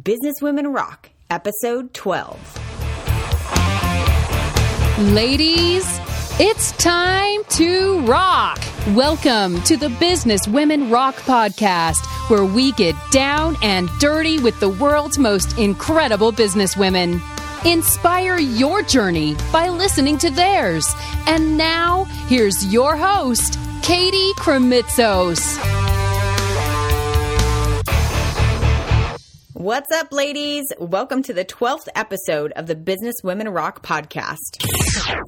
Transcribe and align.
Business 0.00 0.36
Women 0.40 0.72
Rock, 0.72 1.10
episode 1.28 1.92
12. 1.92 2.58
Ladies, 5.12 5.84
it's 6.40 6.72
time 6.78 7.44
to 7.50 8.00
rock. 8.06 8.58
Welcome 8.94 9.60
to 9.62 9.76
the 9.76 9.90
Business 10.00 10.48
Women 10.48 10.88
Rock 10.88 11.16
podcast, 11.16 12.06
where 12.30 12.44
we 12.44 12.72
get 12.72 12.94
down 13.10 13.56
and 13.62 13.90
dirty 13.98 14.38
with 14.38 14.58
the 14.60 14.70
world's 14.70 15.18
most 15.18 15.58
incredible 15.58 16.32
business 16.32 16.74
women. 16.74 17.20
Inspire 17.66 18.38
your 18.38 18.80
journey 18.82 19.36
by 19.52 19.68
listening 19.68 20.16
to 20.18 20.30
theirs. 20.30 20.86
And 21.26 21.58
now, 21.58 22.04
here's 22.28 22.72
your 22.72 22.96
host, 22.96 23.58
Katie 23.82 24.32
Krimitsos. 24.38 25.91
What's 29.62 29.92
up, 29.92 30.12
ladies? 30.12 30.64
Welcome 30.80 31.22
to 31.22 31.32
the 31.32 31.44
12th 31.44 31.86
episode 31.94 32.50
of 32.56 32.66
the 32.66 32.74
Business 32.74 33.14
Women 33.22 33.48
Rock 33.48 33.86
podcast. 33.86 34.60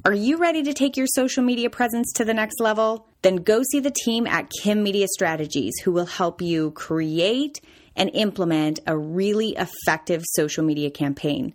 Are 0.03 0.13
you 0.13 0.35
ready 0.35 0.61
to 0.63 0.73
take 0.73 0.97
your 0.97 1.07
social 1.07 1.41
media 1.41 1.69
presence 1.69 2.11
to 2.15 2.25
the 2.25 2.33
next 2.33 2.59
level? 2.59 3.07
Then 3.21 3.37
go 3.37 3.63
see 3.63 3.79
the 3.79 3.95
team 4.03 4.27
at 4.27 4.51
Kim 4.61 4.83
Media 4.83 5.07
Strategies 5.07 5.71
who 5.85 5.93
will 5.93 6.05
help 6.05 6.41
you 6.41 6.71
create 6.71 7.61
and 7.95 8.11
implement 8.13 8.81
a 8.85 8.97
really 8.97 9.55
effective 9.55 10.21
social 10.25 10.65
media 10.65 10.91
campaign. 10.91 11.53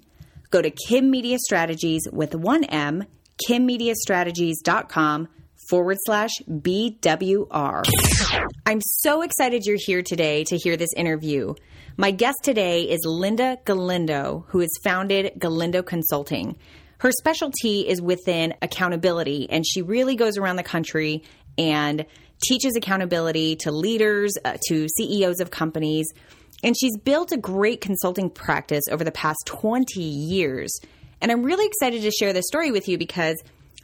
Go 0.48 0.62
to 0.62 0.70
Kim 0.70 1.10
Media 1.10 1.36
Strategies 1.38 2.08
with 2.10 2.34
one 2.34 2.64
M, 2.64 3.04
kimmediastrategies.com 3.46 5.28
forward 5.68 5.98
slash 6.06 6.30
BWR. 6.48 7.84
I'm 8.64 8.80
so 8.80 9.20
excited 9.20 9.66
you're 9.66 9.76
here 9.78 10.02
today 10.02 10.44
to 10.44 10.56
hear 10.56 10.78
this 10.78 10.94
interview. 10.96 11.54
My 11.96 12.12
guest 12.12 12.38
today 12.42 12.82
is 12.82 13.00
Linda 13.04 13.58
Galindo, 13.64 14.44
who 14.48 14.60
has 14.60 14.70
founded 14.82 15.32
Galindo 15.38 15.82
Consulting. 15.82 16.56
Her 16.98 17.10
specialty 17.12 17.88
is 17.88 18.00
within 18.00 18.54
accountability, 18.62 19.48
and 19.50 19.66
she 19.66 19.82
really 19.82 20.14
goes 20.14 20.38
around 20.38 20.56
the 20.56 20.62
country 20.62 21.24
and 21.58 22.06
teaches 22.46 22.76
accountability 22.76 23.56
to 23.56 23.72
leaders, 23.72 24.32
uh, 24.44 24.56
to 24.68 24.86
CEOs 24.96 25.40
of 25.40 25.50
companies. 25.50 26.06
And 26.62 26.76
she's 26.78 26.96
built 26.96 27.32
a 27.32 27.36
great 27.36 27.80
consulting 27.80 28.30
practice 28.30 28.84
over 28.90 29.02
the 29.02 29.12
past 29.12 29.38
20 29.46 30.00
years. 30.00 30.78
And 31.20 31.32
I'm 31.32 31.42
really 31.42 31.66
excited 31.66 32.02
to 32.02 32.10
share 32.10 32.32
this 32.32 32.46
story 32.46 32.70
with 32.70 32.88
you 32.88 32.98
because 32.98 33.36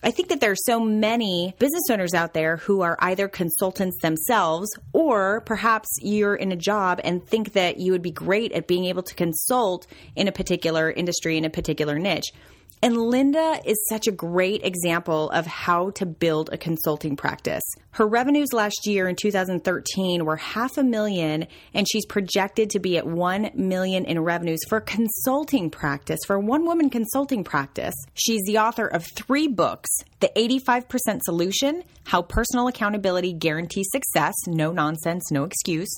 I 0.03 0.11
think 0.11 0.29
that 0.29 0.41
there 0.41 0.51
are 0.51 0.57
so 0.57 0.79
many 0.79 1.55
business 1.59 1.85
owners 1.91 2.15
out 2.15 2.35
there 2.35 2.59
who 2.59 2.83
are 2.83 2.97
either 3.01 3.29
consultants 3.29 4.01
themselves 4.03 4.69
or 4.93 5.41
perhaps 5.43 5.89
you're 6.01 6.35
in 6.35 6.53
a 6.53 6.57
job 6.57 7.01
and 7.03 7.27
think 7.27 7.55
that 7.55 7.79
you 7.79 7.93
would 7.93 8.03
be 8.03 8.11
great 8.11 8.53
at 8.53 8.67
being 8.67 8.85
able 8.85 9.03
to 9.03 9.15
consult 9.15 9.87
in 10.15 10.29
a 10.29 10.33
particular 10.33 10.91
industry, 10.91 11.39
in 11.39 11.45
a 11.45 11.51
particular 11.51 11.99
niche. 11.99 12.33
And 12.83 12.97
Linda 12.97 13.59
is 13.65 13.83
such 13.89 14.07
a 14.07 14.13
great 14.13 14.63
example 14.63 15.31
of 15.31 15.47
how 15.47 15.91
to 15.91 16.05
build 16.05 16.51
a 16.53 16.59
consulting 16.59 17.17
practice. 17.17 17.63
Her 17.93 18.07
revenues 18.07 18.53
last 18.53 18.87
year 18.87 19.09
in 19.09 19.17
2013 19.17 20.25
were 20.25 20.37
half 20.37 20.77
a 20.77 20.85
million, 20.85 21.47
and 21.73 21.87
she's 21.91 22.05
projected 22.05 22.71
to 22.71 22.79
be 22.79 22.99
at 22.99 23.07
1 23.07 23.53
million 23.55 24.05
in 24.05 24.21
revenues 24.21 24.61
for 24.69 24.81
consulting 24.81 25.71
practice, 25.71 26.21
for 26.27 26.39
one 26.39 26.67
woman 26.67 26.91
consulting 26.91 27.45
practice. 27.45 27.95
She's 28.15 28.43
the 28.45 28.59
author 28.59 28.87
of 28.87 29.05
three 29.05 29.49
books 29.49 29.89
The 30.21 30.31
85% 30.37 31.21
Solution 31.23 31.83
How 32.05 32.21
Personal 32.21 32.69
Accountability 32.69 33.33
Guarantees 33.33 33.89
Success, 33.91 34.35
No 34.47 34.71
Nonsense, 34.71 35.31
No 35.31 35.45
Excuse, 35.45 35.95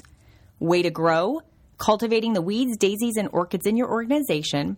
Way 0.61 0.83
to 0.83 0.91
Grow, 0.91 1.41
Cultivating 1.79 2.35
the 2.35 2.43
Weeds, 2.43 2.77
Daisies, 2.77 3.17
and 3.17 3.29
Orchids 3.33 3.67
in 3.67 3.77
Your 3.77 3.91
Organization 3.91 4.77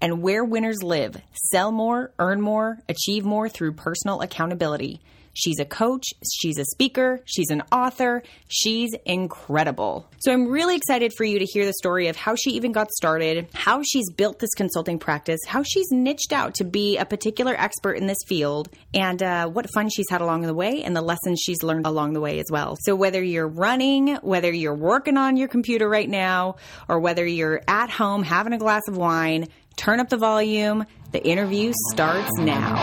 and 0.00 0.22
where 0.22 0.44
winners 0.44 0.82
live. 0.82 1.16
Sell 1.32 1.72
more, 1.72 2.12
earn 2.18 2.40
more, 2.40 2.78
achieve 2.88 3.24
more 3.24 3.48
through 3.48 3.72
personal 3.72 4.20
accountability. 4.20 5.00
She's 5.38 5.58
a 5.58 5.66
coach, 5.66 6.14
she's 6.40 6.58
a 6.58 6.64
speaker, 6.64 7.20
she's 7.26 7.50
an 7.50 7.62
author, 7.70 8.22
she's 8.48 8.94
incredible. 9.04 10.08
So 10.20 10.32
I'm 10.32 10.48
really 10.48 10.76
excited 10.76 11.12
for 11.14 11.24
you 11.24 11.38
to 11.38 11.44
hear 11.44 11.66
the 11.66 11.74
story 11.74 12.08
of 12.08 12.16
how 12.16 12.36
she 12.36 12.52
even 12.52 12.72
got 12.72 12.90
started, 12.90 13.46
how 13.52 13.82
she's 13.82 14.10
built 14.10 14.38
this 14.38 14.54
consulting 14.54 14.98
practice, 14.98 15.40
how 15.46 15.62
she's 15.62 15.90
niched 15.90 16.32
out 16.32 16.54
to 16.54 16.64
be 16.64 16.96
a 16.96 17.04
particular 17.04 17.54
expert 17.54 17.98
in 17.98 18.06
this 18.06 18.16
field, 18.26 18.70
and 18.94 19.22
uh, 19.22 19.46
what 19.46 19.70
fun 19.74 19.90
she's 19.90 20.08
had 20.08 20.22
along 20.22 20.40
the 20.40 20.54
way 20.54 20.82
and 20.82 20.96
the 20.96 21.02
lessons 21.02 21.38
she's 21.44 21.62
learned 21.62 21.86
along 21.86 22.14
the 22.14 22.20
way 22.20 22.38
as 22.38 22.46
well. 22.50 22.74
So 22.80 22.96
whether 22.96 23.22
you're 23.22 23.46
running, 23.46 24.16
whether 24.16 24.50
you're 24.50 24.74
working 24.74 25.18
on 25.18 25.36
your 25.36 25.48
computer 25.48 25.86
right 25.86 26.08
now, 26.08 26.56
or 26.88 26.98
whether 26.98 27.26
you're 27.26 27.60
at 27.68 27.90
home 27.90 28.22
having 28.22 28.54
a 28.54 28.58
glass 28.58 28.88
of 28.88 28.96
wine, 28.96 29.48
Turn 29.76 30.00
up 30.00 30.08
the 30.08 30.16
volume. 30.16 30.86
The 31.12 31.24
interview 31.24 31.72
starts 31.92 32.30
now. 32.38 32.74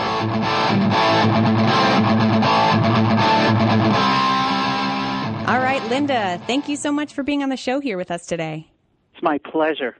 All 5.46 5.60
right, 5.60 5.82
Linda, 5.90 6.40
thank 6.46 6.68
you 6.68 6.76
so 6.76 6.90
much 6.90 7.12
for 7.12 7.22
being 7.22 7.42
on 7.42 7.48
the 7.48 7.56
show 7.56 7.78
here 7.80 7.96
with 7.96 8.10
us 8.10 8.26
today. 8.26 8.70
It's 9.12 9.22
my 9.22 9.38
pleasure. 9.38 9.96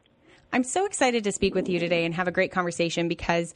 I'm 0.52 0.64
so 0.64 0.86
excited 0.86 1.24
to 1.24 1.32
speak 1.32 1.54
with 1.54 1.68
you 1.68 1.78
today 1.78 2.04
and 2.04 2.14
have 2.14 2.28
a 2.28 2.30
great 2.30 2.52
conversation 2.52 3.08
because 3.08 3.54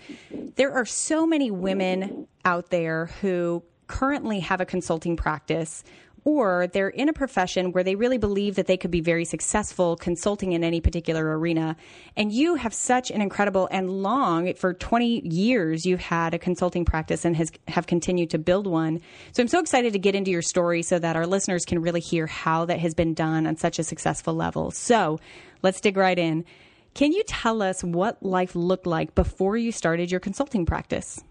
there 0.56 0.72
are 0.72 0.84
so 0.84 1.26
many 1.26 1.50
women 1.50 2.26
out 2.44 2.70
there 2.70 3.06
who 3.20 3.62
currently 3.86 4.40
have 4.40 4.60
a 4.60 4.66
consulting 4.66 5.16
practice 5.16 5.82
or 6.28 6.66
they're 6.66 6.90
in 6.90 7.08
a 7.08 7.12
profession 7.14 7.72
where 7.72 7.82
they 7.82 7.94
really 7.94 8.18
believe 8.18 8.56
that 8.56 8.66
they 8.66 8.76
could 8.76 8.90
be 8.90 9.00
very 9.00 9.24
successful 9.24 9.96
consulting 9.96 10.52
in 10.52 10.62
any 10.62 10.78
particular 10.78 11.38
arena. 11.38 11.74
And 12.18 12.30
you 12.30 12.56
have 12.56 12.74
such 12.74 13.10
an 13.10 13.22
incredible 13.22 13.66
and 13.70 13.88
long, 13.88 14.52
for 14.52 14.74
20 14.74 15.26
years, 15.26 15.86
you've 15.86 16.02
had 16.02 16.34
a 16.34 16.38
consulting 16.38 16.84
practice 16.84 17.24
and 17.24 17.34
has, 17.34 17.50
have 17.66 17.86
continued 17.86 18.28
to 18.30 18.38
build 18.38 18.66
one. 18.66 19.00
So 19.32 19.42
I'm 19.42 19.48
so 19.48 19.58
excited 19.58 19.94
to 19.94 19.98
get 19.98 20.14
into 20.14 20.30
your 20.30 20.42
story 20.42 20.82
so 20.82 20.98
that 20.98 21.16
our 21.16 21.26
listeners 21.26 21.64
can 21.64 21.80
really 21.80 22.00
hear 22.00 22.26
how 22.26 22.66
that 22.66 22.78
has 22.78 22.92
been 22.92 23.14
done 23.14 23.46
on 23.46 23.56
such 23.56 23.78
a 23.78 23.82
successful 23.82 24.34
level. 24.34 24.70
So 24.70 25.20
let's 25.62 25.80
dig 25.80 25.96
right 25.96 26.18
in. 26.18 26.44
Can 26.92 27.12
you 27.12 27.22
tell 27.26 27.62
us 27.62 27.82
what 27.82 28.22
life 28.22 28.54
looked 28.54 28.86
like 28.86 29.14
before 29.14 29.56
you 29.56 29.72
started 29.72 30.10
your 30.10 30.20
consulting 30.20 30.66
practice? 30.66 31.24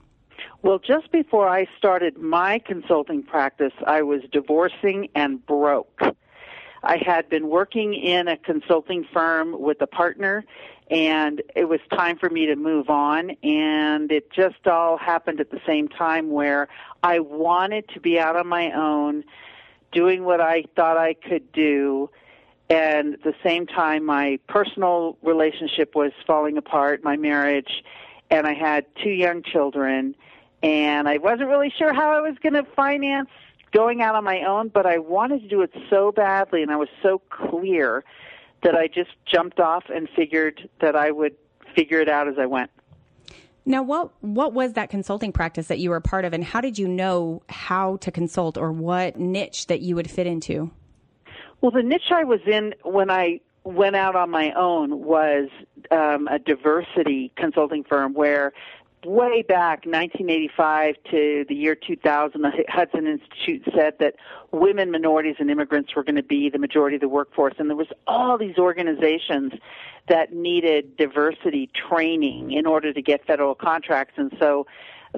Well, 0.64 0.80
just 0.80 1.12
before 1.12 1.48
I 1.48 1.68
started 1.78 2.18
my 2.18 2.60
consulting 2.60 3.22
practice, 3.22 3.74
I 3.86 4.02
was 4.02 4.22
divorcing 4.32 5.10
and 5.14 5.46
broke. 5.46 6.02
I 6.84 6.98
had 6.98 7.30
been 7.30 7.48
working 7.48 7.94
in 7.94 8.28
a 8.28 8.38
consulting 8.38 9.06
firm 9.14 9.60
with 9.60 9.80
a 9.82 9.88
partner 9.88 10.44
and 10.90 11.42
it 11.56 11.66
was 11.66 11.80
time 11.92 12.18
for 12.18 12.30
me 12.30 12.48
to 12.48 12.56
move 12.56 12.90
on 12.90 13.32
and 13.44 14.12
it 14.12 14.32
just 14.32 14.66
all 14.66 14.98
happened 14.98 15.40
at 15.40 15.52
the 15.52 15.60
same 15.68 15.90
time 15.90 16.32
where 16.32 16.70
I 17.04 17.20
wanted 17.20 17.90
to 17.90 18.00
be 18.00 18.20
out 18.20 18.36
on 18.36 18.48
my 18.48 18.72
own 18.72 19.26
doing 19.92 20.24
what 20.24 20.40
I 20.40 20.64
thought 20.76 20.98
I 20.98 21.14
could 21.14 21.52
do 21.52 22.10
and 22.70 23.16
at 23.16 23.24
the 23.24 23.36
same 23.44 23.68
time 23.68 24.06
my 24.06 24.40
personal 24.48 25.18
relationship 25.22 25.94
was 25.94 26.14
falling 26.26 26.58
apart, 26.58 27.04
my 27.04 27.16
marriage, 27.16 27.84
and 28.30 28.48
I 28.48 28.54
had 28.54 28.86
two 29.04 29.10
young 29.10 29.44
children 29.44 30.16
and 30.64 31.08
I 31.08 31.18
wasn't 31.18 31.50
really 31.50 31.74
sure 31.78 31.94
how 31.94 32.12
I 32.12 32.22
was 32.22 32.36
going 32.42 32.54
to 32.54 32.64
finance 32.76 33.30
going 33.72 34.02
out 34.02 34.16
on 34.16 34.24
my 34.24 34.42
own, 34.44 34.70
but 34.70 34.86
I 34.86 34.98
wanted 34.98 35.42
to 35.42 35.48
do 35.48 35.62
it 35.62 35.72
so 35.90 36.12
badly, 36.12 36.62
and 36.62 36.72
I 36.72 36.78
was 36.78 36.90
so 37.04 37.22
clear 37.30 38.04
that 38.64 38.76
I 38.76 38.88
just 38.88 39.12
jumped 39.26 39.60
off 39.60 39.86
and 39.94 40.10
figured 40.16 40.70
that 40.82 40.96
I 40.96 41.12
would 41.12 41.36
figure 41.76 42.00
it 42.00 42.10
out 42.10 42.28
as 42.28 42.36
I 42.40 42.46
went. 42.46 42.72
Now, 43.66 43.84
what 43.84 44.12
what 44.22 44.54
was 44.54 44.74
that 44.74 44.90
consulting 44.90 45.34
practice 45.34 45.68
that 45.68 45.80
you 45.80 45.90
were 45.90 45.98
a 45.98 46.02
part 46.02 46.24
of, 46.24 46.34
and 46.34 46.44
how 46.44 46.62
did 46.62 46.80
you 46.80 46.88
know 46.88 47.44
how 47.50 47.98
to 47.98 48.12
consult 48.12 48.58
or 48.58 48.72
what 48.72 49.20
niche 49.20 49.68
that 49.68 49.82
you 49.82 49.96
would 49.96 50.10
fit 50.10 50.26
into? 50.26 50.72
Well, 51.60 51.72
the 51.72 51.84
niche 51.84 52.12
I 52.12 52.24
was 52.24 52.40
in 52.48 52.74
when 52.84 53.12
I 53.12 53.42
went 53.66 53.98
out 53.98 54.16
on 54.16 54.30
my 54.30 54.54
own 54.54 55.04
was 55.04 55.50
um, 55.92 56.30
a 56.30 56.40
diversity 56.40 57.34
consulting 57.36 57.84
firm 57.84 58.14
where 58.14 58.54
way 59.06 59.42
back 59.42 59.86
1985 59.86 60.96
to 61.12 61.46
the 61.48 61.56
year 61.56 61.76
2000 61.76 62.42
the 62.42 62.52
hudson 62.68 63.08
institute 63.08 63.64
said 63.76 63.94
that 64.00 64.16
women 64.52 64.92
minorities 64.92 65.36
and 65.40 65.52
immigrants 65.52 65.96
were 65.96 66.04
going 66.04 66.16
to 66.16 66.24
be 66.24 66.50
the 66.50 66.58
majority 66.58 66.96
of 66.96 67.02
the 67.02 67.08
workforce. 67.08 67.54
And 67.60 67.70
there 67.70 67.78
was 67.78 67.92
all 68.08 68.38
these 68.38 68.58
organizations 68.58 69.54
that 70.10 70.34
needed 70.34 70.98
diversity 70.98 71.70
training 71.90 72.52
in 72.52 72.66
order 72.66 72.94
to 72.94 73.02
get 73.02 73.26
federal 73.26 73.56
contracts. 73.56 74.14
And 74.18 74.36
so 74.40 74.66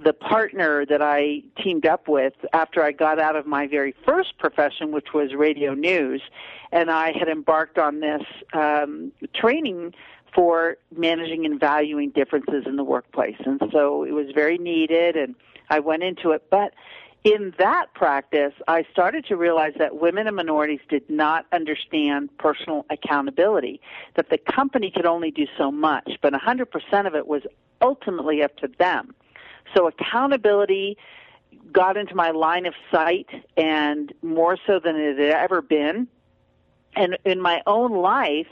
the 0.03 0.13
partner 0.13 0.85
that 0.85 1.01
I 1.01 1.43
teamed 1.61 1.85
up 1.85 2.07
with 2.07 2.33
after 2.53 2.83
I 2.83 2.91
got 2.91 3.19
out 3.19 3.35
of 3.35 3.45
my 3.45 3.67
very 3.67 3.95
first 4.05 4.37
profession, 4.37 4.91
which 4.91 5.13
was 5.13 5.33
radio 5.33 5.73
news, 5.73 6.21
and 6.71 6.91
I 6.91 7.11
had 7.17 7.27
embarked 7.27 7.77
on 7.77 7.99
this 7.99 8.23
um, 8.53 9.11
training 9.33 9.93
for 10.33 10.77
managing 10.95 11.45
and 11.45 11.59
valuing 11.59 12.11
differences 12.11 12.63
in 12.65 12.75
the 12.75 12.83
workplace. 12.83 13.37
And 13.45 13.61
so 13.71 14.03
it 14.03 14.11
was 14.11 14.27
very 14.33 14.57
needed 14.57 15.15
and 15.15 15.35
I 15.69 15.79
went 15.79 16.03
into 16.03 16.31
it, 16.31 16.43
but 16.49 16.73
in 17.23 17.53
that 17.59 17.93
practice, 17.93 18.53
I 18.67 18.85
started 18.91 19.25
to 19.25 19.35
realize 19.35 19.73
that 19.77 19.97
women 19.97 20.25
and 20.27 20.35
minorities 20.35 20.79
did 20.87 21.09
not 21.09 21.45
understand 21.51 22.35
personal 22.37 22.85
accountability, 22.89 23.81
that 24.15 24.29
the 24.29 24.37
company 24.37 24.89
could 24.89 25.05
only 25.05 25.29
do 25.29 25.45
so 25.57 25.69
much, 25.69 26.17
but 26.21 26.33
100% 26.33 27.07
of 27.07 27.15
it 27.15 27.27
was 27.27 27.43
ultimately 27.81 28.41
up 28.41 28.55
to 28.57 28.69
them. 28.79 29.13
So 29.75 29.87
accountability 29.87 30.97
got 31.71 31.97
into 31.97 32.15
my 32.15 32.31
line 32.31 32.65
of 32.65 32.73
sight 32.91 33.27
and 33.57 34.13
more 34.21 34.57
so 34.65 34.79
than 34.79 34.95
it 34.95 35.17
had 35.17 35.29
ever 35.29 35.61
been. 35.61 36.07
And 36.95 37.17
in 37.25 37.41
my 37.41 37.61
own 37.67 37.91
life, 37.91 38.47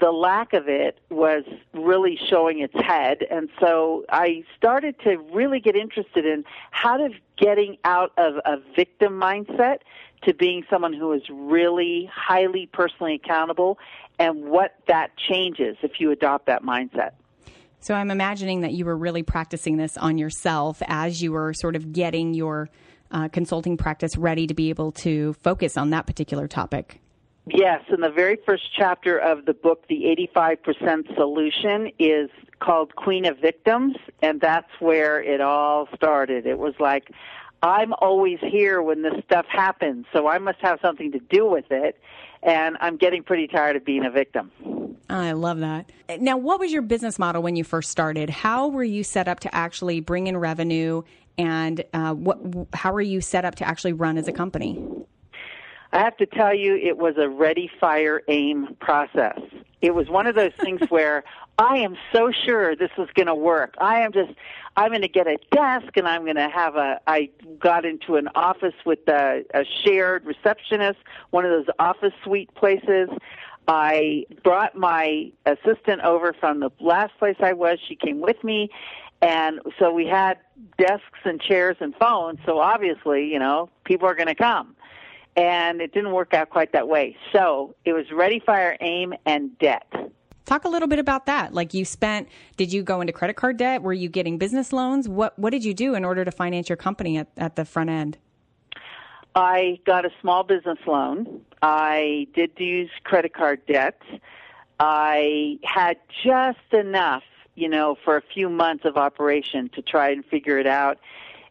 the 0.00 0.10
lack 0.10 0.52
of 0.52 0.68
it 0.68 0.98
was 1.10 1.44
really 1.72 2.18
showing 2.28 2.60
its 2.60 2.74
head. 2.74 3.18
And 3.30 3.48
so 3.60 4.04
I 4.10 4.44
started 4.56 4.96
to 5.04 5.18
really 5.32 5.60
get 5.60 5.76
interested 5.76 6.26
in 6.26 6.44
how 6.70 6.96
to 6.96 7.10
getting 7.38 7.78
out 7.84 8.12
of 8.16 8.34
a 8.44 8.56
victim 8.74 9.20
mindset 9.20 9.78
to 10.22 10.34
being 10.34 10.64
someone 10.68 10.92
who 10.92 11.12
is 11.12 11.22
really 11.30 12.10
highly 12.12 12.68
personally 12.72 13.14
accountable 13.14 13.78
and 14.18 14.44
what 14.44 14.74
that 14.88 15.10
changes 15.16 15.76
if 15.82 16.00
you 16.00 16.10
adopt 16.10 16.46
that 16.46 16.62
mindset. 16.62 17.10
So 17.80 17.94
I'm 17.94 18.10
imagining 18.10 18.62
that 18.62 18.72
you 18.72 18.84
were 18.86 18.96
really 18.96 19.22
practicing 19.22 19.76
this 19.76 19.96
on 19.96 20.16
yourself 20.16 20.82
as 20.86 21.22
you 21.22 21.32
were 21.32 21.52
sort 21.52 21.76
of 21.76 21.92
getting 21.92 22.32
your 22.32 22.70
uh, 23.10 23.28
consulting 23.28 23.76
practice 23.76 24.16
ready 24.16 24.46
to 24.46 24.54
be 24.54 24.70
able 24.70 24.90
to 24.92 25.34
focus 25.34 25.76
on 25.76 25.90
that 25.90 26.06
particular 26.06 26.48
topic. 26.48 27.00
Yes, 27.46 27.82
in 27.92 28.00
the 28.00 28.10
very 28.10 28.38
first 28.46 28.64
chapter 28.74 29.18
of 29.18 29.44
the 29.44 29.52
book, 29.52 29.86
The 29.88 30.16
85% 30.34 31.14
Solution 31.14 31.90
is 31.98 32.30
called 32.60 32.96
Queen 32.96 33.26
of 33.26 33.38
Victims, 33.38 33.96
and 34.22 34.40
that's 34.40 34.70
where 34.80 35.22
it 35.22 35.42
all 35.42 35.86
started. 35.94 36.46
It 36.46 36.58
was 36.58 36.74
like, 36.80 37.10
I'm 37.62 37.92
always 37.94 38.38
here 38.40 38.82
when 38.82 39.02
this 39.02 39.14
stuff 39.24 39.44
happens, 39.48 40.06
so 40.12 40.26
I 40.26 40.38
must 40.38 40.58
have 40.60 40.78
something 40.80 41.12
to 41.12 41.18
do 41.18 41.46
with 41.46 41.66
it, 41.70 41.98
and 42.42 42.78
I'm 42.80 42.96
getting 42.96 43.22
pretty 43.22 43.46
tired 43.46 43.76
of 43.76 43.84
being 43.84 44.06
a 44.06 44.10
victim. 44.10 44.50
I 45.10 45.32
love 45.32 45.60
that. 45.60 45.90
Now, 46.20 46.38
what 46.38 46.58
was 46.58 46.72
your 46.72 46.82
business 46.82 47.18
model 47.18 47.42
when 47.42 47.56
you 47.56 47.64
first 47.64 47.90
started? 47.90 48.30
How 48.30 48.68
were 48.68 48.84
you 48.84 49.04
set 49.04 49.28
up 49.28 49.40
to 49.40 49.54
actually 49.54 50.00
bring 50.00 50.28
in 50.28 50.36
revenue, 50.38 51.02
and 51.36 51.84
uh, 51.92 52.14
what? 52.14 52.38
How 52.72 52.92
were 52.92 53.02
you 53.02 53.20
set 53.20 53.44
up 53.44 53.56
to 53.56 53.68
actually 53.68 53.92
run 53.92 54.16
as 54.16 54.28
a 54.28 54.32
company? 54.32 54.82
I 55.94 56.00
have 56.00 56.16
to 56.16 56.26
tell 56.26 56.52
you, 56.52 56.74
it 56.74 56.98
was 56.98 57.14
a 57.18 57.28
ready, 57.28 57.70
fire, 57.80 58.20
aim 58.26 58.76
process. 58.80 59.38
It 59.80 59.94
was 59.94 60.08
one 60.08 60.26
of 60.26 60.34
those 60.34 60.50
things 60.60 60.80
where 60.88 61.22
I 61.58 61.76
am 61.76 61.96
so 62.12 62.32
sure 62.32 62.74
this 62.74 62.90
is 62.98 63.08
going 63.14 63.28
to 63.28 63.34
work. 63.34 63.76
I 63.80 64.00
am 64.00 64.12
just, 64.12 64.32
I'm 64.76 64.88
going 64.88 65.02
to 65.02 65.08
get 65.08 65.28
a 65.28 65.36
desk 65.52 65.96
and 65.96 66.08
I'm 66.08 66.24
going 66.24 66.34
to 66.34 66.48
have 66.48 66.74
a, 66.74 67.00
I 67.06 67.30
got 67.60 67.84
into 67.84 68.16
an 68.16 68.28
office 68.34 68.74
with 68.84 69.06
a, 69.06 69.44
a 69.54 69.64
shared 69.84 70.24
receptionist, 70.26 70.98
one 71.30 71.44
of 71.44 71.52
those 71.52 71.72
office 71.78 72.12
suite 72.24 72.52
places. 72.56 73.08
I 73.68 74.26
brought 74.42 74.74
my 74.74 75.30
assistant 75.46 76.00
over 76.02 76.32
from 76.32 76.58
the 76.58 76.70
last 76.80 77.16
place 77.20 77.36
I 77.38 77.52
was. 77.52 77.78
She 77.86 77.94
came 77.94 78.20
with 78.20 78.42
me. 78.42 78.68
And 79.22 79.60
so 79.78 79.92
we 79.92 80.06
had 80.06 80.38
desks 80.76 81.20
and 81.24 81.40
chairs 81.40 81.76
and 81.78 81.94
phones. 81.94 82.40
So 82.44 82.58
obviously, 82.58 83.32
you 83.32 83.38
know, 83.38 83.70
people 83.84 84.08
are 84.08 84.16
going 84.16 84.26
to 84.26 84.34
come 84.34 84.74
and 85.36 85.80
it 85.80 85.92
didn't 85.92 86.12
work 86.12 86.34
out 86.34 86.50
quite 86.50 86.72
that 86.72 86.88
way. 86.88 87.16
So 87.32 87.74
it 87.84 87.92
was 87.92 88.10
ready, 88.12 88.40
fire, 88.44 88.76
aim, 88.80 89.14
and 89.26 89.58
debt. 89.58 89.86
Talk 90.44 90.64
a 90.64 90.68
little 90.68 90.88
bit 90.88 90.98
about 90.98 91.26
that. 91.26 91.54
Like 91.54 91.72
you 91.72 91.84
spent, 91.84 92.28
did 92.56 92.72
you 92.72 92.82
go 92.82 93.00
into 93.00 93.12
credit 93.12 93.34
card 93.34 93.56
debt? 93.56 93.82
Were 93.82 93.94
you 93.94 94.08
getting 94.08 94.36
business 94.36 94.72
loans? 94.72 95.08
What 95.08 95.38
What 95.38 95.50
did 95.50 95.64
you 95.64 95.72
do 95.72 95.94
in 95.94 96.04
order 96.04 96.24
to 96.24 96.30
finance 96.30 96.68
your 96.68 96.76
company 96.76 97.16
at, 97.18 97.28
at 97.36 97.56
the 97.56 97.64
front 97.64 97.90
end? 97.90 98.18
I 99.34 99.80
got 99.84 100.04
a 100.04 100.10
small 100.20 100.44
business 100.44 100.78
loan. 100.86 101.40
I 101.62 102.28
did 102.34 102.52
use 102.58 102.90
credit 103.02 103.34
card 103.34 103.64
debt. 103.66 104.00
I 104.78 105.58
had 105.64 105.96
just 106.22 106.72
enough, 106.72 107.24
you 107.54 107.68
know, 107.68 107.96
for 108.04 108.16
a 108.16 108.22
few 108.22 108.48
months 108.48 108.84
of 108.84 108.96
operation 108.96 109.70
to 109.70 109.82
try 109.82 110.10
and 110.10 110.24
figure 110.24 110.58
it 110.58 110.66
out 110.66 110.98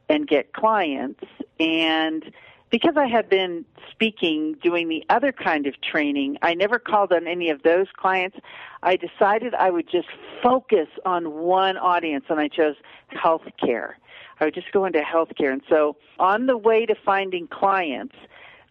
and 0.08 0.28
get 0.28 0.54
clients. 0.54 1.24
And 1.60 2.24
because 2.74 2.96
I 2.98 3.06
had 3.06 3.30
been 3.30 3.66
speaking, 3.92 4.56
doing 4.64 4.90
the 4.90 5.06
other 5.08 5.32
kind 5.32 5.68
of 5.68 5.80
training, 5.82 6.40
I 6.42 6.56
never 6.56 6.80
called 6.80 7.14
on 7.14 7.28
any 7.28 7.52
of 7.52 7.62
those 7.62 7.86
clients. 7.96 8.36
I 8.82 8.96
decided 8.96 9.54
I 9.54 9.70
would 9.70 9.88
just 9.88 10.08
focus 10.42 10.88
on 11.06 11.34
one 11.34 11.78
audience, 11.78 12.26
and 12.30 12.40
I 12.40 12.48
chose 12.48 12.74
healthcare. 13.12 13.92
I 14.40 14.46
would 14.46 14.56
just 14.56 14.72
go 14.72 14.86
into 14.86 15.02
healthcare. 15.02 15.54
And 15.54 15.62
so, 15.70 15.98
on 16.18 16.48
the 16.48 16.58
way 16.58 16.88
to 16.88 16.96
finding 17.06 17.46
clients, 17.46 18.16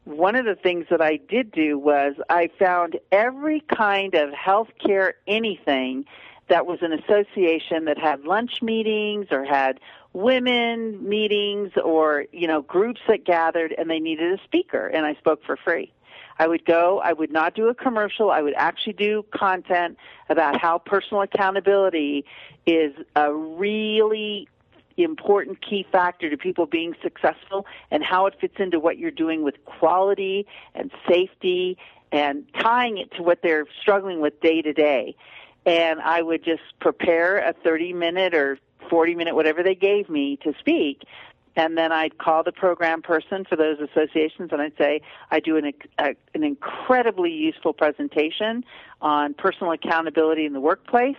one 0.02 0.34
of 0.34 0.46
the 0.46 0.56
things 0.56 0.86
that 0.90 1.00
I 1.00 1.18
did 1.18 1.52
do 1.52 1.78
was 1.78 2.14
I 2.28 2.50
found 2.58 2.98
every 3.12 3.60
kind 3.72 4.16
of 4.16 4.30
healthcare 4.30 5.12
anything 5.28 6.06
that 6.48 6.66
was 6.66 6.80
an 6.82 6.92
association 6.92 7.84
that 7.84 7.98
had 7.98 8.24
lunch 8.24 8.62
meetings 8.62 9.28
or 9.30 9.44
had 9.44 9.78
women 10.12 11.08
meetings 11.08 11.72
or 11.82 12.26
you 12.32 12.46
know 12.46 12.62
groups 12.62 13.00
that 13.08 13.24
gathered 13.24 13.74
and 13.76 13.88
they 13.88 13.98
needed 13.98 14.38
a 14.38 14.42
speaker 14.44 14.86
and 14.86 15.06
I 15.06 15.14
spoke 15.14 15.42
for 15.44 15.56
free. 15.56 15.92
I 16.38 16.48
would 16.48 16.64
go, 16.64 17.00
I 17.02 17.12
would 17.12 17.30
not 17.30 17.54
do 17.54 17.68
a 17.68 17.74
commercial, 17.74 18.30
I 18.30 18.42
would 18.42 18.54
actually 18.56 18.94
do 18.94 19.24
content 19.32 19.98
about 20.28 20.60
how 20.60 20.78
personal 20.78 21.22
accountability 21.22 22.24
is 22.66 22.94
a 23.14 23.32
really 23.32 24.48
important 24.96 25.60
key 25.62 25.86
factor 25.90 26.28
to 26.30 26.36
people 26.36 26.66
being 26.66 26.94
successful 27.02 27.66
and 27.90 28.02
how 28.02 28.26
it 28.26 28.34
fits 28.40 28.56
into 28.58 28.78
what 28.78 28.98
you're 28.98 29.10
doing 29.10 29.42
with 29.42 29.64
quality 29.64 30.46
and 30.74 30.90
safety 31.08 31.78
and 32.10 32.44
tying 32.58 32.98
it 32.98 33.10
to 33.12 33.22
what 33.22 33.40
they're 33.42 33.66
struggling 33.80 34.20
with 34.20 34.38
day 34.40 34.62
to 34.62 34.72
day. 34.72 35.16
And 35.64 36.00
I 36.00 36.22
would 36.22 36.44
just 36.44 36.62
prepare 36.80 37.38
a 37.38 37.52
30 37.52 37.92
minute 37.92 38.34
or 38.34 38.58
40 38.92 39.14
minute, 39.14 39.34
whatever 39.34 39.62
they 39.62 39.74
gave 39.74 40.10
me 40.10 40.36
to 40.44 40.52
speak. 40.58 41.04
And 41.56 41.78
then 41.78 41.92
I'd 41.92 42.18
call 42.18 42.42
the 42.42 42.52
program 42.52 43.00
person 43.00 43.46
for 43.46 43.56
those 43.56 43.78
associations 43.80 44.50
and 44.52 44.60
I'd 44.60 44.76
say, 44.76 45.00
I 45.30 45.40
do 45.40 45.56
an, 45.56 45.72
a, 45.98 46.14
an 46.34 46.44
incredibly 46.44 47.30
useful 47.30 47.72
presentation 47.72 48.66
on 49.00 49.32
personal 49.32 49.72
accountability 49.72 50.44
in 50.44 50.52
the 50.52 50.60
workplace. 50.60 51.16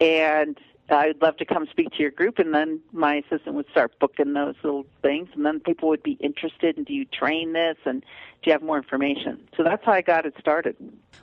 And 0.00 0.58
I'd 0.88 1.20
love 1.20 1.36
to 1.38 1.44
come 1.44 1.66
speak 1.70 1.90
to 1.90 1.98
your 1.98 2.10
group, 2.10 2.38
and 2.38 2.54
then 2.54 2.80
my 2.92 3.16
assistant 3.16 3.56
would 3.56 3.68
start 3.70 3.98
booking 3.98 4.32
those 4.32 4.54
little 4.62 4.86
things, 5.02 5.28
and 5.34 5.44
then 5.44 5.60
people 5.60 5.88
would 5.88 6.02
be 6.02 6.12
interested. 6.20 6.76
And 6.76 6.86
do 6.86 6.92
you 6.92 7.04
train 7.04 7.52
this? 7.52 7.76
And 7.84 8.02
do 8.02 8.50
you 8.50 8.52
have 8.52 8.62
more 8.62 8.76
information? 8.76 9.40
So 9.56 9.64
that's 9.64 9.84
how 9.84 9.92
I 9.92 10.02
got 10.02 10.26
it 10.26 10.34
started. 10.38 10.76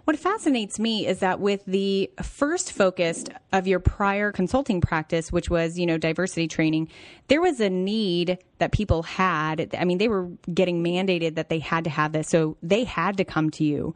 What 0.04 0.18
fascinates 0.18 0.80
me 0.80 1.07
is 1.07 1.19
that 1.19 1.39
with 1.39 1.63
the 1.65 2.12
first 2.21 2.74
focus 2.74 3.24
of 3.54 3.68
your 3.68 3.79
prior 3.79 4.32
consulting 4.32 4.82
practice, 4.82 5.32
which 5.32 5.50
was 5.50 5.79
you 5.79 5.86
know 5.86 5.98
diversity 5.98 6.48
training, 6.48 6.89
there 7.27 7.41
was 7.41 7.60
a 7.60 7.70
need 7.70 8.39
that 8.58 8.72
people 8.72 9.03
had. 9.03 9.75
I 9.77 9.86
mean, 9.86 9.98
they 9.98 10.10
were 10.10 10.29
getting 10.53 10.84
mandated 10.84 11.36
that 11.36 11.50
they 11.50 11.60
had 11.60 11.86
to 11.86 11.89
have 11.89 12.12
this, 12.12 12.27
so 12.27 12.58
they 12.62 12.84
had 12.84 13.17
to 13.17 13.24
come 13.24 13.50
to 13.51 13.63
you 13.63 13.96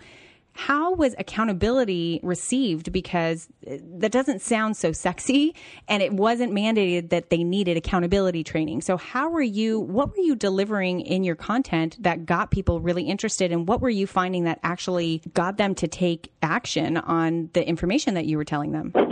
how 0.57 0.95
was 0.95 1.13
accountability 1.19 2.19
received? 2.23 2.91
Because 2.91 3.47
uh, 3.69 3.77
that 3.99 4.11
doesn't 4.11 4.41
sound 4.41 4.75
so 4.75 4.91
sexy, 4.91 5.53
and 5.87 6.01
it 6.01 6.13
wasn't 6.13 6.51
mandated 6.51 7.09
that 7.09 7.29
they 7.29 7.43
needed 7.43 7.77
accountability 7.77 8.43
training. 8.43 8.81
So, 8.81 8.97
how 8.97 9.29
were 9.29 9.41
you? 9.41 9.79
What 9.79 10.09
were 10.09 10.23
you 10.23 10.35
delivering 10.35 11.01
in 11.01 11.23
your 11.23 11.35
content 11.35 11.97
that 12.01 12.25
got 12.25 12.49
people 12.49 12.81
really 12.81 13.03
interested, 13.03 13.51
and 13.51 13.67
what 13.67 13.81
were 13.81 13.89
you 13.89 14.07
finding 14.07 14.45
that 14.45 14.59
actually 14.63 15.21
got 15.35 15.57
them 15.57 15.75
to 15.75 15.87
take 15.87 16.31
action 16.41 16.97
on 16.97 17.51
the 17.53 17.65
information 17.67 18.15
that 18.15 18.25
you 18.25 18.35
were 18.35 18.45
telling 18.45 18.71
them? 18.71 18.93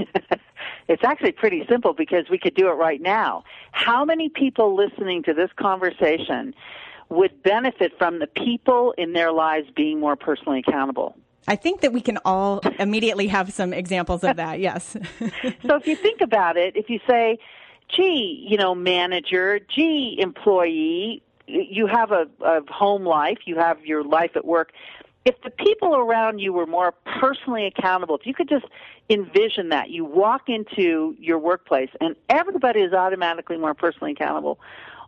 It's 0.87 1.03
actually 1.03 1.31
pretty 1.31 1.65
simple 1.67 1.93
because 1.93 2.29
we 2.29 2.37
could 2.37 2.53
do 2.53 2.67
it 2.67 2.73
right 2.73 3.01
now. 3.01 3.43
How 3.71 4.05
many 4.05 4.29
people 4.29 4.75
listening 4.75 5.23
to 5.23 5.33
this 5.33 5.49
conversation 5.59 6.53
would 7.09 7.41
benefit 7.41 7.93
from 7.97 8.19
the 8.19 8.27
people 8.27 8.93
in 8.95 9.13
their 9.13 9.31
lives 9.31 9.67
being 9.75 9.99
more 9.99 10.15
personally 10.15 10.59
accountable? 10.59 11.15
I 11.47 11.55
think 11.55 11.81
that 11.81 11.93
we 11.93 12.01
can 12.01 12.17
all 12.25 12.59
immediately 12.79 13.27
have 13.27 13.53
some 13.53 13.73
examples 13.73 14.23
of 14.23 14.37
that. 14.37 14.59
Yes. 14.59 14.97
so 15.67 15.75
if 15.75 15.87
you 15.87 15.95
think 15.95 16.21
about 16.21 16.57
it, 16.57 16.75
if 16.75 16.89
you 16.89 16.99
say, 17.07 17.37
gee, 17.87 18.45
you 18.49 18.57
know, 18.57 18.73
manager, 18.73 19.59
gee, 19.59 20.17
employee, 20.19 21.21
you 21.47 21.87
have 21.87 22.11
a, 22.11 22.27
a 22.41 22.61
home 22.71 23.05
life, 23.05 23.39
you 23.45 23.57
have 23.57 23.85
your 23.85 24.03
life 24.03 24.31
at 24.35 24.45
work. 24.45 24.71
If 25.25 25.41
the 25.41 25.49
people 25.49 25.95
around 25.95 26.39
you 26.39 26.53
were 26.53 26.67
more 26.67 26.93
personally 27.19 27.65
accountable, 27.65 28.15
if 28.17 28.25
you 28.25 28.33
could 28.33 28.49
just 28.49 28.65
envision 29.09 29.69
that, 29.69 29.89
you 29.89 30.05
walk 30.05 30.49
into 30.49 31.15
your 31.19 31.39
workplace 31.39 31.89
and 31.99 32.15
everybody 32.29 32.81
is 32.81 32.93
automatically 32.93 33.57
more 33.57 33.73
personally 33.73 34.11
accountable, 34.11 34.59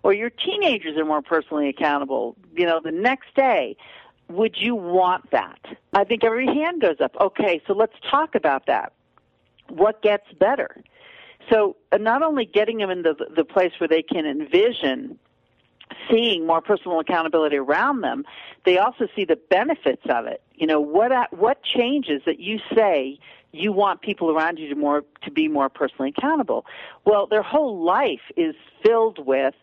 or 0.03 0.13
your 0.13 0.29
teenagers 0.29 0.97
are 0.97 1.05
more 1.05 1.21
personally 1.21 1.69
accountable, 1.69 2.35
you 2.55 2.65
know, 2.65 2.79
the 2.83 2.91
next 2.91 3.33
day, 3.35 3.75
would 4.29 4.55
you 4.57 4.75
want 4.75 5.31
that? 5.31 5.59
I 5.93 6.03
think 6.03 6.23
every 6.23 6.45
hand 6.45 6.81
goes 6.81 6.97
up. 7.01 7.15
Okay, 7.19 7.61
so 7.67 7.73
let's 7.73 7.93
talk 8.09 8.35
about 8.35 8.65
that. 8.67 8.93
What 9.69 10.01
gets 10.01 10.25
better? 10.39 10.83
So 11.49 11.77
uh, 11.91 11.97
not 11.97 12.23
only 12.23 12.45
getting 12.45 12.77
them 12.77 12.89
in 12.89 13.03
the, 13.03 13.15
the 13.35 13.45
place 13.45 13.71
where 13.79 13.87
they 13.87 14.01
can 14.01 14.25
envision 14.25 15.17
seeing 16.11 16.45
more 16.45 16.61
personal 16.61 16.99
accountability 16.99 17.55
around 17.55 18.01
them, 18.01 18.25
they 18.65 18.77
also 18.77 19.07
see 19.15 19.23
the 19.23 19.37
benefits 19.49 20.03
of 20.09 20.25
it. 20.25 20.41
You 20.55 20.67
know, 20.67 20.81
what 20.81 21.11
what 21.33 21.63
changes 21.63 22.21
that 22.25 22.39
you 22.39 22.59
say 22.75 23.19
you 23.51 23.71
want 23.71 24.01
people 24.01 24.31
around 24.31 24.59
you 24.59 24.69
to 24.69 24.75
more 24.75 25.03
to 25.23 25.31
be 25.31 25.47
more 25.47 25.69
personally 25.69 26.13
accountable. 26.15 26.65
Well, 27.05 27.27
their 27.27 27.41
whole 27.41 27.83
life 27.83 28.21
is 28.35 28.55
filled 28.85 29.25
with 29.25 29.55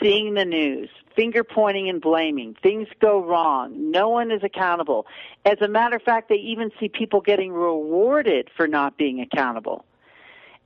seeing 0.00 0.34
the 0.34 0.44
news, 0.44 0.88
finger 1.16 1.44
pointing 1.44 1.88
and 1.88 2.00
blaming. 2.00 2.54
Things 2.62 2.88
go 3.00 3.24
wrong. 3.24 3.90
No 3.90 4.08
one 4.08 4.30
is 4.30 4.42
accountable. 4.42 5.06
As 5.44 5.60
a 5.60 5.68
matter 5.68 5.96
of 5.96 6.02
fact, 6.02 6.28
they 6.28 6.36
even 6.36 6.70
see 6.78 6.88
people 6.88 7.20
getting 7.20 7.52
rewarded 7.52 8.50
for 8.56 8.66
not 8.66 8.96
being 8.96 9.20
accountable. 9.20 9.84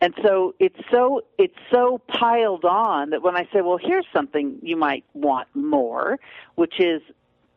And 0.00 0.14
so 0.20 0.54
it's 0.58 0.78
so 0.90 1.22
it's 1.38 1.54
so 1.70 2.00
piled 2.08 2.64
on 2.64 3.10
that 3.10 3.22
when 3.22 3.36
I 3.36 3.44
say, 3.52 3.60
well, 3.60 3.78
here's 3.80 4.06
something 4.12 4.58
you 4.60 4.76
might 4.76 5.04
want 5.14 5.46
more, 5.54 6.18
which 6.56 6.80
is 6.80 7.00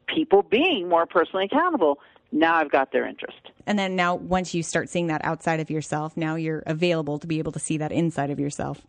people 0.05 0.43
being 0.43 0.87
more 0.87 1.07
personally 1.07 1.45
accountable, 1.45 1.99
now 2.31 2.55
I've 2.57 2.71
got 2.71 2.91
their 2.91 3.07
interest. 3.07 3.39
And 3.65 3.79
then 3.79 3.95
now 3.95 4.13
once 4.13 4.53
you 4.53 4.61
start 4.61 4.89
seeing 4.89 5.07
that 5.07 5.25
outside 5.25 5.59
of 5.59 5.71
yourself, 5.71 6.15
now 6.15 6.35
you're 6.35 6.63
available 6.67 7.17
to 7.17 7.25
be 7.25 7.39
able 7.39 7.51
to 7.53 7.59
see 7.59 7.77
that 7.77 7.91
inside 7.91 8.29
of 8.29 8.39
yourself. 8.39 8.85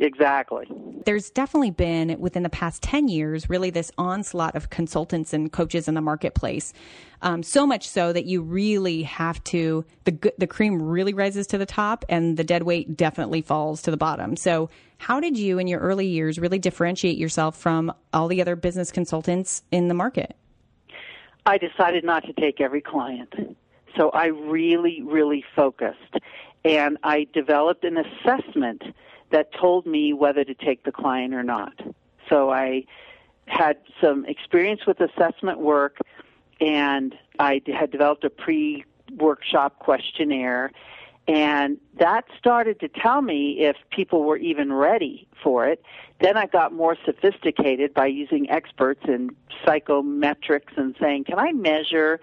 Exactly. 0.00 0.64
There's 1.04 1.30
definitely 1.30 1.72
been 1.72 2.20
within 2.20 2.44
the 2.44 2.48
past 2.48 2.82
10 2.82 3.08
years 3.08 3.50
really 3.50 3.70
this 3.70 3.90
onslaught 3.98 4.54
of 4.54 4.70
consultants 4.70 5.32
and 5.32 5.50
coaches 5.50 5.88
in 5.88 5.94
the 5.94 6.00
marketplace. 6.00 6.72
Um, 7.20 7.42
so 7.42 7.66
much 7.66 7.88
so 7.88 8.12
that 8.12 8.24
you 8.26 8.40
really 8.42 9.02
have 9.02 9.42
to, 9.44 9.84
the, 10.04 10.32
the 10.38 10.46
cream 10.46 10.80
really 10.80 11.14
rises 11.14 11.48
to 11.48 11.58
the 11.58 11.66
top 11.66 12.04
and 12.08 12.36
the 12.36 12.44
dead 12.44 12.62
weight 12.62 12.96
definitely 12.96 13.42
falls 13.42 13.82
to 13.82 13.90
the 13.90 13.96
bottom. 13.96 14.36
So, 14.36 14.70
how 15.00 15.20
did 15.20 15.38
you 15.38 15.58
in 15.58 15.68
your 15.68 15.80
early 15.80 16.06
years 16.06 16.38
really 16.38 16.58
differentiate 16.58 17.18
yourself 17.18 17.56
from 17.56 17.92
all 18.12 18.26
the 18.26 18.40
other 18.40 18.56
business 18.56 18.90
consultants 18.90 19.62
in 19.70 19.88
the 19.88 19.94
market? 19.94 20.36
I 21.46 21.56
decided 21.58 22.04
not 22.04 22.24
to 22.24 22.32
take 22.32 22.60
every 22.60 22.80
client. 22.80 23.32
So, 23.96 24.10
I 24.10 24.26
really, 24.26 25.02
really 25.02 25.44
focused. 25.56 26.14
And 26.64 26.98
I 27.02 27.26
developed 27.32 27.84
an 27.84 27.96
assessment 27.96 28.82
that 29.30 29.52
told 29.52 29.86
me 29.86 30.12
whether 30.12 30.44
to 30.44 30.54
take 30.54 30.84
the 30.84 30.92
client 30.92 31.34
or 31.34 31.42
not. 31.42 31.74
So 32.28 32.50
I 32.50 32.84
had 33.46 33.78
some 34.00 34.24
experience 34.26 34.86
with 34.86 35.00
assessment 35.00 35.58
work 35.58 35.98
and 36.60 37.14
I 37.38 37.62
had 37.66 37.90
developed 37.90 38.24
a 38.24 38.30
pre 38.30 38.84
workshop 39.16 39.78
questionnaire 39.78 40.70
and 41.28 41.76
that 41.98 42.24
started 42.38 42.80
to 42.80 42.88
tell 42.88 43.20
me 43.20 43.60
if 43.60 43.76
people 43.90 44.24
were 44.24 44.38
even 44.38 44.72
ready 44.72 45.28
for 45.42 45.66
it. 45.68 45.82
Then 46.20 46.38
I 46.38 46.46
got 46.46 46.72
more 46.72 46.96
sophisticated 47.04 47.92
by 47.92 48.06
using 48.06 48.48
experts 48.48 49.02
in 49.06 49.30
psychometrics 49.64 50.76
and 50.76 50.96
saying, 50.98 51.24
can 51.24 51.38
I 51.38 51.52
measure 51.52 52.18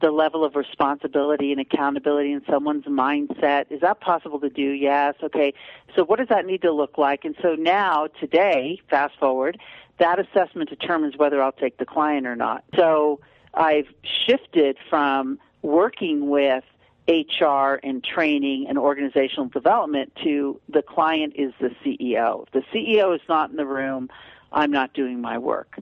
the 0.00 0.10
level 0.10 0.44
of 0.44 0.56
responsibility 0.56 1.52
and 1.52 1.60
accountability 1.60 2.32
in 2.32 2.42
someone's 2.48 2.84
mindset. 2.84 3.66
Is 3.70 3.80
that 3.80 4.00
possible 4.00 4.40
to 4.40 4.48
do? 4.48 4.70
Yes. 4.70 5.14
Okay. 5.22 5.52
So 5.94 6.04
what 6.04 6.18
does 6.18 6.28
that 6.28 6.46
need 6.46 6.62
to 6.62 6.72
look 6.72 6.98
like? 6.98 7.24
And 7.24 7.34
so 7.42 7.54
now, 7.54 8.08
today, 8.18 8.80
fast 8.88 9.18
forward, 9.18 9.58
that 9.98 10.18
assessment 10.18 10.70
determines 10.70 11.16
whether 11.16 11.42
I'll 11.42 11.52
take 11.52 11.76
the 11.76 11.86
client 11.86 12.26
or 12.26 12.36
not. 12.36 12.64
So 12.74 13.20
I've 13.52 13.88
shifted 14.02 14.76
from 14.88 15.38
working 15.62 16.30
with 16.30 16.64
HR 17.08 17.80
and 17.82 18.02
training 18.02 18.66
and 18.68 18.78
organizational 18.78 19.48
development 19.48 20.12
to 20.22 20.60
the 20.68 20.82
client 20.82 21.34
is 21.36 21.52
the 21.60 21.70
CEO. 21.84 22.46
If 22.46 22.52
the 22.52 22.62
CEO 22.72 23.14
is 23.14 23.20
not 23.28 23.50
in 23.50 23.56
the 23.56 23.66
room, 23.66 24.08
I'm 24.52 24.70
not 24.70 24.94
doing 24.94 25.20
my 25.20 25.38
work. 25.38 25.78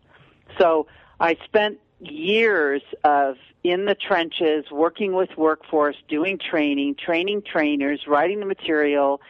So 0.59 0.87
I 1.21 1.37
spent 1.45 1.79
years 2.01 2.83
of 3.05 3.37
in 3.65 3.87
the 3.87 3.95
trenches, 3.95 4.71
working 4.71 5.15
with 5.15 5.31
workforce, 5.37 5.97
doing 6.09 6.39
training, 6.39 6.95
training 6.95 7.43
trainers, 7.43 8.07
writing 8.07 8.39
the 8.41 8.47
material, 8.47 9.21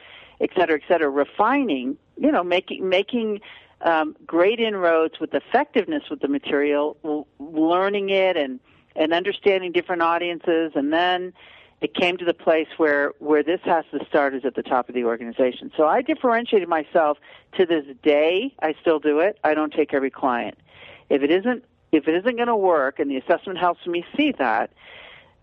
et 0.41 0.51
cetera, 0.55 0.77
et 0.77 0.83
cetera, 0.87 1.09
refining, 1.09 1.97
you 2.17 2.31
know, 2.31 2.45
making 2.45 2.89
making 2.89 3.41
um, 3.81 4.15
great 4.27 4.61
inroads 4.61 5.19
with 5.19 5.33
effectiveness 5.35 6.03
with 6.11 6.21
the 6.21 6.29
material, 6.29 7.27
learning 7.39 8.11
it 8.11 8.37
and 8.37 8.61
and 8.97 9.13
understanding 9.13 9.73
different 9.73 10.03
audiences, 10.03 10.73
and 10.75 10.93
then 10.93 11.33
it 11.81 11.95
came 11.95 12.17
to 12.17 12.25
the 12.25 12.35
place 12.35 12.67
where 12.77 13.13
where 13.19 13.43
this 13.43 13.61
has 13.65 13.85
to 13.93 14.05
start 14.07 14.35
is 14.35 14.45
at 14.45 14.55
the 14.57 14.63
top 14.63 14.89
of 14.89 14.95
the 14.95 15.05
organization. 15.05 15.71
So 15.77 15.87
I 15.87 16.03
differentiated 16.03 16.69
myself 16.69 17.19
to 17.57 17.65
this 17.65 17.85
day. 18.03 18.55
I 18.61 18.75
still 18.81 18.99
do 18.99 19.21
it. 19.21 19.39
I 19.43 19.55
don't 19.55 19.73
take 19.73 19.95
every 19.95 20.11
client. 20.11 20.59
If 21.09 21.23
it 21.23 21.31
isn't 21.31 21.65
if 21.93 22.07
it 22.09 22.15
isn't 22.15 22.37
going 22.37 22.49
to 22.49 22.57
work, 22.57 22.99
and 22.99 23.11
the 23.11 23.17
assessment 23.17 23.59
helps 23.59 23.87
me 23.87 24.05
see 24.17 24.33
that 24.39 24.71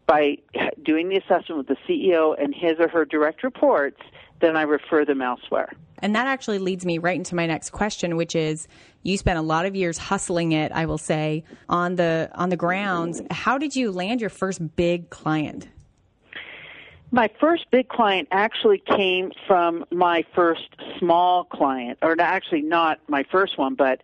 by 0.05 0.37
doing 0.83 1.09
the 1.09 1.17
assessment 1.17 1.57
with 1.57 1.67
the 1.67 1.77
CEO 1.87 2.35
and 2.41 2.53
his 2.53 2.73
or 2.79 2.87
her 2.87 3.05
direct 3.05 3.43
reports, 3.43 4.01
then 4.41 4.55
I 4.55 4.63
refer 4.63 5.05
them 5.05 5.21
elsewhere. 5.21 5.71
And 5.99 6.15
that 6.15 6.27
actually 6.27 6.59
leads 6.59 6.85
me 6.85 6.97
right 6.97 7.15
into 7.15 7.35
my 7.35 7.47
next 7.47 7.71
question, 7.71 8.15
which 8.15 8.35
is 8.35 8.67
you 9.03 9.17
spent 9.17 9.39
a 9.39 9.41
lot 9.41 9.65
of 9.65 9.75
years 9.75 9.97
hustling 9.97 10.51
it, 10.51 10.71
I 10.71 10.85
will 10.85 10.97
say, 10.97 11.43
on 11.69 11.95
the 11.95 12.29
on 12.35 12.49
the 12.49 12.57
grounds. 12.57 13.21
How 13.31 13.57
did 13.57 13.75
you 13.75 13.91
land 13.91 14.21
your 14.21 14.29
first 14.29 14.75
big 14.75 15.09
client? 15.09 15.67
My 17.11 17.29
first 17.39 17.65
big 17.71 17.87
client 17.87 18.27
actually 18.31 18.79
came 18.79 19.31
from 19.47 19.85
my 19.89 20.25
first 20.35 20.75
small 20.99 21.45
client, 21.45 21.97
or 22.01 22.19
actually 22.19 22.61
not 22.61 22.99
my 23.07 23.23
first 23.31 23.57
one, 23.57 23.75
but 23.75 24.01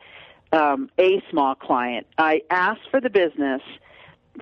um, 0.51 0.89
a 0.99 1.21
small 1.29 1.55
client. 1.55 2.07
I 2.17 2.41
asked 2.49 2.89
for 2.89 2.99
the 2.99 3.09
business 3.09 3.61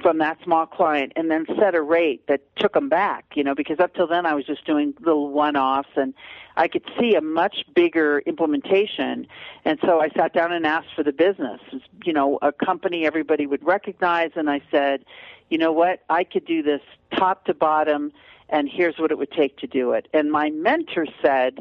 from 0.01 0.19
that 0.19 0.37
small 0.43 0.65
client 0.65 1.13
and 1.15 1.31
then 1.31 1.45
set 1.59 1.73
a 1.75 1.81
rate 1.81 2.25
that 2.27 2.41
took 2.55 2.73
them 2.73 2.89
back, 2.89 3.25
you 3.33 3.43
know, 3.43 3.55
because 3.55 3.79
up 3.79 3.93
till 3.95 4.07
then 4.07 4.25
I 4.25 4.33
was 4.35 4.45
just 4.45 4.65
doing 4.65 4.93
little 4.99 5.29
one-offs 5.31 5.89
and 5.95 6.13
I 6.55 6.67
could 6.67 6.83
see 6.99 7.15
a 7.15 7.21
much 7.21 7.63
bigger 7.73 8.19
implementation. 8.19 9.27
And 9.65 9.79
so 9.83 9.99
I 9.99 10.09
sat 10.09 10.33
down 10.33 10.51
and 10.51 10.65
asked 10.65 10.93
for 10.95 11.03
the 11.03 11.11
business, 11.11 11.59
you 12.05 12.13
know, 12.13 12.37
a 12.41 12.51
company 12.51 13.05
everybody 13.05 13.47
would 13.47 13.65
recognize 13.65 14.31
and 14.35 14.49
I 14.49 14.61
said, 14.69 15.05
you 15.49 15.57
know 15.57 15.71
what, 15.71 16.03
I 16.09 16.23
could 16.23 16.45
do 16.45 16.61
this 16.61 16.81
top 17.17 17.45
to 17.45 17.53
bottom 17.53 18.11
and 18.49 18.69
here's 18.69 18.97
what 18.97 19.11
it 19.11 19.17
would 19.17 19.31
take 19.31 19.57
to 19.57 19.67
do 19.67 19.91
it. 19.93 20.07
And 20.13 20.31
my 20.31 20.49
mentor 20.51 21.05
said, 21.21 21.59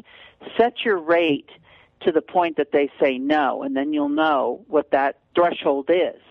set 0.57 0.85
your 0.85 0.97
rate 0.97 1.49
to 2.01 2.11
the 2.11 2.21
point 2.21 2.57
that 2.57 2.71
they 2.71 2.89
say 3.01 3.17
no, 3.17 3.63
and 3.63 3.75
then 3.75 3.93
you'll 3.93 4.09
know 4.09 4.63
what 4.67 4.91
that 4.91 5.19
threshold 5.35 5.89
is. 5.89 6.21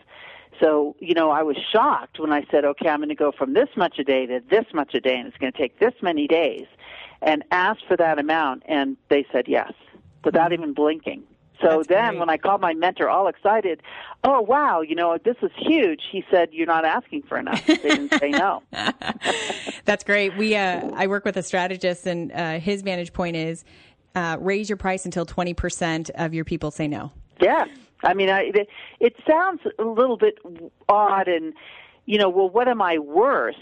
So, 0.60 0.96
you 0.98 1.14
know, 1.14 1.30
I 1.30 1.42
was 1.42 1.56
shocked 1.72 2.18
when 2.18 2.32
I 2.32 2.44
said, 2.50 2.64
okay, 2.64 2.88
I'm 2.88 2.98
going 2.98 3.10
to 3.10 3.14
go 3.14 3.32
from 3.32 3.54
this 3.54 3.68
much 3.76 3.98
a 3.98 4.04
day 4.04 4.26
to 4.26 4.40
this 4.50 4.64
much 4.75 4.94
a 4.94 5.00
day, 5.00 5.16
and 5.16 5.28
it's 5.28 5.37
going 5.37 5.52
to 5.52 5.58
take 5.58 5.78
this 5.78 5.94
many 6.02 6.26
days, 6.26 6.66
and 7.22 7.44
asked 7.50 7.84
for 7.87 7.96
that 7.96 8.18
amount, 8.18 8.64
and 8.66 8.96
they 9.08 9.25
said 9.32 9.44
yes, 9.46 9.72
without 10.25 10.52
even 10.52 10.72
blinking. 10.72 11.22
So 11.60 11.68
That's 11.68 11.88
then 11.88 12.08
great. 12.10 12.18
when 12.20 12.30
I 12.30 12.37
called 12.37 12.60
my 12.60 12.75
mentor 12.75 13.08
all 13.08 13.26
excited, 13.26 13.82
oh 14.25 14.40
wow, 14.40 14.80
you 14.80 14.94
know, 14.94 15.18
this 15.25 15.37
is 15.42 15.50
huge. 15.56 16.02
He 16.10 16.25
said, 16.30 16.50
you're 16.52 16.66
not 16.66 16.84
asking 16.84 17.22
for 17.22 17.37
enough. 17.37 17.64
They 17.66 17.76
didn't 17.76 18.14
say 18.18 18.30
no. 18.30 18.62
That's 19.84 20.04
great. 20.04 20.37
We, 20.37 20.54
uh, 20.54 20.90
I 20.94 21.08
work 21.08 21.25
with 21.25 21.37
a 21.37 21.42
strategist 21.42 22.06
and, 22.06 22.30
uh, 22.32 22.60
his 22.60 22.82
vantage 22.82 23.12
point 23.12 23.37
is, 23.37 23.64
uh, 24.18 24.37
raise 24.40 24.68
your 24.68 24.76
price 24.76 25.04
until 25.04 25.25
20% 25.25 26.10
of 26.10 26.34
your 26.34 26.44
people 26.44 26.70
say 26.70 26.88
no. 26.88 27.12
Yeah. 27.40 27.66
I 28.02 28.14
mean, 28.14 28.28
I, 28.28 28.50
it, 28.54 28.68
it 29.00 29.14
sounds 29.28 29.60
a 29.78 29.84
little 29.84 30.16
bit 30.16 30.38
odd 30.88 31.28
and, 31.28 31.54
you 32.06 32.18
know, 32.18 32.28
well, 32.28 32.48
what 32.48 32.68
am 32.68 32.82
I 32.82 32.98
worth? 32.98 33.54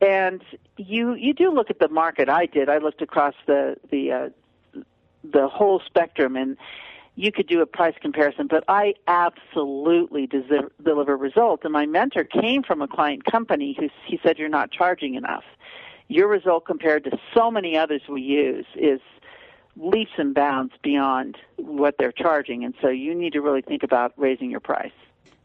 And 0.00 0.42
you, 0.76 1.14
you 1.14 1.34
do 1.34 1.50
look 1.50 1.70
at 1.70 1.78
the 1.80 1.88
market. 1.88 2.28
I 2.28 2.46
did. 2.46 2.68
I 2.68 2.78
looked 2.78 3.02
across 3.02 3.34
the, 3.46 3.76
the, 3.90 4.12
uh, 4.12 4.82
the 5.24 5.48
whole 5.48 5.80
spectrum 5.84 6.36
and 6.36 6.56
you 7.16 7.32
could 7.32 7.46
do 7.46 7.60
a 7.60 7.66
price 7.66 7.94
comparison, 8.00 8.48
but 8.48 8.64
I 8.68 8.94
absolutely 9.06 10.26
des- 10.26 10.68
deliver 10.84 11.16
results. 11.16 11.62
And 11.64 11.72
my 11.72 11.86
mentor 11.86 12.24
came 12.24 12.62
from 12.62 12.82
a 12.82 12.88
client 12.88 13.24
company 13.24 13.76
who 13.78 13.88
he 14.06 14.18
said, 14.24 14.38
you're 14.38 14.48
not 14.48 14.70
charging 14.70 15.14
enough. 15.14 15.44
Your 16.08 16.28
result 16.28 16.66
compared 16.66 17.04
to 17.04 17.18
so 17.32 17.50
many 17.50 17.76
others 17.76 18.02
we 18.08 18.20
use 18.20 18.66
is 18.76 19.00
leaps 19.76 20.12
and 20.18 20.34
bounds 20.34 20.72
beyond 20.82 21.36
what 21.56 21.96
they're 21.98 22.12
charging. 22.12 22.64
And 22.64 22.74
so 22.80 22.88
you 22.88 23.14
need 23.14 23.32
to 23.32 23.40
really 23.40 23.62
think 23.62 23.82
about 23.82 24.12
raising 24.16 24.50
your 24.50 24.60
price. 24.60 24.92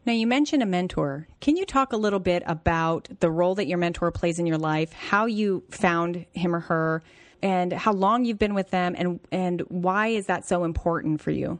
Now, 0.06 0.12
you 0.14 0.26
mentioned 0.26 0.62
a 0.62 0.66
mentor. 0.66 1.28
Can 1.40 1.56
you 1.56 1.66
talk 1.66 1.92
a 1.92 1.96
little 1.96 2.20
bit 2.20 2.42
about 2.46 3.08
the 3.20 3.30
role 3.30 3.54
that 3.56 3.66
your 3.66 3.78
mentor 3.78 4.10
plays 4.10 4.38
in 4.38 4.46
your 4.46 4.56
life, 4.56 4.92
how 4.92 5.26
you 5.26 5.62
found 5.70 6.24
him 6.32 6.54
or 6.54 6.60
her, 6.60 7.02
and 7.42 7.72
how 7.72 7.92
long 7.92 8.24
you've 8.24 8.38
been 8.38 8.54
with 8.54 8.70
them, 8.70 8.94
and, 8.96 9.20
and 9.30 9.60
why 9.68 10.08
is 10.08 10.26
that 10.26 10.46
so 10.46 10.64
important 10.64 11.20
for 11.20 11.30
you? 11.30 11.58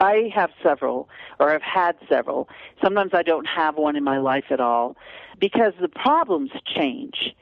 I 0.00 0.30
have 0.34 0.50
several, 0.62 1.08
or 1.38 1.52
I've 1.52 1.62
had 1.62 1.96
several. 2.08 2.48
Sometimes 2.82 3.12
I 3.14 3.22
don't 3.22 3.46
have 3.46 3.76
one 3.76 3.96
in 3.96 4.04
my 4.04 4.18
life 4.18 4.44
at 4.50 4.60
all 4.60 4.96
because 5.40 5.72
the 5.80 5.88
problems 5.88 6.50
change. 6.74 7.34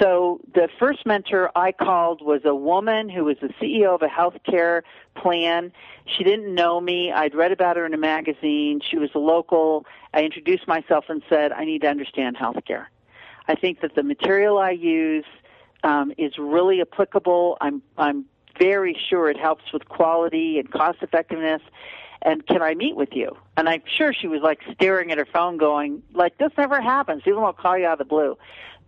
So 0.00 0.40
the 0.54 0.68
first 0.78 1.06
mentor 1.06 1.50
I 1.56 1.72
called 1.72 2.20
was 2.22 2.42
a 2.44 2.54
woman 2.54 3.08
who 3.08 3.24
was 3.24 3.36
the 3.40 3.48
CEO 3.60 3.94
of 3.94 4.02
a 4.02 4.06
healthcare 4.06 4.82
plan. 5.16 5.72
She 6.06 6.24
didn't 6.24 6.54
know 6.54 6.80
me. 6.80 7.10
I'd 7.10 7.34
read 7.34 7.52
about 7.52 7.76
her 7.76 7.86
in 7.86 7.94
a 7.94 7.98
magazine. 7.98 8.80
She 8.88 8.96
was 8.98 9.10
a 9.14 9.18
local. 9.18 9.86
I 10.14 10.22
introduced 10.22 10.68
myself 10.68 11.06
and 11.08 11.22
said, 11.28 11.52
I 11.52 11.64
need 11.64 11.82
to 11.82 11.88
understand 11.88 12.36
healthcare. 12.36 12.86
I 13.48 13.54
think 13.54 13.80
that 13.80 13.94
the 13.94 14.02
material 14.02 14.58
I 14.58 14.70
use 14.70 15.24
um, 15.82 16.12
is 16.18 16.38
really 16.38 16.80
applicable. 16.80 17.56
I'm 17.60 17.82
I'm 17.96 18.26
very 18.58 18.98
sure 19.08 19.30
it 19.30 19.38
helps 19.38 19.72
with 19.72 19.88
quality 19.88 20.58
and 20.58 20.70
cost 20.70 20.98
effectiveness. 21.02 21.62
And 22.22 22.44
can 22.46 22.62
I 22.62 22.74
meet 22.74 22.96
with 22.96 23.10
you? 23.12 23.36
And 23.56 23.68
I'm 23.68 23.82
sure 23.86 24.12
she 24.12 24.26
was 24.26 24.42
like 24.42 24.58
staring 24.74 25.12
at 25.12 25.18
her 25.18 25.26
phone, 25.26 25.56
going 25.56 26.02
like, 26.12 26.36
"This 26.38 26.50
never 26.58 26.80
happens. 26.80 27.22
People 27.22 27.42
won't 27.42 27.56
call 27.56 27.78
you 27.78 27.86
out 27.86 27.92
of 27.92 27.98
the 27.98 28.04
blue." 28.04 28.36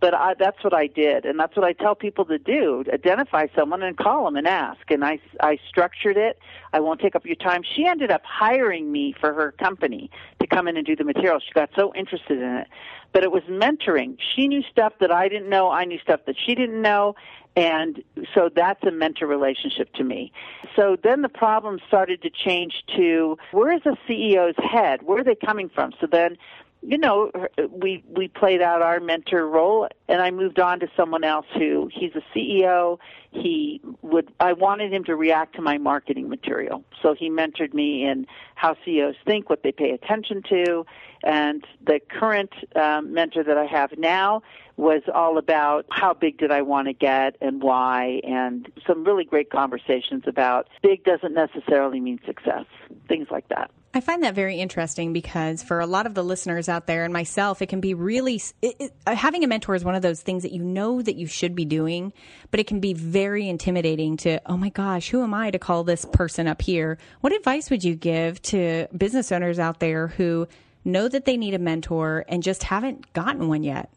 But 0.01 0.13
I, 0.13 0.33
that's 0.33 0.63
what 0.63 0.73
I 0.73 0.87
did, 0.87 1.25
and 1.25 1.39
that's 1.39 1.55
what 1.55 1.63
I 1.63 1.73
tell 1.73 1.95
people 1.95 2.25
to 2.25 2.37
do: 2.37 2.83
identify 2.91 3.47
someone 3.55 3.83
and 3.83 3.95
call 3.95 4.25
them 4.25 4.35
and 4.35 4.47
ask. 4.47 4.89
And 4.89 5.05
I 5.05 5.19
I 5.39 5.59
structured 5.69 6.17
it. 6.17 6.39
I 6.73 6.79
won't 6.79 6.99
take 6.99 7.15
up 7.15 7.25
your 7.25 7.35
time. 7.35 7.61
She 7.75 7.85
ended 7.85 8.11
up 8.11 8.23
hiring 8.25 8.91
me 8.91 9.15
for 9.19 9.33
her 9.33 9.51
company 9.53 10.09
to 10.39 10.47
come 10.47 10.67
in 10.67 10.75
and 10.75 10.85
do 10.85 10.95
the 10.95 11.03
material. 11.03 11.39
She 11.39 11.51
got 11.53 11.69
so 11.75 11.93
interested 11.95 12.39
in 12.39 12.49
it 12.57 12.67
but 13.13 13.23
it 13.23 13.31
was 13.31 13.43
mentoring. 13.43 14.17
She 14.35 14.47
knew 14.47 14.63
stuff 14.71 14.93
that 14.99 15.11
I 15.11 15.27
didn't 15.27 15.49
know. 15.49 15.69
I 15.69 15.85
knew 15.85 15.99
stuff 15.99 16.21
that 16.27 16.35
she 16.45 16.55
didn't 16.55 16.81
know. 16.81 17.15
And 17.55 18.01
so 18.33 18.49
that's 18.53 18.81
a 18.83 18.91
mentor 18.91 19.27
relationship 19.27 19.93
to 19.95 20.03
me. 20.03 20.31
So 20.75 20.95
then 21.03 21.21
the 21.21 21.29
problem 21.29 21.79
started 21.87 22.21
to 22.21 22.29
change 22.29 22.83
to 22.95 23.37
where 23.51 23.73
is 23.73 23.81
the 23.83 23.97
CEO's 24.07 24.55
head? 24.57 25.03
Where 25.03 25.19
are 25.19 25.23
they 25.23 25.35
coming 25.35 25.69
from? 25.69 25.91
So 25.99 26.07
then 26.09 26.37
you 26.81 26.97
know, 26.97 27.31
we 27.69 28.03
we 28.07 28.27
played 28.27 28.61
out 28.61 28.81
our 28.81 28.99
mentor 28.99 29.47
role, 29.47 29.87
and 30.07 30.21
I 30.21 30.31
moved 30.31 30.59
on 30.59 30.79
to 30.79 30.87
someone 30.97 31.23
else 31.23 31.45
who 31.53 31.89
he's 31.93 32.11
a 32.15 32.23
CEO. 32.35 32.97
He 33.29 33.79
would 34.01 34.33
I 34.39 34.53
wanted 34.53 34.91
him 34.91 35.03
to 35.03 35.15
react 35.15 35.55
to 35.55 35.61
my 35.61 35.77
marketing 35.77 36.27
material, 36.27 36.83
so 37.01 37.13
he 37.13 37.29
mentored 37.29 37.75
me 37.75 38.05
in 38.05 38.25
how 38.55 38.75
CEOs 38.83 39.15
think, 39.25 39.47
what 39.49 39.61
they 39.61 39.71
pay 39.71 39.91
attention 39.91 40.41
to, 40.49 40.85
and 41.23 41.63
the 41.85 41.99
current 41.99 42.51
um, 42.75 43.13
mentor 43.13 43.43
that 43.43 43.57
I 43.59 43.65
have 43.65 43.97
now 43.99 44.41
was 44.75 45.03
all 45.13 45.37
about 45.37 45.85
how 45.91 46.15
big 46.15 46.39
did 46.39 46.51
I 46.51 46.63
want 46.63 46.87
to 46.87 46.93
get 46.93 47.35
and 47.41 47.61
why, 47.61 48.21
and 48.23 48.67
some 48.87 49.03
really 49.03 49.23
great 49.23 49.51
conversations 49.51 50.23
about 50.25 50.67
big 50.81 51.03
doesn't 51.03 51.35
necessarily 51.35 51.99
mean 51.99 52.19
success, 52.25 52.65
things 53.07 53.27
like 53.29 53.47
that. 53.49 53.69
I 53.93 53.99
find 53.99 54.23
that 54.23 54.35
very 54.35 54.57
interesting 54.59 55.11
because 55.11 55.61
for 55.61 55.81
a 55.81 55.85
lot 55.85 56.05
of 56.05 56.13
the 56.13 56.23
listeners 56.23 56.69
out 56.69 56.87
there 56.87 57.03
and 57.03 57.11
myself, 57.11 57.61
it 57.61 57.67
can 57.67 57.81
be 57.81 57.93
really 57.93 58.41
it, 58.61 58.75
it, 58.79 58.93
uh, 59.05 59.15
having 59.15 59.43
a 59.43 59.47
mentor 59.47 59.75
is 59.75 59.83
one 59.83 59.95
of 59.95 60.01
those 60.01 60.21
things 60.21 60.43
that 60.43 60.53
you 60.53 60.63
know 60.63 61.01
that 61.01 61.15
you 61.15 61.27
should 61.27 61.55
be 61.55 61.65
doing, 61.65 62.13
but 62.51 62.61
it 62.61 62.67
can 62.67 62.79
be 62.79 62.93
very 62.93 63.49
intimidating 63.49 64.15
to, 64.17 64.41
oh 64.45 64.55
my 64.55 64.69
gosh, 64.69 65.09
who 65.09 65.23
am 65.23 65.33
I 65.33 65.51
to 65.51 65.59
call 65.59 65.83
this 65.83 66.05
person 66.05 66.47
up 66.47 66.61
here? 66.61 66.97
What 67.19 67.33
advice 67.33 67.69
would 67.69 67.83
you 67.83 67.95
give 67.95 68.41
to 68.43 68.87
business 68.95 69.29
owners 69.29 69.59
out 69.59 69.81
there 69.81 70.07
who 70.07 70.47
know 70.85 71.09
that 71.09 71.25
they 71.25 71.35
need 71.35 71.53
a 71.53 71.59
mentor 71.59 72.23
and 72.29 72.41
just 72.41 72.63
haven't 72.63 73.11
gotten 73.11 73.49
one 73.49 73.63
yet? 73.63 73.89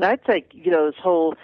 I'd 0.00 0.20
say, 0.26 0.46
you 0.52 0.70
know, 0.70 0.86
this 0.86 0.98
whole 1.02 1.34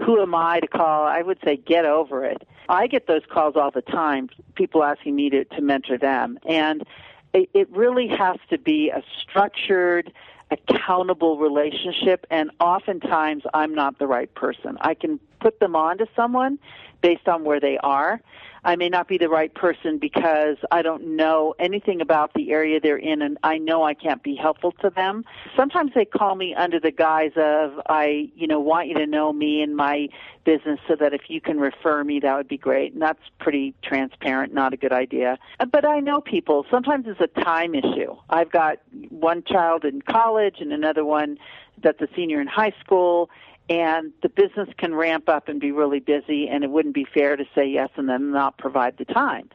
who 0.00 0.20
am 0.20 0.34
I 0.34 0.60
to 0.60 0.66
call? 0.66 1.06
I 1.06 1.22
would 1.22 1.38
say 1.44 1.56
get 1.56 1.84
over 1.84 2.24
it. 2.24 2.46
I 2.68 2.86
get 2.86 3.06
those 3.06 3.22
calls 3.32 3.54
all 3.56 3.70
the 3.70 3.82
time, 3.82 4.28
people 4.54 4.84
asking 4.84 5.16
me 5.16 5.30
to, 5.30 5.44
to 5.44 5.60
mentor 5.60 5.98
them. 5.98 6.38
And 6.48 6.84
it, 7.32 7.68
really 7.70 8.08
has 8.08 8.36
to 8.50 8.58
be 8.58 8.90
a 8.90 9.02
structured, 9.22 10.12
accountable 10.50 11.38
relationship, 11.38 12.26
and 12.30 12.50
oftentimes 12.60 13.44
I'm 13.54 13.74
not 13.74 13.98
the 13.98 14.06
right 14.06 14.32
person. 14.34 14.78
I 14.80 14.94
can 14.94 15.20
put 15.40 15.60
them 15.60 15.76
on 15.76 15.98
to 15.98 16.06
someone 16.16 16.58
based 17.00 17.28
on 17.28 17.44
where 17.44 17.60
they 17.60 17.78
are, 17.78 18.20
I 18.64 18.76
may 18.76 18.88
not 18.88 19.08
be 19.08 19.18
the 19.18 19.28
right 19.28 19.52
person 19.54 19.98
because 19.98 20.56
I 20.70 20.82
don't 20.82 21.16
know 21.16 21.54
anything 21.58 22.00
about 22.00 22.34
the 22.34 22.52
area 22.52 22.80
they're 22.80 22.96
in 22.96 23.22
and 23.22 23.38
I 23.42 23.58
know 23.58 23.84
I 23.84 23.94
can't 23.94 24.22
be 24.22 24.36
helpful 24.36 24.72
to 24.80 24.90
them. 24.90 25.24
Sometimes 25.56 25.92
they 25.94 26.04
call 26.04 26.34
me 26.34 26.54
under 26.54 26.80
the 26.80 26.90
guise 26.90 27.32
of 27.36 27.80
I, 27.88 28.30
you 28.34 28.46
know, 28.46 28.60
want 28.60 28.88
you 28.88 28.94
to 28.94 29.06
know 29.06 29.32
me 29.32 29.62
and 29.62 29.76
my 29.76 30.08
business 30.44 30.80
so 30.88 30.96
that 30.96 31.12
if 31.12 31.22
you 31.28 31.40
can 31.40 31.58
refer 31.58 32.04
me 32.04 32.20
that 32.20 32.36
would 32.36 32.48
be 32.48 32.58
great. 32.58 32.92
And 32.92 33.02
that's 33.02 33.22
pretty 33.38 33.74
transparent, 33.82 34.52
not 34.52 34.72
a 34.72 34.76
good 34.76 34.92
idea. 34.92 35.38
But 35.70 35.84
I 35.84 36.00
know 36.00 36.20
people, 36.20 36.66
sometimes 36.70 37.06
it's 37.06 37.20
a 37.20 37.42
time 37.42 37.74
issue. 37.74 38.16
I've 38.30 38.50
got 38.50 38.78
one 39.10 39.42
child 39.44 39.84
in 39.84 40.02
college 40.02 40.56
and 40.60 40.72
another 40.72 41.04
one 41.04 41.38
that's 41.82 42.00
a 42.00 42.08
senior 42.16 42.40
in 42.40 42.46
high 42.46 42.74
school 42.80 43.30
and 43.68 44.12
the 44.22 44.28
business 44.28 44.68
can 44.78 44.94
ramp 44.94 45.28
up 45.28 45.48
and 45.48 45.60
be 45.60 45.72
really 45.72 46.00
busy 46.00 46.48
and 46.48 46.64
it 46.64 46.70
wouldn't 46.70 46.94
be 46.94 47.04
fair 47.04 47.36
to 47.36 47.44
say 47.54 47.66
yes 47.66 47.90
and 47.96 48.08
then 48.08 48.30
not 48.30 48.58
provide 48.58 48.96
the 48.96 49.04
time. 49.04 49.48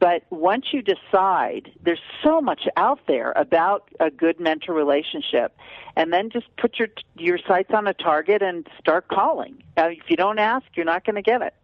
But 0.00 0.24
once 0.30 0.66
you 0.72 0.82
decide 0.82 1.70
there's 1.82 2.02
so 2.22 2.40
much 2.40 2.62
out 2.76 3.00
there 3.06 3.32
about 3.36 3.88
a 4.00 4.10
good 4.10 4.38
mentor 4.38 4.74
relationship 4.74 5.56
and 5.96 6.12
then 6.12 6.30
just 6.30 6.46
put 6.56 6.78
your 6.78 6.88
your 7.16 7.38
sights 7.38 7.70
on 7.72 7.86
a 7.86 7.94
target 7.94 8.42
and 8.42 8.66
start 8.78 9.08
calling. 9.08 9.62
If 9.76 10.10
you 10.10 10.16
don't 10.16 10.38
ask 10.38 10.66
you're 10.74 10.84
not 10.84 11.04
going 11.04 11.16
to 11.16 11.22
get 11.22 11.40
it. 11.42 11.54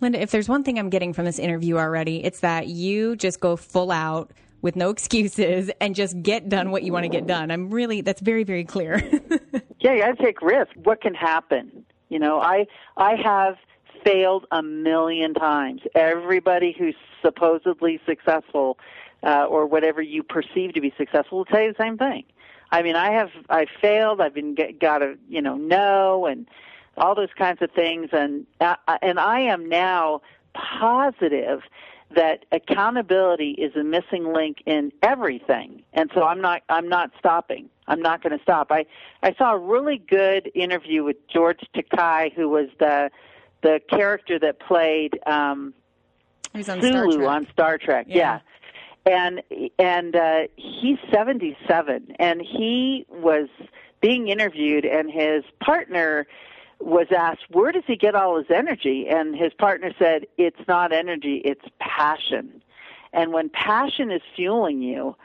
Linda 0.00 0.20
if 0.20 0.30
there's 0.30 0.48
one 0.48 0.62
thing 0.62 0.78
i'm 0.78 0.90
getting 0.90 1.12
from 1.12 1.24
this 1.24 1.38
interview 1.38 1.76
already 1.76 2.22
it's 2.22 2.40
that 2.40 2.68
you 2.68 3.16
just 3.16 3.40
go 3.40 3.56
full 3.56 3.90
out 3.90 4.30
with 4.66 4.76
no 4.76 4.90
excuses 4.90 5.70
and 5.80 5.94
just 5.94 6.20
get 6.22 6.48
done 6.48 6.70
what 6.70 6.82
you 6.82 6.92
want 6.92 7.04
to 7.04 7.08
get 7.08 7.26
done 7.26 7.50
i'm 7.50 7.70
really 7.70 8.02
that's 8.02 8.20
very 8.20 8.44
very 8.44 8.64
clear 8.64 9.00
yeah, 9.86 9.92
you 9.92 10.00
got 10.00 10.16
to 10.16 10.22
take 10.22 10.42
risks. 10.42 10.74
What 10.82 11.00
can 11.00 11.14
happen? 11.14 11.84
You 12.08 12.18
know, 12.18 12.40
I 12.40 12.66
I 12.96 13.14
have 13.22 13.56
failed 14.04 14.46
a 14.50 14.62
million 14.62 15.34
times. 15.34 15.82
Everybody 15.94 16.74
who's 16.76 16.94
supposedly 17.22 18.00
successful 18.06 18.78
uh, 19.22 19.44
or 19.44 19.66
whatever 19.66 20.02
you 20.02 20.22
perceive 20.22 20.74
to 20.74 20.80
be 20.80 20.92
successful 20.96 21.38
will 21.38 21.44
tell 21.44 21.60
you 21.60 21.72
the 21.72 21.82
same 21.82 21.98
thing. 21.98 22.24
I 22.70 22.82
mean, 22.82 22.96
I 22.96 23.12
have 23.12 23.30
I 23.48 23.66
failed. 23.80 24.20
I've 24.20 24.34
been 24.34 24.54
get, 24.54 24.80
got 24.80 25.02
a 25.02 25.16
you 25.28 25.42
know 25.42 25.56
no 25.56 26.26
and 26.26 26.48
all 26.96 27.14
those 27.14 27.32
kinds 27.36 27.60
of 27.62 27.70
things, 27.70 28.08
and 28.12 28.46
uh, 28.60 28.76
and 29.02 29.20
I 29.20 29.40
am 29.40 29.68
now 29.68 30.22
positive 30.54 31.60
that 32.14 32.44
accountability 32.52 33.50
is 33.50 33.74
a 33.74 33.82
missing 33.82 34.32
link 34.32 34.58
in 34.64 34.92
everything 35.02 35.82
and 35.92 36.10
so 36.14 36.22
i'm 36.22 36.40
not 36.40 36.62
i'm 36.68 36.88
not 36.88 37.10
stopping 37.18 37.68
i'm 37.88 38.00
not 38.00 38.22
going 38.22 38.36
to 38.36 38.42
stop 38.42 38.68
i 38.70 38.86
i 39.22 39.34
saw 39.34 39.54
a 39.54 39.58
really 39.58 39.98
good 39.98 40.50
interview 40.54 41.02
with 41.02 41.16
george 41.28 41.60
takei 41.74 42.32
who 42.34 42.48
was 42.48 42.68
the 42.78 43.10
the 43.62 43.80
character 43.90 44.38
that 44.38 44.60
played 44.60 45.18
um 45.26 45.74
on 46.56 46.80
Sulu 46.80 47.12
Star 47.12 47.26
on 47.26 47.46
Star 47.52 47.78
Trek. 47.78 48.06
Yeah. 48.08 48.40
yeah. 49.06 49.12
And 49.12 49.42
and 49.78 50.16
uh 50.16 50.40
he's 50.56 50.98
77 51.12 52.16
and 52.18 52.40
he 52.40 53.06
was 53.08 53.48
being 54.00 54.28
interviewed 54.28 54.84
and 54.84 55.10
his 55.10 55.44
partner 55.60 56.26
was 56.80 57.06
asked, 57.16 57.44
where 57.50 57.72
does 57.72 57.84
he 57.86 57.96
get 57.96 58.14
all 58.14 58.36
his 58.36 58.50
energy? 58.50 59.06
And 59.08 59.34
his 59.34 59.52
partner 59.54 59.92
said, 59.98 60.26
it's 60.36 60.60
not 60.68 60.92
energy, 60.92 61.42
it's 61.44 61.64
passion. 61.80 62.62
And 63.12 63.32
when 63.32 63.48
passion 63.48 64.10
is 64.10 64.22
fueling 64.34 64.82
you, 64.82 65.16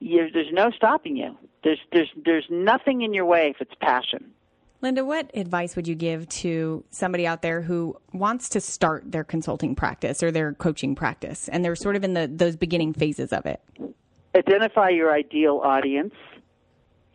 you 0.00 0.30
there's 0.30 0.52
no 0.52 0.70
stopping 0.70 1.16
you. 1.16 1.36
There's, 1.62 1.80
there's, 1.92 2.10
there's 2.24 2.46
nothing 2.50 3.02
in 3.02 3.14
your 3.14 3.24
way 3.24 3.50
if 3.50 3.60
it's 3.60 3.74
passion. 3.80 4.32
Linda, 4.80 5.02
what 5.02 5.30
advice 5.34 5.76
would 5.76 5.88
you 5.88 5.94
give 5.94 6.28
to 6.28 6.84
somebody 6.90 7.26
out 7.26 7.40
there 7.40 7.62
who 7.62 7.96
wants 8.12 8.50
to 8.50 8.60
start 8.60 9.10
their 9.10 9.24
consulting 9.24 9.74
practice 9.74 10.22
or 10.22 10.30
their 10.30 10.52
coaching 10.52 10.94
practice 10.94 11.48
and 11.48 11.64
they're 11.64 11.76
sort 11.76 11.96
of 11.96 12.04
in 12.04 12.12
the, 12.12 12.30
those 12.30 12.54
beginning 12.54 12.92
phases 12.92 13.32
of 13.32 13.46
it? 13.46 13.62
Identify 14.34 14.90
your 14.90 15.12
ideal 15.12 15.60
audience 15.64 16.12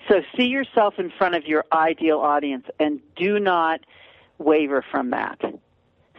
so 0.09 0.21
see 0.35 0.47
yourself 0.47 0.95
in 0.97 1.11
front 1.17 1.35
of 1.35 1.45
your 1.45 1.65
ideal 1.71 2.19
audience 2.19 2.65
and 2.79 2.99
do 3.15 3.39
not 3.39 3.81
waver 4.39 4.83
from 4.91 5.11
that. 5.11 5.39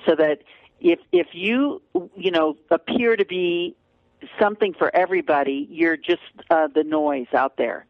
So 0.07 0.15
that 0.17 0.39
if 0.81 1.01
if 1.13 1.29
you 1.33 1.83
you 2.17 2.31
know 2.31 2.57
appear 2.71 3.17
to 3.17 3.25
be 3.25 3.77
something 4.39 4.75
for 4.75 4.95
everybody, 4.95 5.67
you're 5.71 5.97
just 5.97 6.23
uh, 6.51 6.69
the 6.75 6.85
noise 6.85 7.27
out 7.35 7.57
there. 7.57 7.87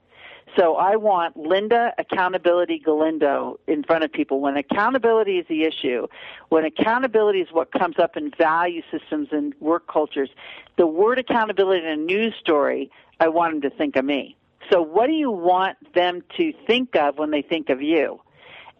So 0.58 0.74
I 0.74 0.96
want 0.96 1.36
Linda 1.36 1.92
Accountability 1.96 2.80
Galindo 2.80 3.60
in 3.68 3.84
front 3.84 4.02
of 4.02 4.12
people. 4.12 4.40
When 4.40 4.56
accountability 4.56 5.38
is 5.38 5.46
the 5.48 5.62
issue, 5.62 6.08
when 6.48 6.64
accountability 6.64 7.40
is 7.40 7.48
what 7.52 7.70
comes 7.70 8.00
up 8.00 8.16
in 8.16 8.32
value 8.36 8.82
systems 8.90 9.28
and 9.30 9.54
work 9.60 9.86
cultures, 9.86 10.30
the 10.76 10.88
word 10.88 11.20
accountability 11.20 11.86
in 11.86 11.92
a 11.92 11.96
news 11.96 12.34
story, 12.40 12.90
I 13.20 13.28
want 13.28 13.60
them 13.60 13.70
to 13.70 13.76
think 13.76 13.94
of 13.94 14.04
me. 14.04 14.36
So, 14.70 14.82
what 14.82 15.06
do 15.06 15.12
you 15.12 15.30
want 15.30 15.76
them 15.94 16.22
to 16.36 16.52
think 16.66 16.96
of 16.96 17.18
when 17.18 17.30
they 17.30 17.42
think 17.42 17.70
of 17.70 17.80
you? 17.80 18.20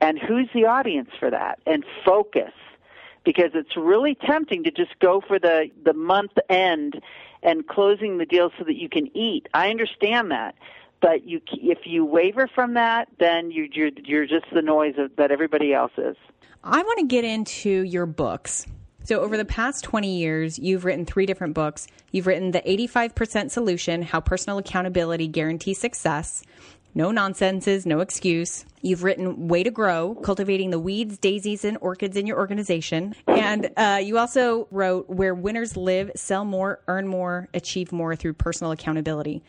And 0.00 0.18
who's 0.18 0.48
the 0.54 0.64
audience 0.66 1.10
for 1.18 1.30
that? 1.30 1.60
And 1.66 1.84
focus. 2.04 2.52
Because 3.24 3.50
it's 3.54 3.76
really 3.76 4.14
tempting 4.26 4.64
to 4.64 4.70
just 4.70 4.98
go 4.98 5.20
for 5.20 5.38
the, 5.38 5.70
the 5.84 5.92
month 5.92 6.32
end 6.48 7.02
and 7.42 7.66
closing 7.68 8.16
the 8.16 8.24
deal 8.24 8.50
so 8.58 8.64
that 8.64 8.76
you 8.76 8.88
can 8.88 9.14
eat. 9.16 9.46
I 9.52 9.68
understand 9.68 10.30
that. 10.30 10.54
but 11.00 11.26
you 11.26 11.40
if 11.52 11.78
you 11.84 12.04
waver 12.04 12.48
from 12.54 12.74
that, 12.74 13.08
then 13.18 13.50
you 13.50 13.68
you're, 13.72 13.90
you're 14.04 14.26
just 14.26 14.46
the 14.52 14.62
noise 14.62 14.94
of, 14.98 15.14
that 15.16 15.30
everybody 15.30 15.72
else 15.72 15.92
is. 15.96 16.16
I 16.62 16.82
want 16.82 16.98
to 17.00 17.06
get 17.06 17.24
into 17.24 17.70
your 17.70 18.06
books. 18.06 18.66
So, 19.02 19.20
over 19.20 19.36
the 19.36 19.44
past 19.44 19.82
20 19.84 20.18
years, 20.18 20.58
you've 20.58 20.84
written 20.84 21.06
three 21.06 21.26
different 21.26 21.54
books. 21.54 21.86
You've 22.12 22.26
written 22.26 22.50
The 22.50 22.60
85% 22.60 23.50
Solution 23.50 24.02
How 24.02 24.20
Personal 24.20 24.58
Accountability 24.58 25.26
Guarantees 25.26 25.80
Success. 25.80 26.42
No 26.94 27.12
nonsenses, 27.12 27.86
no 27.86 28.00
excuse. 28.00 28.64
You've 28.82 29.04
written 29.04 29.46
Way 29.46 29.62
to 29.62 29.70
Grow, 29.70 30.16
Cultivating 30.16 30.70
the 30.70 30.78
Weeds, 30.78 31.18
Daisies, 31.18 31.64
and 31.64 31.78
Orchids 31.80 32.16
in 32.16 32.26
Your 32.26 32.38
Organization. 32.38 33.14
And 33.28 33.70
uh, 33.76 34.00
you 34.02 34.18
also 34.18 34.66
wrote 34.70 35.08
Where 35.08 35.34
Winners 35.34 35.76
Live, 35.76 36.10
Sell 36.16 36.44
More, 36.44 36.80
Earn 36.88 37.06
More, 37.06 37.48
Achieve 37.54 37.92
More 37.92 38.16
Through 38.16 38.34
Personal 38.34 38.72
Accountability. 38.72 39.42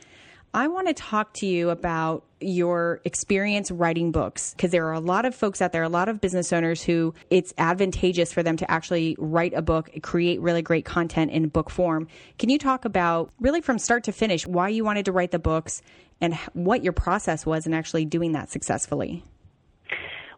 I 0.53 0.67
want 0.67 0.87
to 0.87 0.93
talk 0.93 1.33
to 1.35 1.45
you 1.45 1.69
about 1.69 2.23
your 2.41 2.99
experience 3.05 3.71
writing 3.71 4.11
books 4.11 4.53
because 4.53 4.71
there 4.71 4.85
are 4.87 4.93
a 4.93 4.99
lot 4.99 5.23
of 5.23 5.33
folks 5.33 5.61
out 5.61 5.71
there, 5.71 5.83
a 5.83 5.89
lot 5.89 6.09
of 6.09 6.19
business 6.19 6.51
owners 6.51 6.83
who 6.83 7.13
it's 7.29 7.53
advantageous 7.57 8.33
for 8.33 8.43
them 8.43 8.57
to 8.57 8.69
actually 8.69 9.15
write 9.17 9.53
a 9.53 9.61
book, 9.61 9.89
create 10.01 10.41
really 10.41 10.61
great 10.61 10.83
content 10.83 11.31
in 11.31 11.47
book 11.47 11.69
form. 11.69 12.07
Can 12.37 12.49
you 12.49 12.57
talk 12.57 12.83
about 12.83 13.31
really 13.39 13.61
from 13.61 13.79
start 13.79 14.03
to 14.05 14.11
finish 14.11 14.45
why 14.45 14.67
you 14.67 14.83
wanted 14.83 15.05
to 15.05 15.13
write 15.13 15.31
the 15.31 15.39
books 15.39 15.81
and 16.19 16.35
what 16.53 16.83
your 16.83 16.93
process 16.93 17.45
was 17.45 17.65
in 17.65 17.73
actually 17.73 18.03
doing 18.03 18.33
that 18.33 18.49
successfully? 18.49 19.23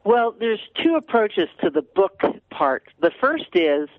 Well, 0.03 0.35
there's 0.37 0.61
two 0.83 0.95
approaches 0.95 1.49
to 1.63 1.71
the 1.71 1.81
book 1.81 2.21
part. 2.51 2.83
The 3.01 3.11
first 3.19 3.55
is 3.55 3.89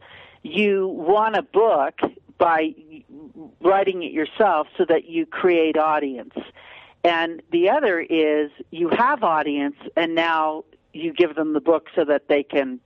you 0.43 0.87
want 0.87 1.37
a 1.37 1.43
book 1.43 1.99
by 2.39 2.75
writing 3.61 4.03
it 4.03 4.13
yourself 4.13 4.67
so 4.77 4.85
that 4.89 5.09
you 5.09 5.27
create 5.27 5.77
audience. 5.77 6.35
And 7.03 7.43
the 7.53 7.69
other 7.69 8.01
is 8.01 8.51
you 8.71 8.89
have 8.89 9.23
audience 9.23 9.77
and 9.97 10.15
now 10.15 10.65
you 10.93 11.13
give 11.13 11.35
them 11.35 11.53
the 11.53 11.61
book 11.61 11.89
so 11.95 12.05
that 12.05 12.29
they 12.29 12.43
can 12.43 12.81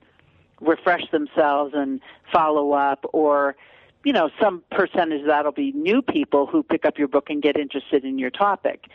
refresh 0.59 1.09
themselves 1.11 1.73
and 1.73 2.01
follow 2.31 2.73
up 2.73 3.05
or 3.13 3.55
you 4.03 4.11
know 4.11 4.29
some 4.41 4.61
percentage 4.71 5.25
that'll 5.25 5.51
be 5.53 5.71
new 5.71 6.01
people 6.01 6.45
who 6.45 6.63
pick 6.63 6.83
up 6.83 6.97
your 6.97 7.07
book 7.07 7.29
and 7.29 7.41
get 7.41 7.57
interested 7.57 8.03
in 8.03 8.19
your 8.19 8.29
topic 8.29 8.87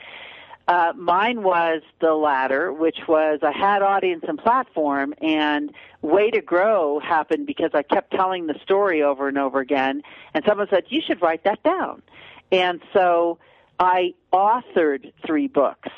uh, 0.67 0.93
mine 0.97 1.43
was 1.43 1.83
the 2.01 2.15
latter, 2.15 2.73
which 2.73 3.01
was 3.07 3.41
I 3.43 3.53
had 3.53 3.83
audience 3.83 4.25
and 4.27 4.39
platform, 4.39 5.15
and 5.21 5.73
Way 6.01 6.31
to 6.31 6.41
Grow 6.41 7.01
happened 7.01 7.47
because 7.47 7.71
I 7.75 7.83
kept 7.83 8.13
telling 8.13 8.47
the 8.47 8.59
story 8.63 9.03
over 9.03 9.29
and 9.29 9.37
over 9.37 9.61
again, 9.61 10.03
and 10.33 10.45
someone 10.47 10.69
said, 10.71 10.85
You 10.89 11.03
should 11.07 11.21
write 11.21 11.45
that 11.45 11.63
down. 11.63 12.03
And 12.51 12.81
so 12.93 13.39
I 13.79 14.15
authored 14.33 15.13
three 15.27 15.49
books. 15.49 15.91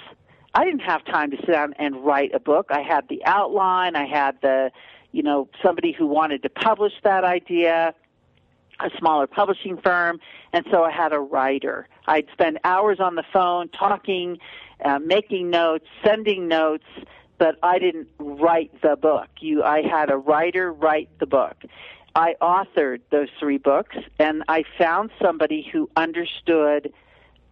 I 0.55 0.65
didn't 0.65 0.81
have 0.81 1.05
time 1.05 1.31
to 1.31 1.37
sit 1.37 1.51
down 1.51 1.75
and 1.79 2.05
write 2.05 2.35
a 2.35 2.41
book. 2.41 2.69
I 2.71 2.81
had 2.81 3.09
the 3.09 3.25
outline, 3.25 3.95
I 3.95 4.07
had 4.07 4.41
the, 4.41 4.73
you 5.13 5.23
know, 5.23 5.49
somebody 5.63 5.93
who 5.93 6.07
wanted 6.07 6.43
to 6.43 6.49
publish 6.49 6.95
that 7.05 7.25
idea 7.25 7.95
a 8.81 8.91
smaller 8.99 9.27
publishing 9.27 9.77
firm, 9.79 10.21
and 10.53 10.67
so 10.71 10.85
I 10.85 10.91
had 10.91 11.13
a 11.13 11.19
writer. 11.19 11.89
I'd 12.07 12.27
spend 12.33 12.59
hours 12.65 13.01
on 13.01 13.15
the 13.15 13.25
phone 13.33 13.69
talking, 13.69 14.39
uh, 14.85 14.99
making 14.99 15.51
notes, 15.51 15.87
sending 16.05 16.49
notes, 16.49 16.85
but 17.39 17.59
I 17.63 17.79
didn't 17.79 18.09
write 18.19 18.81
the 18.83 18.97
book. 18.97 19.29
You, 19.41 19.63
I 19.63 19.83
had 19.83 20.11
a 20.11 20.17
writer 20.17 20.73
write 20.73 21.09
the 21.19 21.27
book. 21.27 21.57
I 22.15 22.35
authored 22.41 23.01
those 23.11 23.29
three 23.39 23.59
books, 23.59 23.97
and 24.19 24.43
I 24.49 24.65
found 24.79 25.11
somebody 25.21 25.69
who 25.71 25.91
understood 25.97 26.93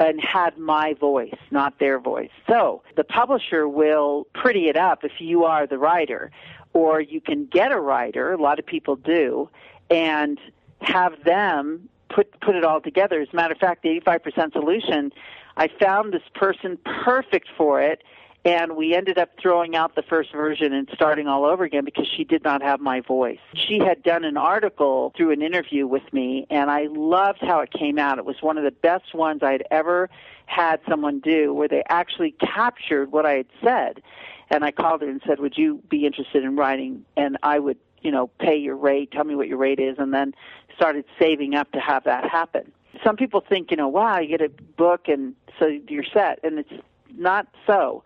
and 0.00 0.20
had 0.20 0.58
my 0.58 0.94
voice, 0.94 1.36
not 1.50 1.78
their 1.78 1.98
voice. 2.00 2.30
So 2.48 2.82
the 2.96 3.04
publisher 3.04 3.68
will 3.68 4.26
pretty 4.34 4.68
it 4.68 4.76
up 4.76 5.04
if 5.04 5.20
you 5.20 5.44
are 5.44 5.66
the 5.66 5.78
writer, 5.78 6.30
or 6.72 7.00
you 7.00 7.20
can 7.20 7.46
get 7.46 7.72
a 7.72 7.78
writer. 7.78 8.32
A 8.32 8.40
lot 8.40 8.58
of 8.58 8.66
people 8.66 8.96
do, 8.96 9.50
and 9.90 10.40
have 10.80 11.22
them 11.24 11.88
put 12.08 12.40
put 12.40 12.54
it 12.54 12.64
all 12.64 12.80
together. 12.80 13.20
As 13.20 13.28
a 13.32 13.36
matter 13.36 13.52
of 13.52 13.58
fact, 13.58 13.82
the 13.82 14.00
85% 14.00 14.52
solution, 14.52 15.12
I 15.56 15.68
found 15.68 16.12
this 16.12 16.22
person 16.34 16.78
perfect 17.04 17.48
for 17.56 17.80
it, 17.80 18.02
and 18.44 18.76
we 18.76 18.94
ended 18.94 19.18
up 19.18 19.30
throwing 19.40 19.74
out 19.74 19.94
the 19.94 20.02
first 20.02 20.32
version 20.32 20.72
and 20.72 20.88
starting 20.92 21.26
all 21.26 21.44
over 21.44 21.64
again 21.64 21.84
because 21.84 22.06
she 22.06 22.24
did 22.24 22.44
not 22.44 22.62
have 22.62 22.80
my 22.80 23.00
voice. 23.00 23.38
She 23.54 23.78
had 23.78 24.02
done 24.02 24.24
an 24.24 24.36
article 24.36 25.12
through 25.16 25.30
an 25.30 25.42
interview 25.42 25.86
with 25.86 26.12
me, 26.12 26.46
and 26.50 26.70
I 26.70 26.88
loved 26.90 27.38
how 27.40 27.60
it 27.60 27.72
came 27.72 27.98
out. 27.98 28.18
It 28.18 28.24
was 28.24 28.36
one 28.42 28.58
of 28.58 28.64
the 28.64 28.70
best 28.70 29.14
ones 29.14 29.42
I 29.42 29.52
had 29.52 29.64
ever 29.70 30.10
had 30.46 30.80
someone 30.88 31.20
do, 31.20 31.54
where 31.54 31.68
they 31.68 31.82
actually 31.88 32.32
captured 32.32 33.12
what 33.12 33.24
I 33.24 33.32
had 33.32 33.46
said. 33.62 34.02
And 34.50 34.62
I 34.62 34.72
called 34.72 35.00
her 35.00 35.08
and 35.08 35.22
said, 35.26 35.40
"Would 35.40 35.56
you 35.56 35.80
be 35.88 36.04
interested 36.04 36.44
in 36.44 36.54
writing?" 36.54 37.06
And 37.16 37.38
I 37.42 37.58
would 37.58 37.78
you 38.04 38.10
know, 38.10 38.28
pay 38.38 38.54
your 38.54 38.76
rate, 38.76 39.10
tell 39.10 39.24
me 39.24 39.34
what 39.34 39.48
your 39.48 39.56
rate 39.56 39.80
is, 39.80 39.96
and 39.98 40.12
then 40.12 40.34
started 40.76 41.04
saving 41.18 41.54
up 41.54 41.70
to 41.72 41.80
have 41.80 42.04
that 42.04 42.28
happen. 42.28 42.72
Some 43.02 43.16
people 43.16 43.40
think, 43.40 43.70
you 43.70 43.76
know, 43.76 43.88
wow, 43.88 44.18
you 44.18 44.28
get 44.28 44.40
a 44.40 44.50
book 44.76 45.08
and 45.08 45.34
so 45.58 45.66
you're 45.88 46.04
set, 46.04 46.40
and 46.42 46.58
it's 46.58 46.72
not 47.16 47.46
so. 47.66 48.02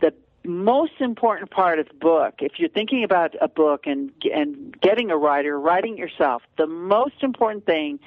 The 0.00 0.12
most 0.44 1.00
important 1.00 1.50
part 1.50 1.78
of 1.78 1.88
the 1.88 1.94
book, 1.94 2.34
if 2.40 2.52
you're 2.58 2.68
thinking 2.68 3.04
about 3.04 3.34
a 3.40 3.48
book 3.48 3.86
and 3.86 4.10
and 4.34 4.78
getting 4.80 5.10
a 5.10 5.16
writer, 5.16 5.58
writing 5.58 5.96
yourself, 5.98 6.42
the 6.56 6.66
most 6.66 7.22
important 7.22 7.66
thing 7.66 7.98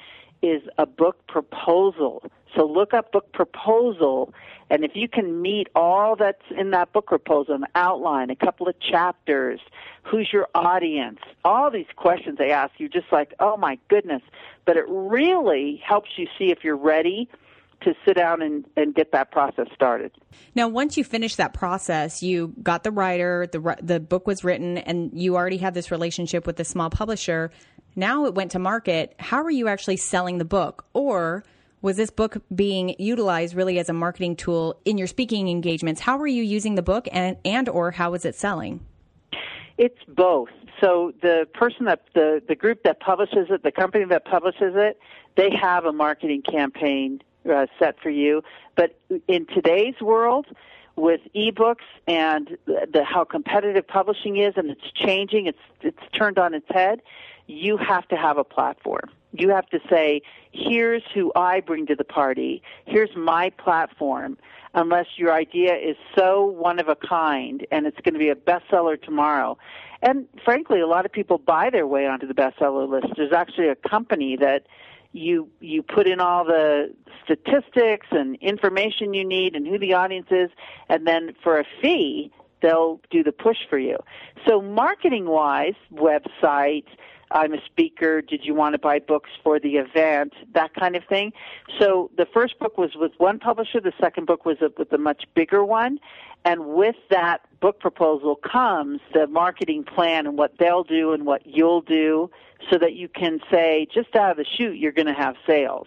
is 0.42 0.62
a 0.78 0.86
book 0.86 1.26
proposal. 1.26 2.24
So 2.54 2.66
look 2.66 2.92
up 2.92 3.12
book 3.12 3.32
proposal, 3.32 4.32
and 4.70 4.84
if 4.84 4.92
you 4.94 5.08
can 5.08 5.40
meet 5.40 5.68
all 5.74 6.16
that's 6.16 6.42
in 6.56 6.70
that 6.70 6.92
book 6.92 7.06
proposal, 7.06 7.54
an 7.54 7.66
outline, 7.74 8.30
a 8.30 8.36
couple 8.36 8.68
of 8.68 8.74
chapters, 8.80 9.60
who's 10.02 10.30
your 10.32 10.48
audience, 10.54 11.18
all 11.44 11.70
these 11.70 11.86
questions 11.96 12.38
they 12.38 12.50
ask 12.50 12.72
you, 12.78 12.88
just 12.88 13.06
like, 13.12 13.34
oh 13.40 13.56
my 13.56 13.78
goodness. 13.88 14.22
But 14.64 14.76
it 14.76 14.84
really 14.88 15.82
helps 15.84 16.10
you 16.16 16.26
see 16.38 16.50
if 16.50 16.62
you're 16.62 16.76
ready 16.76 17.28
to 17.82 17.94
sit 18.04 18.16
down 18.16 18.42
and, 18.42 18.64
and 18.76 18.94
get 18.94 19.12
that 19.12 19.30
process 19.32 19.66
started. 19.74 20.12
Now, 20.54 20.68
once 20.68 20.96
you 20.96 21.04
finish 21.04 21.36
that 21.36 21.52
process, 21.52 22.22
you 22.22 22.54
got 22.62 22.84
the 22.84 22.90
writer, 22.90 23.48
the 23.50 23.76
the 23.82 23.98
book 23.98 24.26
was 24.26 24.44
written, 24.44 24.78
and 24.78 25.10
you 25.14 25.36
already 25.36 25.56
had 25.56 25.74
this 25.74 25.90
relationship 25.90 26.46
with 26.46 26.56
the 26.56 26.64
small 26.64 26.90
publisher. 26.90 27.50
Now 27.96 28.24
it 28.26 28.34
went 28.34 28.52
to 28.52 28.58
market. 28.58 29.14
How 29.18 29.42
are 29.42 29.50
you 29.50 29.68
actually 29.68 29.96
selling 29.96 30.38
the 30.38 30.44
book? 30.44 30.84
Or 30.94 31.44
was 31.82 31.96
this 31.96 32.10
book 32.10 32.36
being 32.54 32.94
utilized 32.98 33.54
really 33.54 33.78
as 33.78 33.88
a 33.88 33.92
marketing 33.92 34.36
tool 34.36 34.80
in 34.84 34.96
your 34.96 35.06
speaking 35.06 35.48
engagements? 35.48 36.00
How 36.00 36.16
were 36.16 36.26
you 36.26 36.42
using 36.42 36.76
the 36.76 36.82
book 36.82 37.08
and, 37.12 37.36
and 37.44 37.68
or 37.68 37.90
how 37.90 38.12
was 38.12 38.24
it 38.24 38.34
selling? 38.34 38.80
It's 39.76 39.98
both. 40.08 40.48
So 40.80 41.12
the 41.22 41.46
person 41.52 41.86
that 41.86 42.02
the, 42.14 42.42
the 42.46 42.54
group 42.54 42.82
that 42.84 43.00
publishes 43.00 43.48
it, 43.50 43.62
the 43.62 43.72
company 43.72 44.04
that 44.06 44.24
publishes 44.24 44.74
it, 44.74 44.98
they 45.36 45.50
have 45.50 45.84
a 45.84 45.92
marketing 45.92 46.42
campaign 46.42 47.20
uh, 47.52 47.66
set 47.78 48.00
for 48.00 48.10
you. 48.10 48.42
But 48.76 48.98
in 49.28 49.46
today's 49.46 50.00
world, 50.00 50.46
with 50.94 51.20
ebooks 51.34 51.76
and 52.06 52.58
the, 52.66 52.86
the 52.92 53.02
how 53.02 53.24
competitive 53.24 53.86
publishing 53.88 54.36
is, 54.36 54.54
and 54.56 54.70
it's 54.70 54.92
changing, 54.94 55.46
it's 55.46 55.58
it's 55.80 55.98
turned 56.12 56.38
on 56.38 56.52
its 56.52 56.66
head 56.68 57.00
you 57.46 57.76
have 57.76 58.06
to 58.08 58.16
have 58.16 58.38
a 58.38 58.44
platform. 58.44 59.10
You 59.32 59.48
have 59.50 59.66
to 59.70 59.80
say, 59.90 60.22
here's 60.52 61.02
who 61.14 61.32
I 61.34 61.60
bring 61.60 61.86
to 61.86 61.96
the 61.96 62.04
party. 62.04 62.62
Here's 62.86 63.14
my 63.16 63.50
platform. 63.50 64.36
Unless 64.74 65.06
your 65.16 65.32
idea 65.32 65.74
is 65.74 65.96
so 66.16 66.44
one 66.44 66.78
of 66.78 66.88
a 66.88 66.96
kind 66.96 67.66
and 67.70 67.86
it's 67.86 67.98
going 68.00 68.14
to 68.14 68.18
be 68.18 68.30
a 68.30 68.34
bestseller 68.34 69.00
tomorrow. 69.00 69.58
And 70.02 70.26
frankly, 70.44 70.80
a 70.80 70.86
lot 70.86 71.04
of 71.04 71.12
people 71.12 71.38
buy 71.38 71.70
their 71.70 71.86
way 71.86 72.06
onto 72.06 72.26
the 72.26 72.34
bestseller 72.34 72.88
list. 72.88 73.14
There's 73.16 73.32
actually 73.32 73.68
a 73.68 73.76
company 73.76 74.36
that 74.36 74.66
you 75.12 75.48
you 75.60 75.82
put 75.82 76.06
in 76.06 76.20
all 76.20 76.44
the 76.44 76.94
statistics 77.22 78.06
and 78.10 78.36
information 78.36 79.12
you 79.12 79.24
need 79.24 79.54
and 79.54 79.66
who 79.66 79.78
the 79.78 79.92
audience 79.92 80.28
is 80.30 80.48
and 80.88 81.06
then 81.06 81.34
for 81.42 81.60
a 81.60 81.64
fee 81.82 82.32
they'll 82.62 83.00
do 83.10 83.22
the 83.22 83.32
push 83.32 83.58
for 83.68 83.78
you. 83.78 83.98
So 84.46 84.62
marketing 84.62 85.26
wise, 85.26 85.74
websites, 85.92 86.86
I'm 87.32 87.54
a 87.54 87.64
speaker. 87.64 88.20
Did 88.20 88.44
you 88.44 88.54
want 88.54 88.74
to 88.74 88.78
buy 88.78 88.98
books 88.98 89.30
for 89.42 89.58
the 89.58 89.76
event? 89.76 90.34
That 90.54 90.74
kind 90.74 90.96
of 90.96 91.04
thing. 91.04 91.32
So 91.78 92.10
the 92.16 92.26
first 92.26 92.58
book 92.58 92.78
was 92.78 92.94
with 92.94 93.12
one 93.18 93.38
publisher. 93.38 93.80
The 93.80 93.92
second 94.00 94.26
book 94.26 94.44
was 94.44 94.58
with 94.60 94.92
a 94.92 94.98
much 94.98 95.24
bigger 95.34 95.64
one. 95.64 95.98
And 96.44 96.74
with 96.74 96.96
that 97.10 97.42
book 97.60 97.78
proposal 97.80 98.36
comes 98.36 99.00
the 99.14 99.26
marketing 99.26 99.84
plan 99.84 100.26
and 100.26 100.36
what 100.36 100.58
they'll 100.58 100.84
do 100.84 101.12
and 101.12 101.24
what 101.24 101.46
you'll 101.46 101.82
do 101.82 102.30
so 102.70 102.78
that 102.78 102.94
you 102.94 103.08
can 103.08 103.40
say, 103.50 103.86
just 103.92 104.14
out 104.16 104.32
of 104.32 104.36
the 104.36 104.44
chute, 104.44 104.76
you're 104.76 104.92
going 104.92 105.06
to 105.06 105.14
have 105.14 105.36
sales. 105.46 105.86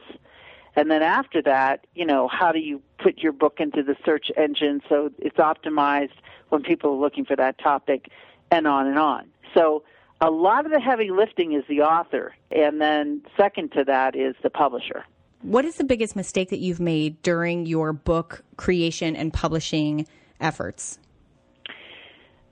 And 0.77 0.91
then 0.91 1.01
after 1.01 1.41
that, 1.43 1.87
you 1.95 2.05
know, 2.05 2.27
how 2.27 2.51
do 2.51 2.59
you 2.59 2.81
put 2.97 3.19
your 3.19 3.31
book 3.31 3.59
into 3.59 3.83
the 3.83 3.95
search 4.05 4.31
engine 4.35 4.81
so 4.89 5.11
it's 5.19 5.37
optimized 5.37 6.17
when 6.49 6.63
people 6.63 6.91
are 6.91 6.99
looking 6.99 7.25
for 7.25 7.35
that 7.35 7.57
topic 7.57 8.09
and 8.51 8.67
on 8.67 8.87
and 8.87 8.99
on. 8.99 9.27
So 9.53 9.83
a 10.21 10.29
lot 10.29 10.65
of 10.65 10.71
the 10.71 10.79
heavy 10.79 11.11
lifting 11.11 11.53
is 11.53 11.63
the 11.67 11.81
author, 11.81 12.33
and 12.51 12.79
then 12.81 13.21
second 13.37 13.71
to 13.73 13.83
that 13.83 14.15
is 14.15 14.35
the 14.43 14.49
publisher. 14.49 15.05
What 15.41 15.65
is 15.65 15.75
the 15.75 15.83
biggest 15.83 16.15
mistake 16.15 16.49
that 16.49 16.59
you've 16.59 16.79
made 16.79 17.21
during 17.21 17.65
your 17.65 17.93
book 17.93 18.43
creation 18.57 19.15
and 19.15 19.31
publishing 19.31 20.07
efforts? 20.39 20.97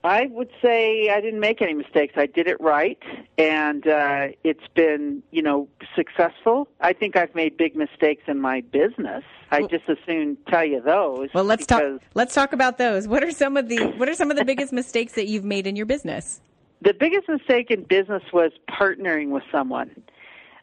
I 0.04 0.26
would 0.26 0.50
say 0.60 1.08
I 1.08 1.22
didn't 1.22 1.40
make 1.40 1.62
any 1.62 1.72
mistakes. 1.72 2.12
I 2.16 2.26
did 2.26 2.46
it 2.46 2.60
right, 2.60 3.02
and 3.38 3.86
uh, 3.88 4.28
it's 4.44 4.68
been, 4.74 5.22
you 5.30 5.40
know, 5.40 5.66
successful. 5.96 6.68
I 6.82 6.92
think 6.92 7.16
I've 7.16 7.34
made 7.34 7.56
big 7.56 7.74
mistakes 7.74 8.24
in 8.26 8.38
my 8.38 8.60
business. 8.60 9.24
I 9.50 9.62
just 9.62 9.88
as 9.88 9.96
soon 10.04 10.36
tell 10.48 10.64
you 10.64 10.82
those. 10.82 11.30
Well, 11.32 11.44
let's 11.44 11.64
talk. 11.64 11.82
Let's 12.12 12.34
talk 12.34 12.52
about 12.52 12.76
those. 12.76 13.08
What 13.08 13.24
are 13.24 13.30
some 13.30 13.56
of 13.56 13.70
the 13.70 13.78
What 13.96 14.10
are 14.10 14.14
some 14.14 14.30
of 14.30 14.36
the 14.36 14.44
biggest 14.44 14.74
mistakes 14.74 15.14
that 15.14 15.26
you've 15.26 15.44
made 15.44 15.66
in 15.66 15.74
your 15.74 15.86
business? 15.86 16.42
The 16.84 16.92
biggest 16.92 17.30
mistake 17.30 17.70
in 17.70 17.84
business 17.84 18.22
was 18.30 18.52
partnering 18.68 19.30
with 19.30 19.42
someone. 19.50 20.02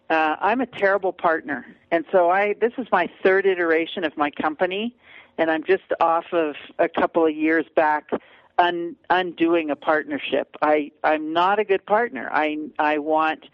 Uh, 0.08 0.36
I'm 0.40 0.62
a 0.62 0.68
terrible 0.68 1.14
partner, 1.14 1.66
and 1.90 2.06
so 2.12 2.30
I. 2.30 2.54
This 2.62 2.74
is 2.78 2.86
my 2.92 3.10
third 3.24 3.48
iteration 3.48 4.04
of 4.04 4.16
my 4.16 4.30
company, 4.30 4.96
and 5.40 5.50
I'm 5.50 5.64
just 5.64 5.86
off 6.00 6.26
of 6.32 6.56
a 6.78 6.88
couple 6.88 7.26
of 7.26 7.36
years 7.36 7.66
back 7.76 8.12
un, 8.60 8.96
undoing 9.10 9.72
a 9.72 9.76
partnership. 9.76 10.56
I 10.62 10.92
I'm 11.04 11.34
not 11.34 11.58
a 11.58 11.64
good 11.64 11.84
partner. 11.88 12.30
I 12.32 12.58
I 12.78 13.00
want 13.00 13.46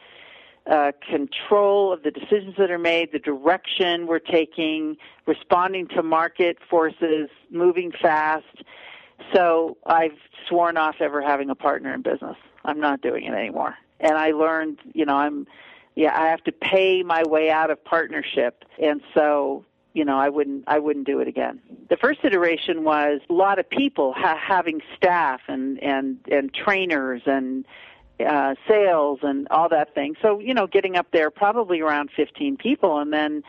uh, 0.69 0.91
control 1.09 1.93
of 1.93 2.03
the 2.03 2.11
decisions 2.11 2.55
that 2.57 2.69
are 2.69 2.77
made, 2.77 3.13
the 3.13 3.19
direction 3.19 4.07
we're 4.07 4.19
taking, 4.19 4.97
responding 5.25 5.87
to 5.89 6.03
market 6.03 6.57
forces, 6.69 7.29
moving 7.49 7.93
fast. 8.01 8.63
So 9.33 9.77
I've 9.85 10.17
sworn 10.49 10.75
off 10.75 10.95
ever 10.99 11.21
having 11.21 11.49
a 11.49 11.55
partner 11.55 11.93
in 11.93 12.01
business. 12.01 12.35
I'm 12.67 12.79
not 12.79 13.01
doing 13.01 13.23
it 13.23 13.33
anymore. 13.33 13.75
And 13.99 14.17
I 14.17 14.31
learned, 14.31 14.79
you 14.93 15.05
know, 15.05 15.15
I'm 15.15 15.47
yeah, 15.95 16.15
I 16.15 16.27
have 16.27 16.43
to 16.43 16.51
pay 16.51 17.01
my 17.01 17.23
way 17.23 17.49
out 17.49 17.71
of 17.71 17.83
partnership. 17.83 18.63
And 18.79 19.01
so 19.15 19.65
you 19.97 20.05
know, 20.05 20.19
I 20.19 20.29
wouldn't 20.29 20.65
I 20.67 20.77
wouldn't 20.77 21.07
do 21.07 21.19
it 21.21 21.27
again. 21.27 21.59
The 21.89 21.97
first 21.97 22.19
iteration 22.23 22.83
was 22.83 23.19
a 23.31 23.33
lot 23.33 23.57
of 23.57 23.67
people 23.67 24.13
ha- 24.15 24.39
having 24.39 24.81
staff 24.95 25.41
and 25.47 25.81
and 25.81 26.19
and 26.31 26.53
trainers 26.53 27.23
and 27.25 27.65
uh, 28.19 28.53
sales 28.67 29.19
and 29.23 29.47
all 29.49 29.69
that 29.69 29.95
thing. 29.95 30.15
So 30.21 30.39
you 30.39 30.53
know, 30.53 30.67
getting 30.67 30.97
up 30.97 31.07
there 31.11 31.31
probably 31.31 31.81
around 31.81 32.11
15 32.15 32.57
people, 32.57 32.99
and 32.99 33.11
then 33.11 33.41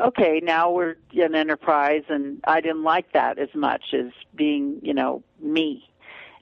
okay, 0.00 0.40
now 0.44 0.70
we're 0.70 0.94
an 1.14 1.34
enterprise, 1.34 2.04
and 2.08 2.40
I 2.46 2.60
didn't 2.60 2.84
like 2.84 3.12
that 3.12 3.40
as 3.40 3.52
much 3.54 3.92
as 3.92 4.12
being 4.34 4.78
you 4.82 4.94
know 4.94 5.24
me. 5.40 5.90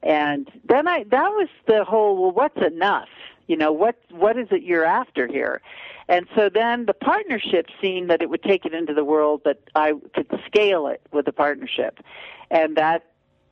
And 0.04 0.50
then 0.68 0.86
I 0.86 1.04
that 1.04 1.30
was 1.30 1.48
the 1.66 1.84
whole 1.84 2.20
well, 2.20 2.32
what's 2.32 2.58
enough? 2.64 3.08
You 3.46 3.56
know, 3.56 3.72
what 3.72 3.96
what 4.10 4.38
is 4.38 4.48
it 4.50 4.62
you're 4.62 4.84
after 4.84 5.26
here? 5.26 5.60
And 6.08 6.26
so 6.36 6.50
then 6.52 6.84
the 6.84 6.94
partnership 6.94 7.66
seen 7.80 8.08
that 8.08 8.20
it 8.20 8.28
would 8.28 8.42
take 8.42 8.66
it 8.66 8.74
into 8.74 8.92
the 8.92 9.04
world 9.04 9.40
that 9.44 9.58
I 9.74 9.94
could 10.14 10.28
scale 10.46 10.86
it 10.86 11.00
with 11.12 11.24
the 11.24 11.32
partnership. 11.32 12.00
And 12.50 12.76
that 12.76 13.06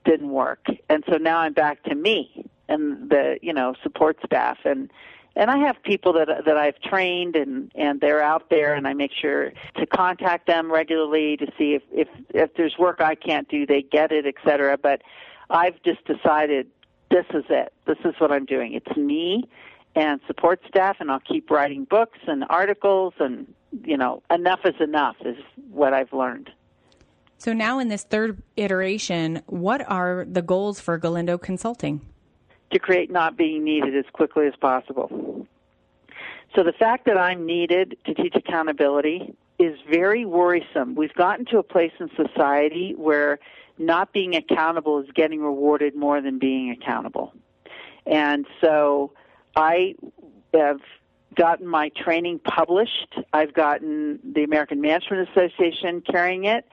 didn't 0.04 0.30
work. 0.30 0.66
And 0.90 1.02
so 1.10 1.16
now 1.16 1.38
I'm 1.38 1.54
back 1.54 1.82
to 1.84 1.94
me 1.94 2.44
and 2.68 3.08
the, 3.08 3.38
you 3.40 3.52
know, 3.52 3.74
support 3.82 4.18
staff 4.24 4.58
and 4.64 4.90
and 5.34 5.50
I 5.50 5.56
have 5.58 5.82
people 5.82 6.12
that 6.12 6.28
that 6.44 6.56
I've 6.58 6.78
trained 6.80 7.36
and 7.36 7.72
and 7.74 8.00
they're 8.02 8.22
out 8.22 8.50
there 8.50 8.74
and 8.74 8.86
I 8.86 8.92
make 8.92 9.12
sure 9.12 9.52
to 9.76 9.86
contact 9.86 10.46
them 10.46 10.70
regularly 10.70 11.38
to 11.38 11.46
see 11.56 11.74
if 11.74 11.82
if 11.90 12.08
if 12.34 12.54
there's 12.54 12.76
work 12.78 13.00
I 13.00 13.14
can't 13.14 13.48
do, 13.48 13.64
they 13.64 13.80
get 13.80 14.12
it, 14.12 14.26
etc. 14.26 14.76
But 14.76 15.00
I've 15.52 15.80
just 15.82 16.04
decided 16.06 16.66
this 17.10 17.26
is 17.34 17.44
it. 17.50 17.72
This 17.86 17.98
is 18.04 18.14
what 18.18 18.32
I'm 18.32 18.46
doing. 18.46 18.72
It's 18.72 18.96
me 18.96 19.44
and 19.94 20.20
support 20.26 20.60
staff, 20.66 20.96
and 20.98 21.10
I'll 21.10 21.20
keep 21.20 21.50
writing 21.50 21.84
books 21.84 22.18
and 22.26 22.44
articles, 22.48 23.12
and 23.20 23.46
you 23.84 23.98
know, 23.98 24.22
enough 24.30 24.60
is 24.64 24.80
enough 24.80 25.16
is 25.24 25.36
what 25.70 25.92
I've 25.92 26.12
learned. 26.12 26.50
So 27.36 27.52
now, 27.52 27.78
in 27.78 27.88
this 27.88 28.04
third 28.04 28.42
iteration, 28.56 29.42
what 29.46 29.86
are 29.90 30.24
the 30.30 30.42
goals 30.42 30.80
for 30.80 30.96
Galindo 30.96 31.36
Consulting? 31.36 32.00
To 32.72 32.78
create 32.78 33.10
not 33.10 33.36
being 33.36 33.62
needed 33.62 33.94
as 33.94 34.06
quickly 34.12 34.46
as 34.46 34.54
possible. 34.56 35.46
So 36.56 36.62
the 36.62 36.72
fact 36.72 37.04
that 37.06 37.18
I'm 37.18 37.44
needed 37.44 37.98
to 38.06 38.14
teach 38.14 38.34
accountability 38.34 39.34
is 39.58 39.78
very 39.90 40.24
worrisome. 40.24 40.94
We've 40.94 41.12
gotten 41.14 41.44
to 41.46 41.58
a 41.58 41.62
place 41.62 41.92
in 42.00 42.08
society 42.16 42.94
where 42.96 43.38
not 43.78 44.12
being 44.12 44.35
accountable 44.35 45.00
is 45.00 45.08
getting 45.14 45.40
rewarded 45.42 45.94
more 45.94 46.20
than 46.20 46.38
being 46.38 46.70
accountable. 46.70 47.32
And 48.06 48.46
so 48.61 49.12
I 49.56 49.94
have 50.54 50.80
gotten 51.35 51.66
my 51.66 51.90
training 51.90 52.40
published. 52.40 53.14
I've 53.32 53.54
gotten 53.54 54.18
the 54.35 54.44
American 54.44 54.80
Management 54.80 55.28
Association 55.30 56.02
carrying 56.02 56.44
it. 56.44 56.66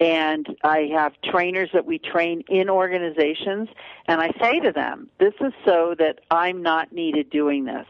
And 0.00 0.46
I 0.64 0.90
have 0.94 1.12
trainers 1.22 1.68
that 1.74 1.84
we 1.84 1.98
train 1.98 2.42
in 2.48 2.70
organizations. 2.70 3.68
And 4.06 4.20
I 4.20 4.30
say 4.40 4.60
to 4.60 4.72
them, 4.72 5.10
this 5.18 5.34
is 5.40 5.52
so 5.66 5.94
that 5.98 6.20
I'm 6.30 6.62
not 6.62 6.92
needed 6.92 7.28
doing 7.28 7.66
this. 7.66 7.86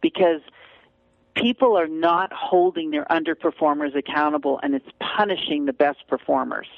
Because 0.00 0.40
people 1.34 1.76
are 1.76 1.88
not 1.88 2.32
holding 2.32 2.90
their 2.90 3.04
underperformers 3.06 3.96
accountable 3.96 4.60
and 4.62 4.74
it's 4.74 4.88
punishing 5.00 5.66
the 5.66 5.72
best 5.72 6.06
performers. 6.08 6.68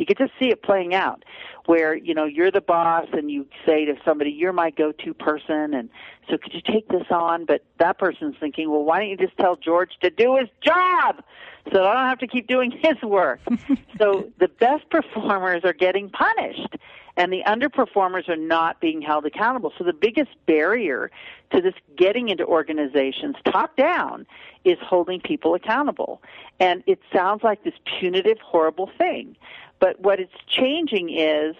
You 0.00 0.06
could 0.06 0.16
just 0.16 0.32
see 0.40 0.46
it 0.46 0.62
playing 0.62 0.94
out 0.94 1.24
where, 1.66 1.94
you 1.94 2.14
know, 2.14 2.24
you're 2.24 2.50
the 2.50 2.62
boss 2.62 3.06
and 3.12 3.30
you 3.30 3.46
say 3.66 3.84
to 3.84 3.96
somebody, 4.02 4.30
you're 4.30 4.52
my 4.52 4.70
go-to 4.70 5.12
person 5.12 5.74
and 5.74 5.90
so 6.30 6.38
could 6.38 6.54
you 6.54 6.62
take 6.62 6.88
this 6.88 7.06
on? 7.10 7.44
But 7.44 7.64
that 7.78 7.98
person's 7.98 8.36
thinking, 8.40 8.70
well, 8.70 8.82
why 8.82 9.00
don't 9.00 9.10
you 9.10 9.16
just 9.18 9.36
tell 9.36 9.56
George 9.56 9.90
to 10.02 10.08
do 10.08 10.36
his 10.36 10.48
job 10.62 11.22
so 11.70 11.84
I 11.84 11.92
don't 11.94 12.08
have 12.08 12.18
to 12.20 12.26
keep 12.26 12.46
doing 12.46 12.70
his 12.70 13.00
work? 13.02 13.40
so 13.98 14.30
the 14.38 14.48
best 14.48 14.88
performers 14.88 15.64
are 15.64 15.74
getting 15.74 16.08
punished 16.08 16.76
and 17.16 17.30
the 17.30 17.42
underperformers 17.46 18.28
are 18.30 18.36
not 18.36 18.80
being 18.80 19.02
held 19.02 19.26
accountable. 19.26 19.72
So 19.76 19.84
the 19.84 19.92
biggest 19.92 20.30
barrier 20.46 21.10
to 21.52 21.60
this 21.60 21.74
getting 21.94 22.30
into 22.30 22.46
organizations 22.46 23.36
top 23.44 23.76
down 23.76 24.26
is 24.64 24.78
holding 24.80 25.20
people 25.20 25.54
accountable. 25.54 26.22
And 26.60 26.82
it 26.86 27.00
sounds 27.14 27.42
like 27.42 27.64
this 27.64 27.74
punitive, 27.98 28.38
horrible 28.38 28.90
thing. 28.96 29.36
But 29.80 30.00
what 30.00 30.20
it's 30.20 30.32
changing 30.46 31.10
is 31.10 31.56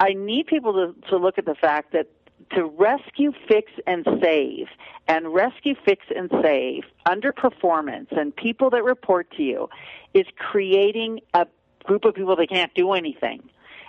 I 0.00 0.14
need 0.14 0.46
people 0.46 0.72
to, 0.72 1.08
to 1.10 1.16
look 1.16 1.38
at 1.38 1.44
the 1.44 1.54
fact 1.54 1.92
that 1.92 2.08
to 2.52 2.64
rescue, 2.64 3.32
fix, 3.46 3.70
and 3.86 4.06
save, 4.22 4.68
and 5.06 5.34
rescue, 5.34 5.74
fix, 5.84 6.06
and 6.14 6.30
save 6.42 6.84
underperformance 7.06 8.16
and 8.16 8.34
people 8.34 8.70
that 8.70 8.84
report 8.84 9.30
to 9.36 9.42
you 9.42 9.68
is 10.14 10.26
creating 10.38 11.20
a 11.34 11.46
group 11.84 12.04
of 12.04 12.14
people 12.14 12.36
that 12.36 12.48
can't 12.48 12.72
do 12.74 12.92
anything. 12.92 13.42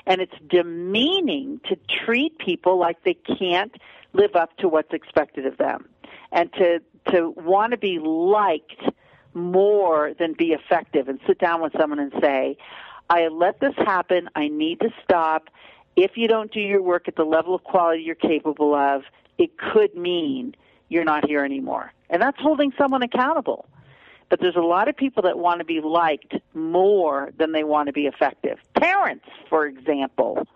And 0.05 0.21
it's 0.21 0.33
demeaning 0.49 1.61
to 1.69 1.77
treat 2.05 2.37
people 2.39 2.77
like 2.77 3.03
they 3.03 3.13
can't 3.13 3.73
live 4.13 4.35
up 4.35 4.55
to 4.57 4.67
what's 4.67 4.93
expected 4.93 5.45
of 5.45 5.57
them. 5.57 5.87
And 6.31 6.51
to, 6.53 6.81
to 7.11 7.29
want 7.37 7.71
to 7.71 7.77
be 7.77 7.99
liked 7.99 8.81
more 9.33 10.13
than 10.17 10.33
be 10.33 10.53
effective 10.53 11.07
and 11.07 11.19
sit 11.27 11.39
down 11.39 11.61
with 11.61 11.73
someone 11.79 11.99
and 11.99 12.11
say, 12.19 12.57
I 13.09 13.27
let 13.27 13.59
this 13.59 13.73
happen. 13.75 14.29
I 14.35 14.47
need 14.47 14.79
to 14.81 14.89
stop. 15.03 15.49
If 15.95 16.11
you 16.15 16.27
don't 16.27 16.51
do 16.51 16.59
your 16.59 16.81
work 16.81 17.07
at 17.07 17.15
the 17.15 17.23
level 17.23 17.55
of 17.55 17.63
quality 17.63 18.03
you're 18.03 18.15
capable 18.15 18.73
of, 18.75 19.03
it 19.37 19.57
could 19.57 19.95
mean 19.95 20.55
you're 20.89 21.03
not 21.03 21.27
here 21.27 21.43
anymore. 21.43 21.91
And 22.09 22.21
that's 22.21 22.39
holding 22.39 22.71
someone 22.77 23.01
accountable. 23.01 23.65
But 24.29 24.39
there's 24.39 24.55
a 24.55 24.61
lot 24.61 24.87
of 24.87 24.95
people 24.95 25.23
that 25.23 25.39
want 25.39 25.59
to 25.59 25.65
be 25.65 25.81
liked 25.81 26.35
more 26.53 27.31
than 27.37 27.51
they 27.51 27.63
want 27.63 27.87
to 27.87 27.93
be 27.93 28.05
effective. 28.05 28.59
Parents, 28.75 29.25
for 29.49 29.65
example. 29.65 30.47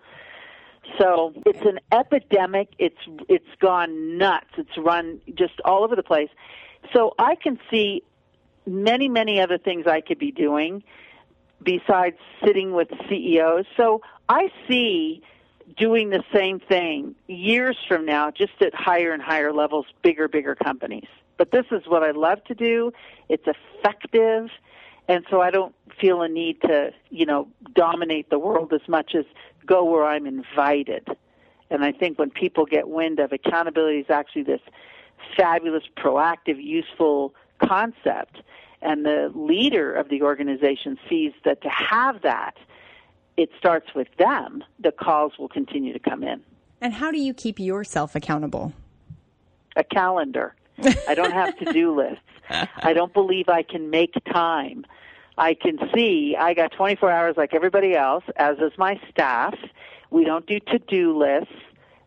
So 1.00 1.34
it's 1.46 1.66
an 1.66 1.80
epidemic. 1.92 2.70
It's 2.78 2.98
it's 3.28 3.48
gone 3.60 4.18
nuts. 4.18 4.50
It's 4.58 4.78
run 4.78 5.22
just 5.34 5.60
all 5.66 5.84
over 5.84 5.96
the 5.96 6.04
place. 6.04 6.30
So 6.94 7.16
I 7.18 7.36
can 7.36 7.58
see 7.72 8.04
many 8.68 9.10
many 9.10 9.40
other 9.42 9.58
things 9.58 9.88
I 9.88 10.02
could 10.02 10.20
be 10.20 10.32
doing 10.32 10.84
besides 11.62 12.18
sitting 12.44 12.74
with 12.74 12.90
CEOs. 13.10 13.66
So 13.78 14.02
I 14.30 14.50
see 14.68 15.22
doing 15.78 16.10
the 16.10 16.24
same 16.34 16.60
thing 16.60 17.16
years 17.28 17.78
from 17.88 18.06
now, 18.06 18.32
just 18.32 18.62
at 18.62 18.74
higher 18.74 19.12
and 19.12 19.22
higher 19.22 19.54
levels, 19.54 19.86
bigger, 20.02 20.28
bigger 20.28 20.56
companies. 20.56 21.08
But 21.38 21.52
this 21.52 21.66
is 21.72 21.84
what 21.88 22.04
I 22.04 22.12
love 22.12 22.44
to 22.46 22.56
do. 22.56 22.92
It's 23.30 23.46
effective. 23.48 24.50
And 25.08 25.26
so 25.30 25.42
I 25.42 25.52
don't 25.52 25.76
feel 26.00 26.22
a 26.22 26.30
need 26.30 26.62
to, 26.62 26.92
you 27.10 27.26
know, 27.26 27.48
dominate 27.76 28.30
the 28.30 28.40
world 28.40 28.72
as 28.74 28.88
much 28.88 29.16
as 29.16 29.26
go 29.66 29.84
where 29.84 30.06
I'm 30.06 30.26
invited. 30.26 31.08
And 31.70 31.84
I 31.84 31.92
think 31.92 32.20
when 32.20 32.30
people 32.30 32.66
get 32.66 32.88
wind 32.88 33.20
of 33.20 33.32
accountability 33.32 34.00
is 34.00 34.10
actually 34.10 34.44
this 34.44 34.62
fabulous, 35.36 35.84
proactive, 35.98 36.64
useful 36.64 37.34
concept, 37.60 38.42
and 38.84 39.06
the 39.06 39.32
leader 39.34 39.94
of 39.94 40.10
the 40.10 40.22
organization 40.22 40.98
sees 41.10 41.32
that 41.46 41.62
to 41.62 41.70
have 41.70 42.22
that, 42.22 42.56
it 43.38 43.50
starts 43.58 43.94
with 43.96 44.08
them, 44.18 44.64
the 44.80 44.92
calls 44.92 45.34
will 45.40 45.50
continue 45.50 45.94
to 45.94 46.00
come 46.00 46.24
in. 46.24 46.42
And 46.82 46.94
how 46.94 47.12
do 47.12 47.20
you 47.20 47.34
keep 47.34 47.60
yourself 47.60 48.16
accountable? 48.16 48.74
A 49.76 49.84
calendar. 49.84 50.54
I 51.08 51.16
don't 51.16 51.32
have 51.32 51.58
to 51.60 51.72
do 51.72 51.96
lists. 51.96 52.20
I 52.50 52.94
don't 52.94 53.14
believe 53.14 53.48
I 53.48 53.64
can 53.64 53.90
make 53.90 54.14
time. 54.32 54.86
I 55.38 55.56
can 55.56 55.80
see 55.96 56.36
I 56.38 56.54
got 56.54 56.74
24 56.74 57.10
hours 57.10 57.36
like 57.38 57.54
everybody 57.54 57.96
else, 57.96 58.24
as 58.36 58.58
does 58.58 58.74
my 58.78 59.00
staff. 59.10 59.56
We 60.12 60.26
don't 60.26 60.46
do 60.46 60.60
to-do 60.60 61.18
lists, 61.18 61.56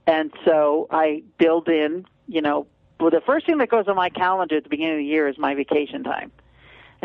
and 0.06 0.32
so 0.44 0.86
I 0.90 1.24
build 1.38 1.68
in, 1.68 2.04
you 2.28 2.40
know, 2.40 2.68
well, 3.00 3.10
the 3.10 3.22
first 3.26 3.46
thing 3.46 3.58
that 3.58 3.68
goes 3.68 3.88
on 3.88 3.96
my 3.96 4.10
calendar 4.10 4.56
at 4.56 4.62
the 4.62 4.68
beginning 4.68 4.94
of 4.94 4.98
the 4.98 5.04
year 5.04 5.26
is 5.26 5.38
my 5.38 5.54
vacation 5.54 6.04
time. 6.04 6.30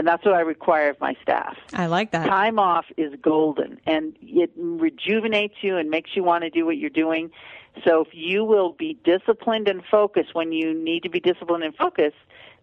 And 0.01 0.07
that's 0.07 0.25
what 0.25 0.33
I 0.33 0.39
require 0.39 0.89
of 0.89 0.99
my 0.99 1.15
staff. 1.21 1.55
I 1.73 1.85
like 1.85 2.09
that. 2.09 2.25
Time 2.25 2.57
off 2.57 2.85
is 2.97 3.13
golden 3.21 3.79
and 3.85 4.17
it 4.19 4.49
rejuvenates 4.55 5.53
you 5.61 5.77
and 5.77 5.91
makes 5.91 6.15
you 6.15 6.23
want 6.23 6.43
to 6.43 6.49
do 6.49 6.65
what 6.65 6.77
you're 6.77 6.89
doing. 6.89 7.29
So 7.85 8.01
if 8.01 8.07
you 8.11 8.43
will 8.43 8.71
be 8.71 8.97
disciplined 9.03 9.67
and 9.67 9.83
focused 9.91 10.33
when 10.33 10.53
you 10.53 10.73
need 10.73 11.03
to 11.03 11.09
be 11.09 11.19
disciplined 11.19 11.63
and 11.63 11.75
focused, 11.75 12.15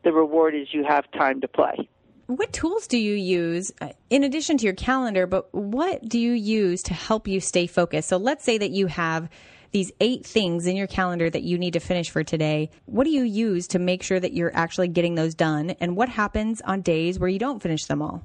the 0.03 0.12
reward 0.12 0.57
is 0.57 0.74
you 0.74 0.83
have 0.83 1.09
time 1.12 1.40
to 1.42 1.46
play. 1.46 1.88
What 2.27 2.53
tools 2.53 2.88
do 2.88 2.98
you 2.98 3.14
use 3.14 3.70
uh, 3.81 3.90
in 4.11 4.24
addition 4.24 4.59
to 4.59 4.64
your 4.64 4.74
calendar, 4.74 5.29
but 5.29 5.55
what 5.55 6.09
do 6.09 6.18
you 6.18 6.33
use 6.33 6.83
to 6.83 6.92
help 6.92 7.29
you 7.29 7.38
stay 7.38 7.68
focused? 7.68 8.09
So 8.09 8.16
let's 8.16 8.42
say 8.42 8.59
that 8.59 8.72
you 8.72 8.88
have 8.88 9.29
these 9.70 9.92
eight 10.00 10.24
things 10.24 10.66
in 10.66 10.76
your 10.76 10.87
calendar 10.87 11.28
that 11.31 11.42
you 11.42 11.59
need 11.59 11.72
to 11.74 11.81
finish 11.81 12.11
for 12.11 12.24
today. 12.24 12.70
What 12.87 13.04
do 13.04 13.11
you 13.11 13.22
use 13.22 13.68
to 13.68 13.78
make 13.78 14.02
sure 14.02 14.20
that 14.20 14.33
you're 14.33 14.54
actually 14.54 14.88
getting 14.88 15.14
those 15.14 15.35
done? 15.35 15.70
And 15.81 15.96
what 15.96 16.09
happens 16.09 16.61
on 16.62 16.81
days 16.81 17.18
where 17.18 17.28
you 17.28 17.38
don't 17.38 17.62
finish 17.62 17.87
them 17.87 18.02
all? 18.02 18.22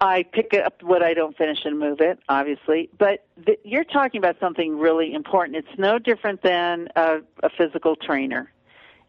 I 0.00 0.24
pick 0.24 0.52
up 0.52 0.82
what 0.82 1.00
I 1.00 1.14
don't 1.14 1.36
finish 1.36 1.58
and 1.64 1.78
move 1.78 2.00
it, 2.00 2.18
obviously. 2.28 2.90
But 2.98 3.24
the, 3.36 3.56
you're 3.62 3.84
talking 3.84 4.18
about 4.18 4.36
something 4.40 4.76
really 4.76 5.14
important. 5.14 5.56
It's 5.56 5.78
no 5.78 6.00
different 6.00 6.42
than 6.42 6.88
a, 6.96 7.18
a 7.44 7.50
physical 7.56 7.94
trainer. 7.94 8.50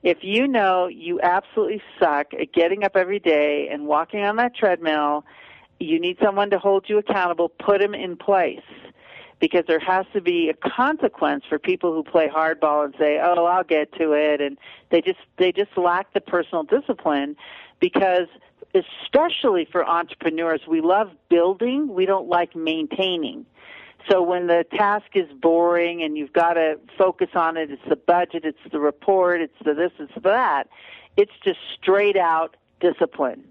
If 0.04 0.20
you 0.22 0.48
know 0.48 0.88
you 0.88 1.20
absolutely 1.22 1.82
suck 2.00 2.34
at 2.39 2.54
getting 2.54 2.84
up 2.84 2.96
every 2.96 3.20
day 3.20 3.70
and 3.72 3.88
walking 3.88 4.24
on 4.24 4.36
that 4.36 4.56
treadmill, 4.56 5.26
you 5.80 6.00
need 6.00 6.18
someone 6.22 6.52
to 6.52 6.60
hold 6.60 6.86
you 6.88 7.00
accountable, 7.00 7.50
put 7.50 7.82
them 7.82 7.96
in 7.96 8.16
place 8.16 8.62
because 9.43 9.65
there 9.67 9.77
has 9.77 10.06
to 10.13 10.21
be 10.21 10.47
a 10.47 10.69
consequence 10.69 11.43
for 11.49 11.60
people 11.60 11.91
who 11.91 12.01
play 12.01 12.29
hardball 12.29 12.86
and 12.86 12.95
say, 12.97 13.19
"Oh, 13.21 13.43
I'll 13.43 13.65
get 13.65 13.91
to 13.97 14.13
it," 14.13 14.39
and 14.39 14.58
they 14.89 15.01
just 15.01 15.19
they 15.36 15.51
just 15.51 15.77
lack 15.77 16.13
the 16.13 16.21
personal 16.21 16.63
discipline 16.63 17.36
because 17.82 18.29
especially 18.73 19.67
for 19.69 19.86
entrepreneurs, 19.86 20.62
we 20.65 20.79
love 20.79 21.12
building, 21.27 21.93
we 21.93 22.06
don't 22.06 22.29
like 22.29 22.56
maintaining. 22.56 23.45
So 24.10 24.23
when 24.23 24.47
the 24.47 24.65
task 24.77 25.08
is 25.13 25.29
boring 25.41 26.01
and 26.01 26.17
you've 26.17 26.32
got 26.32 26.53
to 26.53 26.79
focus 26.97 27.32
on 27.36 27.58
it, 27.58 27.69
it's 27.69 27.82
the 27.89 27.97
budget, 27.97 28.45
it's 28.45 28.71
the 28.71 28.79
report, 28.79 29.41
it's 29.41 29.60
the 29.65 29.73
this, 29.73 29.91
it's 29.99 30.13
the 30.13 30.21
that. 30.21 30.69
It's 31.17 31.34
just 31.43 31.60
straight 31.82 32.15
out 32.15 32.56
discipline. 32.79 33.43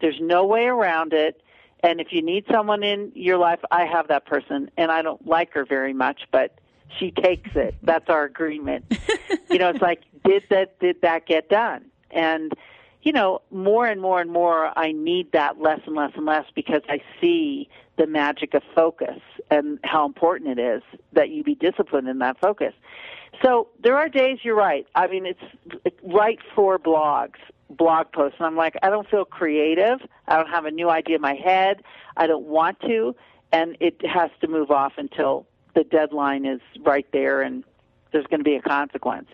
There's 0.00 0.20
no 0.20 0.44
way 0.44 0.64
around 0.64 1.12
it. 1.12 1.40
And 1.86 2.00
if 2.00 2.08
you 2.10 2.20
need 2.20 2.44
someone 2.50 2.82
in 2.82 3.12
your 3.14 3.38
life, 3.38 3.60
I 3.70 3.84
have 3.84 4.08
that 4.08 4.26
person, 4.26 4.68
and 4.76 4.90
I 4.90 5.02
don't 5.02 5.24
like 5.24 5.52
her 5.52 5.64
very 5.64 5.92
much, 5.92 6.22
but 6.32 6.58
she 6.98 7.12
takes 7.12 7.50
it. 7.54 7.76
That's 7.84 8.08
our 8.08 8.24
agreement. 8.24 8.92
you 9.50 9.58
know, 9.58 9.68
it's 9.68 9.80
like, 9.80 10.02
did 10.24 10.42
that 10.50 10.80
did 10.80 11.00
that 11.02 11.26
get 11.26 11.48
done? 11.48 11.84
And 12.10 12.52
you 13.02 13.12
know, 13.12 13.40
more 13.52 13.86
and 13.86 14.00
more 14.00 14.20
and 14.20 14.32
more, 14.32 14.76
I 14.76 14.90
need 14.90 15.30
that 15.30 15.60
less 15.60 15.78
and 15.86 15.94
less 15.94 16.10
and 16.16 16.26
less 16.26 16.46
because 16.56 16.82
I 16.88 17.00
see 17.20 17.68
the 17.98 18.08
magic 18.08 18.54
of 18.54 18.64
focus 18.74 19.20
and 19.48 19.78
how 19.84 20.04
important 20.06 20.58
it 20.58 20.60
is 20.60 20.82
that 21.12 21.30
you 21.30 21.44
be 21.44 21.54
disciplined 21.54 22.08
in 22.08 22.18
that 22.18 22.36
focus. 22.40 22.74
So 23.44 23.68
there 23.80 23.96
are 23.96 24.08
days 24.08 24.38
you're 24.42 24.56
right. 24.56 24.88
I 24.96 25.06
mean, 25.06 25.24
it's 25.24 25.96
right 26.02 26.40
for 26.52 26.80
blogs 26.80 27.38
blog 27.70 28.12
posts 28.12 28.36
and 28.38 28.46
I'm 28.46 28.56
like, 28.56 28.76
I 28.82 28.90
don't 28.90 29.08
feel 29.08 29.24
creative. 29.24 30.00
I 30.28 30.36
don't 30.36 30.48
have 30.48 30.64
a 30.64 30.70
new 30.70 30.90
idea 30.90 31.16
in 31.16 31.22
my 31.22 31.34
head. 31.34 31.82
I 32.16 32.26
don't 32.26 32.46
want 32.46 32.80
to. 32.80 33.14
And 33.52 33.76
it 33.80 34.04
has 34.06 34.30
to 34.40 34.48
move 34.48 34.70
off 34.70 34.94
until 34.96 35.46
the 35.74 35.84
deadline 35.84 36.44
is 36.44 36.60
right 36.80 37.06
there 37.12 37.42
and 37.42 37.64
there's 38.12 38.26
going 38.26 38.40
to 38.40 38.44
be 38.44 38.56
a 38.56 38.62
consequence. 38.62 39.28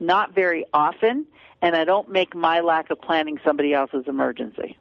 Not 0.00 0.34
very 0.34 0.64
often, 0.72 1.26
and 1.60 1.74
I 1.74 1.84
don't 1.84 2.08
make 2.08 2.34
my 2.34 2.60
lack 2.60 2.90
of 2.90 3.00
planning 3.00 3.40
somebody 3.44 3.74
else's 3.74 4.04
emergency. 4.06 4.76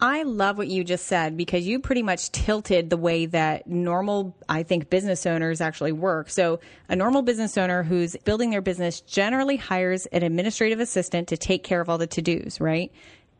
I 0.00 0.24
love 0.24 0.58
what 0.58 0.68
you 0.68 0.84
just 0.84 1.06
said 1.06 1.38
because 1.38 1.66
you 1.66 1.78
pretty 1.78 2.02
much 2.02 2.30
tilted 2.30 2.90
the 2.90 2.98
way 2.98 3.24
that 3.26 3.66
normal, 3.66 4.36
I 4.46 4.62
think, 4.62 4.90
business 4.90 5.24
owners 5.24 5.62
actually 5.62 5.92
work. 5.92 6.28
So, 6.28 6.60
a 6.90 6.96
normal 6.96 7.22
business 7.22 7.56
owner 7.56 7.82
who's 7.82 8.14
building 8.24 8.50
their 8.50 8.60
business 8.60 9.00
generally 9.00 9.56
hires 9.56 10.04
an 10.06 10.22
administrative 10.22 10.80
assistant 10.80 11.28
to 11.28 11.38
take 11.38 11.64
care 11.64 11.80
of 11.80 11.88
all 11.88 11.96
the 11.96 12.06
to 12.08 12.20
dos, 12.20 12.60
right? 12.60 12.92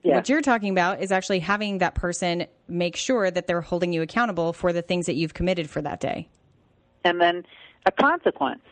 Yeah. 0.03 0.15
What 0.15 0.29
you're 0.31 0.41
talking 0.41 0.71
about 0.71 1.03
is 1.03 1.13
actually 1.13 1.41
having 1.41 1.79
that 1.79 1.95
person 1.95 2.47
make 2.69 2.97
sure 2.97 3.31
that 3.31 3.47
they're 3.47 3.61
holding 3.61 3.93
you 3.93 4.01
accountable 4.01 4.55
for 4.55 4.73
the 4.73 4.83
things 4.83 5.07
that 5.07 5.15
you've 5.15 5.35
committed 5.35 5.69
for 5.69 5.83
that 5.83 6.01
day. 6.01 6.29
And 7.05 7.21
then 7.21 7.45
a 7.85 7.93
consequence. 7.93 8.63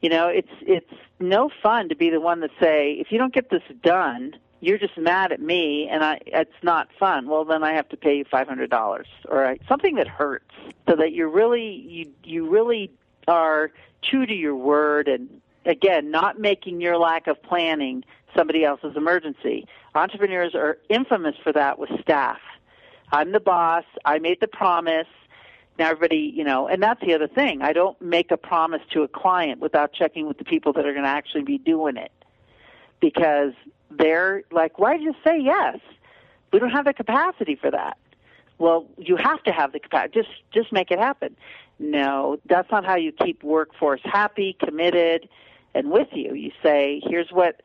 You 0.00 0.08
know, 0.08 0.28
it's 0.28 0.48
it's 0.62 0.92
no 1.20 1.50
fun 1.62 1.88
to 1.88 1.96
be 1.96 2.10
the 2.10 2.20
one 2.20 2.40
that 2.40 2.50
say, 2.60 2.92
if 2.92 3.08
you 3.10 3.18
don't 3.18 3.34
get 3.34 3.50
this 3.50 3.62
done, 3.82 4.34
you're 4.60 4.78
just 4.78 4.96
mad 4.96 5.32
at 5.32 5.40
me 5.40 5.88
and 5.90 6.02
I 6.04 6.20
it's 6.26 6.62
not 6.62 6.88
fun. 6.98 7.28
Well, 7.28 7.44
then 7.44 7.62
I 7.62 7.74
have 7.74 7.88
to 7.90 7.96
pay 7.96 8.18
you 8.18 8.24
five 8.24 8.48
hundred 8.48 8.70
dollars 8.70 9.06
or 9.28 9.56
something 9.68 9.96
that 9.96 10.08
hurts, 10.08 10.52
so 10.88 10.96
that 10.96 11.12
you're 11.12 11.28
really 11.28 11.70
you 11.70 12.12
you 12.24 12.48
really 12.48 12.90
are 13.28 13.70
true 14.02 14.26
to 14.26 14.34
your 14.34 14.56
word 14.56 15.08
and 15.08 15.40
again 15.64 16.10
not 16.10 16.38
making 16.38 16.80
your 16.80 16.96
lack 16.96 17.26
of 17.26 17.42
planning 17.42 18.04
somebody 18.36 18.64
else's 18.64 18.96
emergency. 18.96 19.66
Entrepreneurs 19.94 20.54
are 20.54 20.78
infamous 20.88 21.34
for 21.42 21.52
that 21.52 21.78
with 21.78 21.90
staff. 22.00 22.38
I'm 23.12 23.32
the 23.32 23.40
boss. 23.40 23.84
I 24.04 24.18
made 24.18 24.40
the 24.40 24.48
promise. 24.48 25.06
Now 25.78 25.90
everybody, 25.90 26.32
you 26.34 26.44
know, 26.44 26.66
and 26.66 26.82
that's 26.82 27.00
the 27.02 27.14
other 27.14 27.28
thing. 27.28 27.62
I 27.62 27.72
don't 27.72 28.00
make 28.00 28.30
a 28.30 28.36
promise 28.36 28.80
to 28.92 29.02
a 29.02 29.08
client 29.08 29.60
without 29.60 29.92
checking 29.92 30.26
with 30.26 30.38
the 30.38 30.44
people 30.44 30.72
that 30.72 30.86
are 30.86 30.92
going 30.92 31.04
to 31.04 31.08
actually 31.08 31.42
be 31.42 31.58
doing 31.58 31.96
it 31.96 32.12
because 33.00 33.52
they're 33.90 34.42
like, 34.50 34.78
why 34.78 34.96
did 34.96 35.02
you 35.02 35.14
say 35.24 35.38
yes? 35.40 35.78
We 36.52 36.58
don't 36.58 36.70
have 36.70 36.84
the 36.84 36.94
capacity 36.94 37.56
for 37.56 37.70
that. 37.70 37.98
Well, 38.58 38.86
you 38.96 39.16
have 39.16 39.42
to 39.44 39.52
have 39.52 39.72
the 39.72 39.80
capacity. 39.80 40.20
Just 40.22 40.30
just 40.52 40.72
make 40.72 40.90
it 40.90 40.98
happen. 40.98 41.36
No, 41.78 42.38
that's 42.46 42.70
not 42.70 42.84
how 42.84 42.96
you 42.96 43.12
keep 43.12 43.42
workforce 43.42 44.00
happy, 44.04 44.56
committed, 44.58 45.28
and 45.74 45.90
with 45.90 46.08
you. 46.12 46.34
You 46.34 46.50
say, 46.62 47.02
here's 47.04 47.28
what 47.30 47.60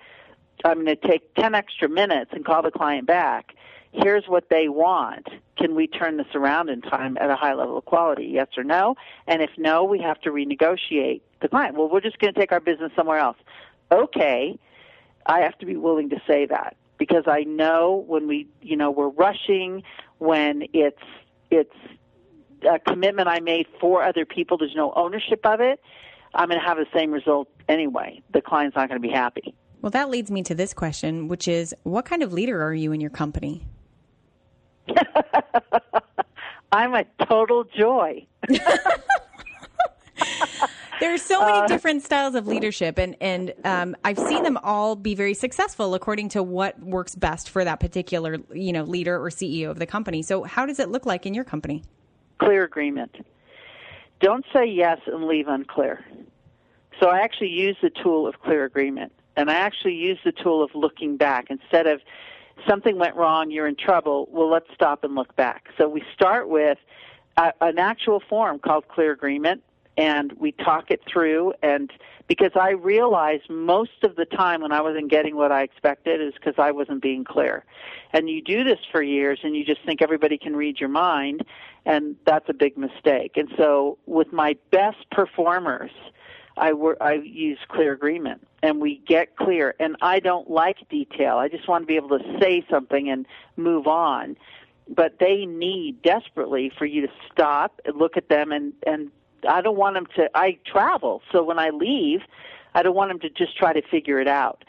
I'm 0.66 0.84
going 0.84 0.98
to 0.98 1.08
take 1.08 1.34
10 1.36 1.56
extra 1.56 1.88
minutes 1.88 2.32
and 2.34 2.44
call 2.44 2.62
the 2.62 2.72
client 2.72 3.08
back. 3.08 3.56
Here's 3.94 4.26
what 4.26 4.50
they 4.50 4.70
want. 4.70 5.28
Can 5.58 5.76
we 5.76 5.88
turn 5.88 6.18
this 6.18 6.34
around 6.34 6.70
in 6.70 6.82
time 6.82 7.18
at 7.20 7.30
a 7.30 7.36
high 7.36 7.54
level 7.54 7.78
of 7.78 7.86
quality? 7.86 8.26
Yes 8.26 8.48
or 8.58 8.64
no? 8.64 8.96
And 9.28 9.42
if 9.42 9.52
no, 9.58 9.84
we 9.84 10.00
have 10.00 10.20
to 10.22 10.30
renegotiate 10.30 11.22
the 11.42 11.50
client. 11.50 11.76
Well, 11.76 11.90
we're 11.90 12.02
just 12.02 12.20
going 12.20 12.34
to 12.34 12.40
take 12.40 12.52
our 12.52 12.60
business 12.60 12.92
somewhere 12.96 13.20
else. 13.20 13.38
Okay, 13.92 14.58
I 15.26 15.40
have 15.42 15.58
to 15.60 15.66
be 15.66 15.76
willing 15.76 16.10
to 16.10 16.22
say 16.28 16.46
that 16.48 16.76
because 16.98 17.24
I 17.28 17.42
know 17.44 18.04
when 18.08 18.28
we, 18.28 18.48
you 18.62 18.76
know, 18.76 18.92
we're 18.92 19.10
rushing, 19.10 19.84
when 20.20 20.64
it's 20.74 21.02
it's 21.50 21.76
a 22.70 22.80
commitment 22.80 23.28
I 23.28 23.40
made 23.40 23.68
for 23.80 24.04
other 24.04 24.26
people, 24.26 24.58
there's 24.58 24.76
no 24.76 24.94
ownership 24.96 25.46
of 25.46 25.62
it. 25.62 25.82
I'm 26.34 26.48
going 26.48 26.60
to 26.60 26.66
have 26.66 26.78
the 26.78 26.86
same 26.94 27.12
result 27.12 27.50
anyway. 27.68 28.22
The 28.32 28.42
client's 28.42 28.76
not 28.76 28.88
going 28.88 29.02
to 29.02 29.08
be 29.08 29.14
happy. 29.14 29.54
Well, 29.82 29.90
that 29.90 30.10
leads 30.10 30.30
me 30.30 30.44
to 30.44 30.56
this 30.56 30.74
question, 30.74 31.28
which 31.28 31.48
is 31.48 31.74
what 31.84 32.06
kind 32.06 32.24
of 32.24 32.32
leader 32.32 32.64
are 32.64 32.74
you 32.74 32.92
in 32.92 33.02
your 33.02 33.10
company? 33.10 33.66
I'm 36.72 36.94
a 36.94 37.06
total 37.26 37.66
joy. 37.66 38.26
There's 41.02 41.24
so 41.24 41.44
many 41.44 41.58
uh, 41.58 41.66
different 41.66 42.04
styles 42.04 42.36
of 42.36 42.46
leadership, 42.46 43.00
and 43.00 43.16
and 43.20 43.56
um, 43.66 43.96
I've 44.06 44.20
seen 44.20 44.44
them 44.44 44.56
all 44.58 44.96
be 44.96 45.16
very 45.16 45.34
successful 45.34 45.96
according 45.96 46.30
to 46.30 46.44
what 46.44 46.80
works 46.80 47.16
best 47.16 47.50
for 47.50 47.66
that 47.66 47.80
particular 47.80 48.38
you 48.54 48.72
know 48.72 48.84
leader 48.84 49.16
or 49.16 49.32
CEO 49.32 49.72
of 49.72 49.80
the 49.80 49.88
company. 49.88 50.22
So, 50.22 50.44
how 50.44 50.68
does 50.68 50.80
it 50.80 50.90
look 50.90 51.08
like 51.08 51.26
in 51.26 51.34
your 51.34 51.44
company? 51.44 51.84
Clear 52.38 52.64
agreement. 52.64 53.26
Don't 54.20 54.46
say 54.54 54.68
yes 54.68 55.00
and 55.08 55.26
leave 55.26 55.48
unclear. 55.48 56.06
So, 57.00 57.10
I 57.10 57.22
actually 57.22 57.50
use 57.50 57.78
the 57.82 57.90
tool 57.90 58.28
of 58.28 58.40
clear 58.40 58.64
agreement, 58.64 59.12
and 59.36 59.50
I 59.50 59.56
actually 59.56 59.96
use 59.96 60.20
the 60.24 60.32
tool 60.32 60.64
of 60.64 60.70
looking 60.76 61.18
back 61.18 61.48
instead 61.50 61.88
of 61.88 62.00
something 62.70 63.00
went 63.00 63.16
wrong, 63.16 63.50
you're 63.50 63.68
in 63.68 63.76
trouble. 63.76 64.30
Well, 64.32 64.52
let's 64.52 64.68
stop 64.76 65.04
and 65.04 65.16
look 65.16 65.36
back. 65.36 65.70
So, 65.80 65.90
we 65.90 66.04
start 66.14 66.48
with 66.48 66.78
a, 67.38 67.54
an 67.60 67.80
actual 67.80 68.22
form 68.30 68.60
called 68.60 68.88
clear 68.88 69.12
agreement 69.12 69.64
and 70.02 70.34
we 70.34 70.52
talk 70.54 70.90
it 70.90 71.02
through 71.12 71.54
and 71.62 71.92
because 72.28 72.52
I 72.56 72.72
realized 72.72 73.50
most 73.50 74.04
of 74.04 74.16
the 74.16 74.26
time 74.26 74.62
when 74.62 74.72
I 74.72 74.82
wasn't 74.82 75.10
getting 75.12 75.36
what 75.36 75.52
I 75.52 75.62
expected 75.64 76.22
is 76.22 76.34
because 76.34 76.58
I 76.58 76.72
wasn't 76.72 77.02
being 77.02 77.24
clear. 77.26 77.66
And 78.14 78.30
you 78.30 78.42
do 78.42 78.64
this 78.64 78.80
for 78.92 79.02
years 79.04 79.40
and 79.44 79.56
you 79.56 79.64
just 79.66 79.84
think 79.86 80.02
everybody 80.02 80.38
can 80.38 80.56
read 80.56 80.80
your 80.80 80.90
mind 80.90 81.44
and 81.86 82.16
that's 82.26 82.48
a 82.48 82.54
big 82.54 82.78
mistake. 82.78 83.34
And 83.36 83.50
so 83.58 83.98
with 84.06 84.32
my 84.32 84.56
best 84.72 85.02
performers, 85.12 85.92
I, 86.58 86.72
I 87.02 87.14
use 87.14 87.60
clear 87.68 87.92
agreement. 87.94 88.48
and 88.64 88.80
we 88.80 89.02
get 89.08 89.36
clear. 89.36 89.76
And 89.80 89.96
I 90.02 90.20
don't 90.20 90.50
like 90.50 90.78
detail. 90.90 91.38
I 91.38 91.48
just 91.48 91.68
want 91.68 91.84
to 91.84 91.88
be 91.88 91.96
able 91.96 92.18
to 92.18 92.40
say 92.40 92.66
something 92.70 93.10
and 93.10 93.26
move 93.58 93.88
on. 93.88 94.38
But 94.88 95.20
they 95.20 95.46
need 95.46 96.02
desperately 96.02 96.72
for 96.78 96.86
you 96.86 97.02
to 97.08 97.14
stop 97.32 97.80
and 97.86 97.98
look 97.98 98.18
at 98.18 98.30
them 98.30 98.52
and 98.52 98.74
and 98.86 99.12
I 99.48 99.62
don't 99.62 99.78
want 99.78 99.96
them 99.96 100.08
to 100.16 100.30
I 100.36 100.58
travel. 100.66 101.22
So 101.32 101.44
when 101.44 101.60
I 101.60 101.70
leave, 101.70 102.22
I 102.74 102.84
don't 102.84 102.96
want 102.96 103.10
them 103.10 103.20
to 103.20 103.30
just 103.30 103.58
try 103.58 103.74
to 103.74 103.82
figure 103.82 104.20
it 104.20 104.28
out. 104.28 104.64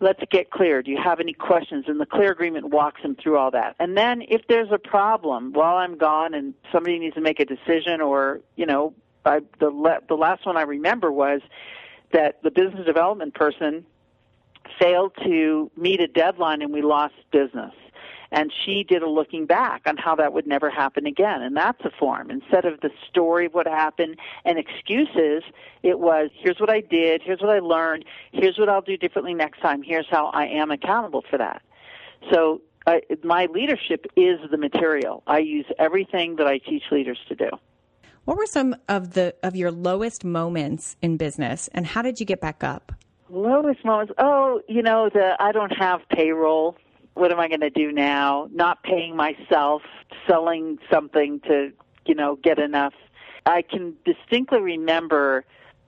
Let's 0.00 0.20
get 0.30 0.50
clear. 0.50 0.82
Do 0.82 0.90
you 0.90 0.98
have 1.02 1.20
any 1.20 1.32
questions? 1.32 1.84
And 1.86 2.00
the 2.00 2.06
clear 2.06 2.32
agreement 2.32 2.70
walks 2.70 3.02
them 3.02 3.14
through 3.14 3.38
all 3.38 3.52
that. 3.52 3.76
And 3.78 3.96
then 3.96 4.22
if 4.28 4.42
there's 4.48 4.72
a 4.72 4.78
problem 4.78 5.52
while 5.52 5.76
I'm 5.76 5.96
gone 5.96 6.34
and 6.34 6.54
somebody 6.72 6.98
needs 6.98 7.14
to 7.14 7.20
make 7.20 7.38
a 7.38 7.44
decision 7.44 8.00
or, 8.00 8.40
you 8.56 8.66
know, 8.66 8.94
I, 9.24 9.40
the 9.60 9.70
le- 9.70 10.00
the 10.08 10.16
last 10.16 10.44
one 10.44 10.56
I 10.56 10.62
remember 10.62 11.12
was 11.12 11.40
that 12.12 12.42
the 12.42 12.50
business 12.50 12.84
development 12.84 13.34
person 13.34 13.86
failed 14.80 15.12
to 15.24 15.70
meet 15.76 16.00
a 16.00 16.08
deadline 16.08 16.62
and 16.62 16.72
we 16.72 16.82
lost 16.82 17.14
business. 17.30 17.72
And 18.32 18.50
she 18.64 18.82
did 18.82 19.02
a 19.02 19.08
looking 19.08 19.46
back 19.46 19.82
on 19.86 19.96
how 19.98 20.16
that 20.16 20.32
would 20.32 20.46
never 20.46 20.70
happen 20.70 21.06
again. 21.06 21.42
And 21.42 21.56
that's 21.56 21.84
a 21.84 21.90
form. 21.90 22.30
Instead 22.30 22.64
of 22.64 22.80
the 22.80 22.90
story 23.08 23.46
of 23.46 23.54
what 23.54 23.66
happened 23.66 24.16
and 24.44 24.58
excuses, 24.58 25.44
it 25.82 26.00
was 26.00 26.30
here's 26.34 26.58
what 26.58 26.70
I 26.70 26.80
did, 26.80 27.22
here's 27.22 27.40
what 27.40 27.50
I 27.50 27.60
learned, 27.60 28.06
here's 28.32 28.58
what 28.58 28.68
I'll 28.68 28.80
do 28.80 28.96
differently 28.96 29.34
next 29.34 29.60
time, 29.60 29.82
here's 29.82 30.08
how 30.10 30.26
I 30.28 30.46
am 30.46 30.70
accountable 30.70 31.22
for 31.28 31.38
that. 31.38 31.62
So 32.32 32.62
uh, 32.86 32.98
my 33.22 33.46
leadership 33.46 34.06
is 34.16 34.38
the 34.50 34.56
material. 34.56 35.22
I 35.26 35.38
use 35.38 35.66
everything 35.78 36.36
that 36.36 36.46
I 36.46 36.58
teach 36.58 36.84
leaders 36.90 37.18
to 37.28 37.34
do. 37.34 37.50
What 38.24 38.36
were 38.36 38.46
some 38.46 38.76
of 38.88 39.14
the 39.14 39.34
of 39.42 39.56
your 39.56 39.70
lowest 39.70 40.24
moments 40.24 40.96
in 41.02 41.16
business 41.16 41.68
and 41.74 41.86
how 41.86 42.02
did 42.02 42.20
you 42.20 42.26
get 42.26 42.40
back 42.40 42.62
up? 42.62 42.92
Lowest 43.28 43.84
moments. 43.84 44.12
Oh, 44.18 44.60
you 44.68 44.82
know, 44.82 45.10
the 45.12 45.36
I 45.40 45.52
don't 45.52 45.72
have 45.76 46.00
payroll. 46.08 46.76
What 47.14 47.30
am 47.30 47.40
I 47.40 47.48
going 47.48 47.60
to 47.60 47.70
do 47.70 47.92
now? 47.92 48.48
Not 48.52 48.82
paying 48.82 49.16
myself, 49.16 49.82
selling 50.26 50.78
something 50.90 51.40
to, 51.40 51.72
you 52.06 52.14
know, 52.14 52.36
get 52.36 52.58
enough. 52.58 52.94
I 53.44 53.62
can 53.62 53.94
distinctly 54.04 54.60
remember 54.60 55.44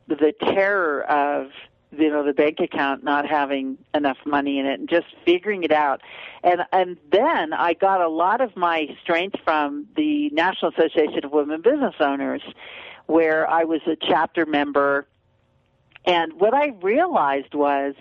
the 0.08 0.34
terror 0.40 1.02
of 1.04 1.50
you 1.98 2.10
know 2.10 2.24
the 2.24 2.32
bank 2.32 2.58
account 2.60 3.04
not 3.04 3.26
having 3.26 3.78
enough 3.94 4.18
money 4.26 4.58
in 4.58 4.66
it 4.66 4.80
and 4.80 4.88
just 4.88 5.06
figuring 5.24 5.62
it 5.62 5.72
out 5.72 6.00
and 6.42 6.62
and 6.72 6.96
then 7.12 7.52
i 7.52 7.72
got 7.72 8.00
a 8.00 8.08
lot 8.08 8.40
of 8.40 8.56
my 8.56 8.88
strength 9.00 9.36
from 9.44 9.86
the 9.96 10.28
national 10.30 10.72
association 10.72 11.24
of 11.24 11.32
women 11.32 11.60
business 11.62 11.94
owners 12.00 12.42
where 13.06 13.48
i 13.48 13.64
was 13.64 13.80
a 13.86 13.96
chapter 13.96 14.44
member 14.44 15.06
and 16.04 16.32
what 16.34 16.54
i 16.54 16.68
realized 16.82 17.54
was 17.54 17.94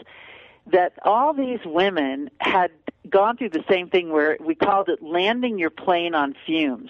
that 0.66 0.94
all 1.04 1.34
these 1.34 1.60
women 1.66 2.30
had 2.40 2.72
gone 3.10 3.38
through 3.38 3.50
the 3.50 3.64
same 3.70 3.90
thing 3.90 4.12
where 4.12 4.38
we 4.40 4.56
called 4.56 4.90
it 4.90 5.02
landing 5.02 5.60
your 5.60 5.70
plane 5.70 6.16
on 6.16 6.36
fumes 6.46 6.90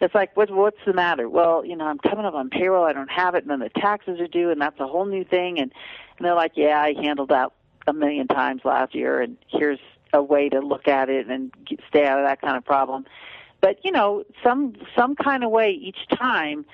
it's 0.00 0.14
like, 0.14 0.34
what, 0.36 0.50
what's 0.50 0.78
the 0.86 0.94
matter? 0.94 1.28
Well, 1.28 1.64
you 1.64 1.76
know, 1.76 1.86
I'm 1.86 1.98
coming 1.98 2.24
up 2.24 2.34
on 2.34 2.48
payroll. 2.48 2.84
I 2.84 2.92
don't 2.92 3.10
have 3.10 3.34
it, 3.34 3.44
and 3.44 3.50
then 3.50 3.60
the 3.60 3.68
taxes 3.68 4.18
are 4.20 4.26
due, 4.26 4.50
and 4.50 4.60
that's 4.60 4.80
a 4.80 4.86
whole 4.86 5.04
new 5.04 5.24
thing. 5.24 5.58
And 5.58 5.72
and 6.18 6.26
they're 6.26 6.34
like, 6.34 6.52
yeah, 6.54 6.80
I 6.80 6.94
handled 6.94 7.28
that 7.30 7.52
a 7.86 7.92
million 7.92 8.26
times 8.26 8.62
last 8.64 8.94
year, 8.94 9.20
and 9.20 9.36
here's 9.48 9.78
a 10.12 10.22
way 10.22 10.48
to 10.48 10.60
look 10.60 10.88
at 10.88 11.08
it 11.08 11.28
and 11.28 11.52
get, 11.64 11.80
stay 11.88 12.06
out 12.06 12.18
of 12.18 12.26
that 12.26 12.40
kind 12.40 12.56
of 12.56 12.64
problem. 12.64 13.04
But 13.60 13.84
you 13.84 13.92
know, 13.92 14.24
some 14.42 14.74
some 14.96 15.16
kind 15.16 15.44
of 15.44 15.50
way 15.50 15.70
each 15.70 16.08
time, 16.14 16.64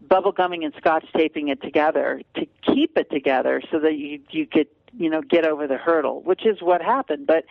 bubble 0.00 0.32
gumming 0.32 0.64
and 0.64 0.72
scotch 0.78 1.04
taping 1.14 1.48
it 1.48 1.60
together 1.60 2.22
to 2.36 2.46
keep 2.62 2.96
it 2.96 3.10
together 3.10 3.60
so 3.70 3.80
that 3.80 3.96
you 3.96 4.20
you 4.30 4.46
could 4.46 4.68
you 4.96 5.10
know 5.10 5.20
get 5.20 5.46
over 5.46 5.66
the 5.66 5.76
hurdle, 5.76 6.22
which 6.22 6.46
is 6.46 6.62
what 6.62 6.80
happened. 6.80 7.26
But 7.26 7.44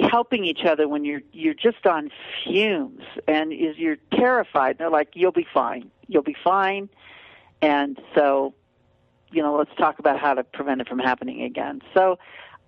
helping 0.00 0.44
each 0.44 0.64
other 0.64 0.88
when 0.88 1.04
you're 1.04 1.22
you're 1.32 1.54
just 1.54 1.86
on 1.86 2.10
fumes 2.44 3.02
and 3.26 3.52
is 3.52 3.76
you're 3.76 3.98
terrified. 4.12 4.78
They're 4.78 4.90
like, 4.90 5.10
you'll 5.14 5.32
be 5.32 5.46
fine, 5.52 5.90
you'll 6.06 6.22
be 6.22 6.36
fine, 6.44 6.88
and 7.62 7.98
so 8.14 8.54
you 9.30 9.42
know, 9.42 9.56
let's 9.56 9.74
talk 9.76 9.98
about 9.98 10.18
how 10.18 10.34
to 10.34 10.42
prevent 10.42 10.80
it 10.80 10.88
from 10.88 10.98
happening 10.98 11.42
again. 11.42 11.82
So 11.92 12.18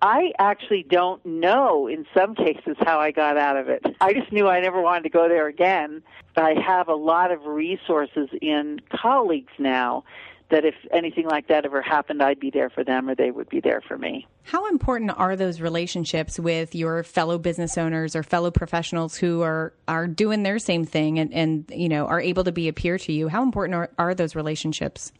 I 0.01 0.31
actually 0.39 0.83
don't 0.83 1.23
know 1.25 1.87
in 1.87 2.05
some 2.15 2.35
cases 2.35 2.75
how 2.79 2.99
I 2.99 3.11
got 3.11 3.37
out 3.37 3.57
of 3.57 3.69
it. 3.69 3.83
I 3.99 4.13
just 4.13 4.31
knew 4.31 4.47
I 4.47 4.59
never 4.59 4.81
wanted 4.81 5.03
to 5.03 5.09
go 5.09 5.27
there 5.27 5.47
again. 5.47 6.01
But 6.33 6.45
I 6.45 6.53
have 6.61 6.87
a 6.87 6.95
lot 6.95 7.31
of 7.31 7.45
resources 7.45 8.29
in 8.41 8.79
colleagues 8.89 9.51
now 9.59 10.03
that 10.51 10.65
if 10.65 10.75
anything 10.93 11.25
like 11.27 11.47
that 11.47 11.65
ever 11.65 11.81
happened, 11.81 12.21
I'd 12.21 12.39
be 12.39 12.49
there 12.49 12.69
for 12.69 12.83
them 12.83 13.09
or 13.09 13.15
they 13.15 13.31
would 13.31 13.49
be 13.49 13.59
there 13.59 13.81
for 13.81 13.97
me. 13.97 14.27
How 14.43 14.67
important 14.69 15.11
are 15.17 15.35
those 15.35 15.61
relationships 15.61 16.39
with 16.39 16.75
your 16.75 17.03
fellow 17.03 17.37
business 17.37 17.77
owners 17.77 18.15
or 18.15 18.23
fellow 18.23 18.51
professionals 18.51 19.15
who 19.17 19.41
are, 19.41 19.73
are 19.87 20.07
doing 20.07 20.43
their 20.43 20.59
same 20.59 20.85
thing 20.85 21.19
and, 21.19 21.33
and 21.33 21.71
you 21.73 21.89
know 21.89 22.05
are 22.05 22.21
able 22.21 22.43
to 22.43 22.51
be 22.51 22.67
a 22.67 22.73
peer 22.73 22.97
to 22.99 23.11
you? 23.11 23.27
How 23.27 23.43
important 23.43 23.75
are, 23.75 23.89
are 23.97 24.13
those 24.13 24.35
relationships? 24.35 25.11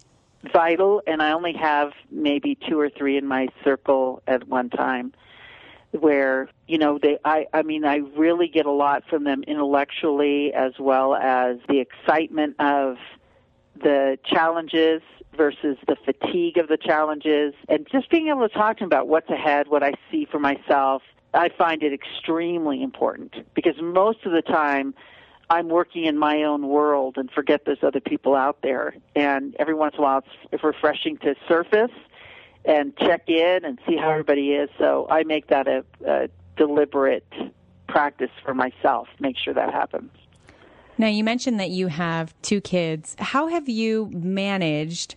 vital, 0.53 1.01
and 1.07 1.21
I 1.21 1.32
only 1.32 1.53
have 1.53 1.91
maybe 2.09 2.57
two 2.67 2.79
or 2.79 2.89
three 2.89 3.17
in 3.17 3.27
my 3.27 3.47
circle 3.63 4.21
at 4.27 4.47
one 4.47 4.69
time. 4.69 5.13
Where 5.91 6.47
you 6.67 6.77
know 6.77 6.99
they, 7.01 7.17
I, 7.25 7.47
I 7.53 7.63
mean, 7.63 7.84
I 7.84 7.97
really 7.97 8.47
get 8.47 8.65
a 8.65 8.71
lot 8.71 9.03
from 9.09 9.25
them 9.25 9.43
intellectually 9.43 10.53
as 10.53 10.71
well 10.79 11.13
as 11.15 11.57
the 11.67 11.79
excitement 11.79 12.55
of 12.59 12.95
the 13.76 14.17
challenges 14.26 15.01
versus 15.36 15.78
the 15.88 15.95
fatigue 15.95 16.57
of 16.57 16.67
the 16.67 16.78
challenges, 16.78 17.53
and 17.69 17.88
just 17.91 18.09
being 18.09 18.28
able 18.28 18.47
to 18.47 18.53
talk 18.53 18.78
to 18.78 18.82
them 18.82 18.88
about 18.88 19.07
what's 19.07 19.30
ahead, 19.30 19.67
what 19.67 19.84
I 19.84 19.93
see 20.09 20.26
for 20.30 20.39
myself. 20.39 21.01
I 21.34 21.49
find 21.49 21.82
it 21.82 21.93
extremely 21.93 22.84
important 22.84 23.36
because 23.53 23.76
most 23.82 24.26
of 24.26 24.34
the 24.34 24.41
time 24.41 24.93
I'm 25.49 25.69
working 25.69 26.05
in 26.05 26.17
my 26.17 26.43
own 26.43 26.67
world 26.67 27.17
and 27.17 27.32
forget 27.32 27.63
there's 27.65 27.84
other 27.84 28.01
people 28.01 28.36
out 28.36 28.61
there. 28.61 28.95
And 29.15 29.55
every 29.59 29.74
once 29.74 29.95
in 29.95 29.99
a 29.99 30.03
while, 30.03 30.17
it's, 30.19 30.28
it's 30.51 30.63
refreshing 30.63 31.17
to 31.19 31.36
surface 31.47 31.91
and 32.65 32.95
check 32.97 33.28
in 33.28 33.65
and 33.65 33.80
see 33.88 33.97
how 33.97 34.09
everybody 34.09 34.51
is. 34.51 34.69
So 34.78 35.07
I 35.09 35.24
make 35.24 35.47
that 35.47 35.67
a, 35.67 35.84
a 36.05 36.30
deliberate 36.57 37.26
practice 37.88 38.30
for 38.43 38.53
myself. 38.53 39.07
Make 39.19 39.38
sure 39.38 39.53
that 39.53 39.74
happens. 39.74 40.11
Now, 41.02 41.08
you 41.08 41.24
mentioned 41.24 41.60
that 41.60 41.72
you 41.72 41.88
have 41.88 42.32
two 42.43 42.62
kids. 42.62 43.16
How 43.18 43.47
have 43.47 43.68
you 43.68 44.12
managed 44.14 45.16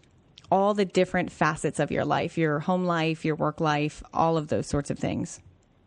all 0.51 0.73
the 0.73 0.87
different 0.87 1.31
facets 1.31 1.79
of 1.79 1.91
your 1.91 2.07
life, 2.07 2.39
your 2.39 2.61
home 2.61 2.87
life, 2.87 3.23
your 3.23 3.35
work 3.35 3.61
life, 3.61 4.03
all 4.15 4.39
of 4.39 4.49
those 4.49 4.67
sorts 4.67 4.91
of 4.91 4.99
things? 4.99 5.41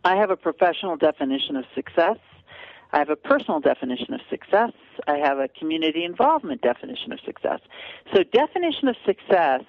I 0.04 0.14
have 0.14 0.30
a 0.30 0.36
professional 0.36 0.96
definition 0.96 1.56
of 1.56 1.64
success 1.74 2.16
I 2.92 2.98
have 2.98 3.10
a 3.10 3.16
personal 3.16 3.60
definition 3.60 4.14
of 4.14 4.20
success. 4.30 4.72
I 5.06 5.16
have 5.18 5.38
a 5.38 5.48
community 5.48 6.04
involvement 6.04 6.62
definition 6.62 7.12
of 7.12 7.20
success. 7.20 7.60
So, 8.14 8.22
definition 8.22 8.88
of 8.88 8.96
success 9.04 9.62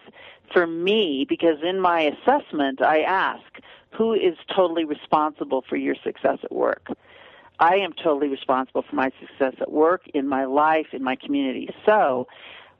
for 0.53 0.65
me, 0.65 1.25
because 1.27 1.57
in 1.61 1.79
my 1.81 2.01
assessment, 2.01 2.81
I 2.81 3.01
ask, 3.01 3.43
who 3.91 4.13
is 4.13 4.35
totally 4.55 4.85
responsible 4.85 5.63
for 5.67 5.75
your 5.75 5.95
success 6.03 6.37
at 6.43 6.51
work? 6.51 6.87
I 7.59 7.75
am 7.75 7.93
totally 7.93 8.29
responsible 8.29 8.83
for 8.83 8.95
my 8.95 9.11
success 9.19 9.53
at 9.59 9.71
work, 9.71 10.07
in 10.13 10.27
my 10.27 10.45
life, 10.45 10.87
in 10.93 11.03
my 11.03 11.15
community. 11.15 11.69
So, 11.85 12.27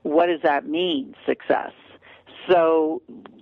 what 0.04 0.28
does 0.28 0.42
that 0.44 0.66
mean, 0.66 1.16
success? 1.26 1.72
So, 2.50 3.02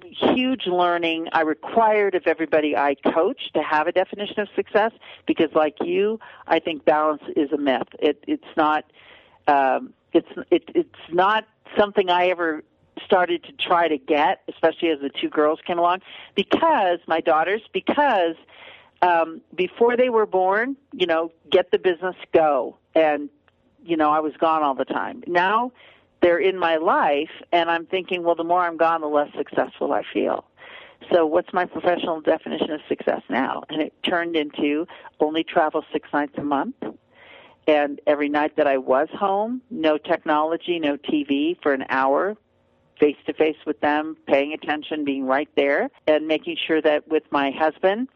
huge 0.10 0.66
learning. 0.66 1.28
I 1.34 1.42
required 1.42 2.16
of 2.16 2.24
everybody 2.26 2.76
I 2.76 2.96
coach 2.96 3.52
to 3.54 3.62
have 3.62 3.88
a 3.88 3.92
definition 3.92 4.40
of 4.40 4.48
success 4.56 4.92
because, 5.26 5.50
like 5.54 5.76
you, 5.82 6.20
I 6.48 6.60
think 6.60 6.86
balance 6.86 7.24
is 7.36 7.52
a 7.52 7.58
myth. 7.58 7.88
It, 8.00 8.24
it's 8.28 8.44
not. 8.56 8.86
Um, 9.48 9.94
it's 10.14 10.28
it, 10.50 10.64
it's 10.74 10.90
not 11.12 11.46
something 11.78 12.10
I 12.10 12.28
ever 12.28 12.64
started 13.06 13.44
to 13.44 13.52
try 13.54 13.88
to 13.88 13.98
get, 13.98 14.42
especially 14.48 14.90
as 14.90 15.00
the 15.00 15.10
two 15.10 15.30
girls 15.30 15.60
came 15.66 15.78
along, 15.78 16.02
because 16.36 17.00
my 17.08 17.22
daughters, 17.22 17.62
because 17.72 18.36
um, 19.02 19.42
before 19.56 19.96
they 19.96 20.10
were 20.10 20.26
born, 20.26 20.76
you 20.92 21.06
know, 21.06 21.32
get 21.52 21.72
the 21.72 21.80
business, 21.80 22.16
go, 22.34 22.78
and 22.96 23.30
you 23.84 23.96
know, 23.96 24.12
I 24.12 24.20
was 24.20 24.34
gone 24.38 24.64
all 24.64 24.76
the 24.76 24.86
time. 24.86 25.24
Now 25.28 25.72
they're 26.22 26.40
in 26.40 26.58
my 26.58 26.76
life 26.78 27.30
and 27.52 27.70
I'm 27.70 27.86
thinking, 27.86 28.24
well, 28.24 28.36
the 28.36 28.44
more 28.44 28.62
I'm 28.62 28.78
gone, 28.78 29.02
the 29.02 29.08
less 29.08 29.30
successful 29.36 29.94
I 29.94 30.04
feel. 30.14 30.46
So 31.12 31.26
what's 31.26 31.54
my 31.54 31.66
professional 31.66 32.22
definition 32.22 32.72
of 32.72 32.82
success 32.90 33.22
now? 33.30 33.64
And 33.70 33.82
it 33.82 33.94
turned 34.04 34.36
into 34.36 34.88
only 35.20 35.44
travel 35.44 35.86
six 35.94 36.10
nights 36.12 36.34
a 36.38 36.44
month. 36.44 36.76
And 37.68 38.02
every 38.08 38.30
night 38.30 38.56
that 38.58 38.68
I 38.68 38.78
was 38.78 39.08
home, 39.14 39.62
no 39.70 39.98
technology, 39.98 40.80
no 40.80 40.98
TV 40.98 41.62
for 41.62 41.74
an 41.74 41.86
hour, 41.90 42.36
face 43.00 43.18
to 43.28 43.34
face 43.34 43.58
with 43.66 43.80
them, 43.80 44.18
paying 44.26 44.54
attention, 44.54 45.04
being 45.06 45.26
right 45.26 45.50
there, 45.56 45.90
and 46.08 46.28
making 46.28 46.58
sure 46.66 46.82
that 46.82 47.08
with 47.08 47.24
my 47.30 47.52
husband, 47.52 48.08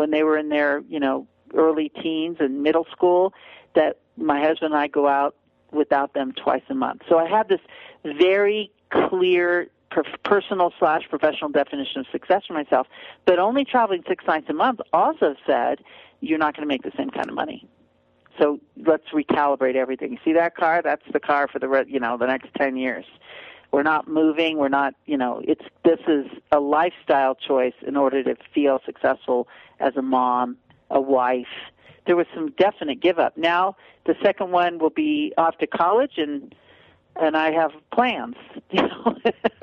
when 0.00 0.10
they 0.10 0.22
were 0.22 0.38
in 0.38 0.48
their, 0.48 0.82
you 0.88 0.98
know, 0.98 1.26
early 1.54 1.90
teens 2.02 2.38
and 2.40 2.62
middle 2.62 2.86
school, 2.90 3.34
that 3.74 3.98
my 4.16 4.40
husband 4.40 4.72
and 4.72 4.80
I 4.82 4.86
go 4.86 5.06
out 5.06 5.36
without 5.72 6.14
them 6.14 6.32
twice 6.32 6.62
a 6.70 6.74
month. 6.74 7.02
So 7.06 7.18
I 7.18 7.28
have 7.28 7.48
this 7.48 7.60
very 8.02 8.72
clear 8.90 9.68
per- 9.90 10.04
personal 10.24 10.72
slash 10.78 11.02
professional 11.10 11.50
definition 11.50 12.00
of 12.00 12.06
success 12.10 12.44
for 12.46 12.54
myself, 12.54 12.86
but 13.26 13.38
only 13.38 13.62
traveling 13.62 14.02
six 14.08 14.24
nights 14.26 14.46
a 14.48 14.54
month 14.54 14.80
also 14.94 15.36
said 15.46 15.80
you're 16.20 16.38
not 16.38 16.56
going 16.56 16.66
to 16.66 16.72
make 16.72 16.82
the 16.82 16.92
same 16.96 17.10
kind 17.10 17.28
of 17.28 17.34
money. 17.34 17.68
So 18.40 18.58
let's 18.86 19.04
recalibrate 19.12 19.74
everything. 19.74 20.18
See 20.24 20.32
that 20.32 20.56
car? 20.56 20.80
That's 20.82 21.04
the 21.12 21.20
car 21.20 21.46
for 21.46 21.58
the 21.58 21.84
you 21.86 22.00
know 22.00 22.16
the 22.16 22.26
next 22.26 22.48
ten 22.56 22.78
years. 22.78 23.04
We're 23.72 23.82
not 23.82 24.08
moving. 24.08 24.58
We're 24.58 24.68
not 24.68 24.94
you 25.06 25.16
know 25.16 25.42
it's 25.44 25.64
this 25.84 26.00
is 26.08 26.26
a 26.52 26.60
lifestyle 26.60 27.34
choice 27.34 27.74
in 27.86 27.96
order 27.96 28.22
to 28.24 28.36
feel 28.54 28.80
successful 28.84 29.48
as 29.78 29.96
a 29.96 30.02
mom, 30.02 30.56
a 30.90 31.00
wife. 31.00 31.46
There 32.06 32.16
was 32.16 32.26
some 32.34 32.50
definite 32.52 33.00
give 33.00 33.18
up. 33.18 33.36
Now 33.36 33.76
the 34.06 34.14
second 34.22 34.50
one 34.50 34.78
will 34.78 34.90
be 34.90 35.32
off 35.36 35.58
to 35.58 35.66
college 35.66 36.14
and 36.16 36.54
and 37.16 37.36
I 37.36 37.52
have 37.52 37.72
plans. 37.92 38.36
You 38.72 38.82
know, 38.82 39.16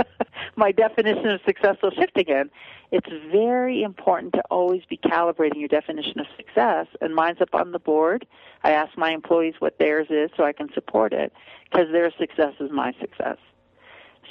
my 0.57 0.73
definition 0.73 1.27
of 1.27 1.39
success 1.45 1.77
will 1.81 1.91
shift 1.91 2.17
again. 2.17 2.49
It's 2.91 3.07
very 3.31 3.83
important 3.83 4.33
to 4.33 4.41
always 4.51 4.81
be 4.89 4.97
calibrating 4.97 5.59
your 5.59 5.69
definition 5.69 6.19
of 6.19 6.25
success, 6.35 6.87
and 6.99 7.15
mine's 7.15 7.39
up 7.39 7.55
on 7.55 7.71
the 7.71 7.79
board. 7.79 8.27
I 8.63 8.71
ask 8.71 8.97
my 8.97 9.11
employees 9.11 9.55
what 9.59 9.79
theirs 9.79 10.07
is 10.09 10.29
so 10.35 10.43
I 10.43 10.51
can 10.51 10.67
support 10.73 11.13
it 11.13 11.31
because 11.71 11.87
their 11.93 12.11
success 12.19 12.53
is 12.59 12.69
my 12.69 12.93
success. 12.99 13.37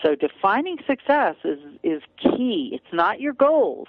So 0.03 0.15
defining 0.15 0.79
success 0.87 1.37
is 1.45 1.59
is 1.83 2.03
key. 2.19 2.71
It's 2.73 2.93
not 2.93 3.21
your 3.21 3.33
goals. 3.33 3.89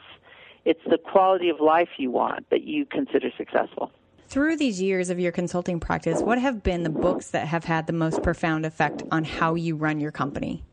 It's 0.66 0.84
the 0.90 0.98
quality 0.98 1.50
of 1.50 1.60
life 1.60 1.90
you 1.98 2.12
want 2.12 2.50
that 2.50 2.64
you 2.64 2.86
consider 2.86 3.32
successful. 3.38 3.92
Through 4.28 4.58
these 4.58 4.82
years 4.82 5.10
of 5.10 5.20
your 5.20 5.32
consulting 5.32 5.80
practice, 5.80 6.22
what 6.22 6.38
have 6.38 6.62
been 6.62 6.84
the 6.84 6.90
books 6.90 7.30
that 7.30 7.48
have 7.48 7.64
had 7.64 7.88
the 7.88 7.94
most 7.94 8.22
profound 8.22 8.66
effect 8.66 9.02
on 9.10 9.24
how 9.24 9.56
you 9.56 9.78
run 9.78 10.02
your 10.02 10.12
company? 10.12 10.64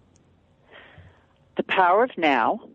The 1.56 1.62
Power 1.62 2.02
of 2.02 2.10
Now, 2.18 2.68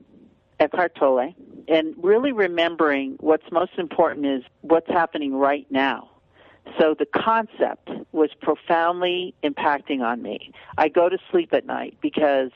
Eckhart 0.62 0.96
Tolle, 0.96 1.34
and 1.68 1.94
really 1.98 2.32
remembering 2.32 3.18
what's 3.20 3.52
most 3.52 3.74
important 3.78 4.26
is 4.26 4.44
what's 4.62 4.88
happening 4.88 5.36
right 5.36 5.68
now. 5.70 6.10
So 6.78 6.94
the 6.94 7.06
concept 7.06 7.90
was 8.12 8.30
profoundly 8.42 9.34
impacting 9.44 10.02
on 10.02 10.22
me. 10.22 10.52
I 10.78 10.90
go 10.90 11.10
to 11.10 11.18
sleep 11.32 11.54
at 11.54 11.66
night 11.66 11.98
because 12.02 12.52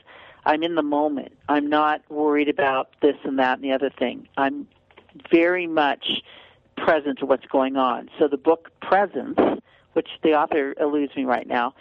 I'm 0.45 0.64
in 0.64 0.76
the 0.76 0.84
moment. 0.84 1.34
I'm 1.47 1.70
not 1.70 2.01
worried 2.09 2.49
about 2.49 2.89
this 3.01 3.16
and 3.24 3.39
that 3.39 3.59
and 3.59 3.64
the 3.64 3.72
other 3.72 3.89
thing. 3.89 4.28
I'm 4.38 4.68
very 5.32 5.68
much 5.68 6.22
present 6.76 7.20
to 7.20 7.26
what's 7.26 7.45
going 7.45 7.78
on. 7.78 8.09
So 8.20 8.28
the 8.28 8.38
book 8.38 8.72
Presence, 8.82 9.38
which 9.93 10.09
the 10.24 10.34
author 10.34 10.74
eludes 10.80 11.16
me 11.16 11.26
right 11.26 11.47
now, 11.47 11.74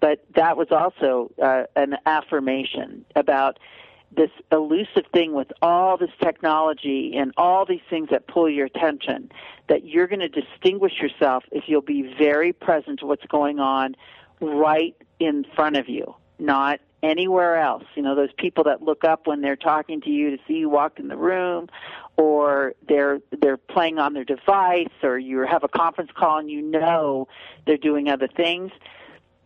but 0.00 0.24
that 0.34 0.56
was 0.56 0.68
also 0.70 1.30
uh, 1.42 1.64
an 1.76 1.96
affirmation 2.06 3.04
about 3.14 3.58
this 4.16 4.30
elusive 4.50 5.04
thing 5.12 5.34
with 5.34 5.48
all 5.60 5.96
this 5.96 6.10
technology 6.22 7.14
and 7.16 7.32
all 7.36 7.66
these 7.66 7.80
things 7.90 8.08
that 8.10 8.26
pull 8.26 8.48
your 8.48 8.66
attention 8.66 9.30
that 9.68 9.84
you're 9.84 10.06
going 10.06 10.20
to 10.20 10.28
distinguish 10.28 10.94
yourself 11.00 11.44
if 11.52 11.64
you'll 11.66 11.82
be 11.82 12.14
very 12.18 12.52
present 12.52 13.00
to 13.00 13.06
what's 13.06 13.26
going 13.26 13.58
on 13.58 13.94
right 14.40 14.96
in 15.20 15.44
front 15.54 15.76
of 15.76 15.88
you, 15.88 16.14
not 16.38 16.80
anywhere 17.02 17.58
else. 17.60 17.84
You 17.94 18.02
know, 18.02 18.14
those 18.14 18.32
people 18.38 18.64
that 18.64 18.82
look 18.82 19.04
up 19.04 19.26
when 19.26 19.40
they're 19.40 19.56
talking 19.56 20.00
to 20.02 20.10
you 20.10 20.30
to 20.30 20.42
see 20.46 20.54
you 20.54 20.68
walk 20.68 20.98
in 20.98 21.08
the 21.08 21.16
room 21.16 21.68
or 22.16 22.74
they're 22.88 23.20
they're 23.40 23.56
playing 23.56 23.98
on 23.98 24.14
their 24.14 24.24
device 24.24 24.88
or 25.02 25.18
you 25.18 25.40
have 25.40 25.64
a 25.64 25.68
conference 25.68 26.10
call 26.16 26.38
and 26.38 26.50
you 26.50 26.62
know 26.62 27.28
they're 27.66 27.76
doing 27.76 28.08
other 28.08 28.28
things 28.28 28.72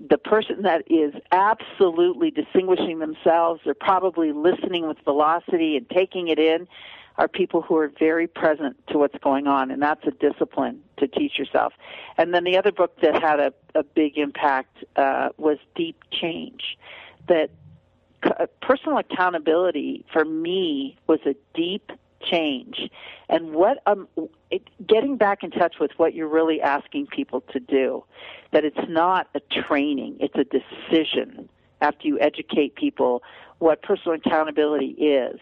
the 0.08 0.18
person 0.18 0.62
that 0.62 0.82
is 0.90 1.14
absolutely 1.30 2.30
distinguishing 2.30 2.98
themselves 2.98 3.60
they're 3.64 3.74
probably 3.74 4.32
listening 4.32 4.86
with 4.86 4.98
velocity 5.04 5.76
and 5.76 5.88
taking 5.90 6.28
it 6.28 6.38
in 6.38 6.66
are 7.18 7.28
people 7.28 7.62
who 7.62 7.76
are 7.76 7.92
very 7.98 8.26
present 8.26 8.76
to 8.88 8.98
what's 8.98 9.16
going 9.18 9.46
on 9.46 9.70
and 9.70 9.82
that's 9.82 10.04
a 10.06 10.10
discipline 10.12 10.82
to 10.96 11.06
teach 11.06 11.38
yourself. 11.38 11.72
And 12.16 12.34
then 12.34 12.44
the 12.44 12.56
other 12.56 12.72
book 12.72 12.98
that 13.02 13.20
had 13.20 13.40
a, 13.40 13.52
a 13.74 13.82
big 13.82 14.16
impact 14.16 14.84
uh, 14.96 15.30
was 15.36 15.58
deep 15.74 16.02
change. 16.10 16.78
That 17.28 17.50
personal 18.60 18.98
accountability 18.98 20.04
for 20.12 20.24
me 20.24 20.96
was 21.06 21.20
a 21.26 21.34
deep 21.54 21.92
change. 22.22 22.90
And 23.28 23.52
what 23.52 23.82
um 23.86 24.08
it, 24.52 24.62
getting 24.86 25.16
back 25.16 25.42
in 25.42 25.50
touch 25.50 25.76
with 25.80 25.90
what 25.96 26.14
you're 26.14 26.28
really 26.28 26.60
asking 26.60 27.06
people 27.06 27.40
to 27.52 27.60
do 27.60 28.04
that 28.52 28.64
it's 28.64 28.88
not 28.88 29.28
a 29.34 29.40
training 29.40 30.16
it's 30.20 30.36
a 30.36 30.44
decision 30.44 31.48
after 31.80 32.06
you 32.06 32.20
educate 32.20 32.74
people 32.76 33.22
what 33.58 33.82
personal 33.82 34.16
accountability 34.16 34.90
is. 34.98 35.40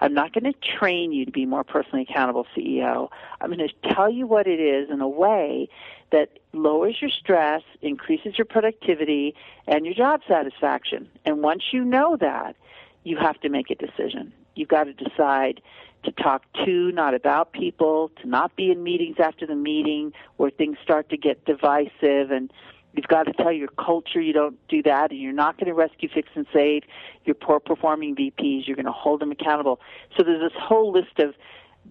I'm 0.00 0.14
not 0.14 0.32
going 0.32 0.44
to 0.44 0.54
train 0.78 1.12
you 1.12 1.24
to 1.24 1.30
be 1.30 1.46
more 1.46 1.64
personally 1.64 2.06
accountable 2.08 2.46
ceo 2.56 3.08
i'm 3.40 3.52
going 3.52 3.68
to 3.68 3.94
tell 3.94 4.10
you 4.10 4.26
what 4.26 4.46
it 4.46 4.60
is 4.60 4.90
in 4.90 5.00
a 5.00 5.08
way 5.08 5.68
that 6.12 6.38
lowers 6.52 6.96
your 7.00 7.10
stress 7.10 7.62
increases 7.80 8.38
your 8.38 8.44
productivity 8.44 9.34
and 9.66 9.84
your 9.84 9.94
job 9.94 10.20
satisfaction. 10.28 11.08
And 11.24 11.42
once 11.42 11.72
you 11.72 11.84
know 11.84 12.16
that 12.20 12.54
you 13.02 13.16
have 13.16 13.40
to 13.40 13.48
make 13.48 13.70
a 13.70 13.74
decision 13.74 14.32
you've 14.54 14.68
got 14.68 14.84
to 14.84 14.92
decide 14.92 15.60
to 16.04 16.12
talk 16.12 16.44
to, 16.64 16.90
not 16.92 17.14
about 17.14 17.52
people, 17.52 18.10
to 18.20 18.28
not 18.28 18.56
be 18.56 18.70
in 18.70 18.82
meetings 18.82 19.16
after 19.18 19.46
the 19.46 19.54
meeting 19.54 20.12
where 20.36 20.50
things 20.50 20.76
start 20.82 21.08
to 21.10 21.16
get 21.16 21.44
divisive 21.44 22.30
and 22.30 22.52
you've 22.94 23.06
got 23.06 23.24
to 23.24 23.32
tell 23.32 23.52
your 23.52 23.68
culture 23.68 24.20
you 24.20 24.32
don't 24.32 24.56
do 24.68 24.82
that 24.82 25.10
and 25.10 25.20
you're 25.20 25.32
not 25.32 25.56
going 25.58 25.68
to 25.68 25.74
rescue, 25.74 26.08
fix, 26.12 26.28
and 26.34 26.46
save 26.52 26.82
your 27.24 27.34
poor 27.34 27.60
performing 27.60 28.16
VPs. 28.16 28.66
You're 28.66 28.76
going 28.76 28.86
to 28.86 28.92
hold 28.92 29.20
them 29.20 29.30
accountable. 29.30 29.80
So 30.16 30.24
there's 30.24 30.42
this 30.42 30.60
whole 30.60 30.92
list 30.92 31.18
of 31.18 31.34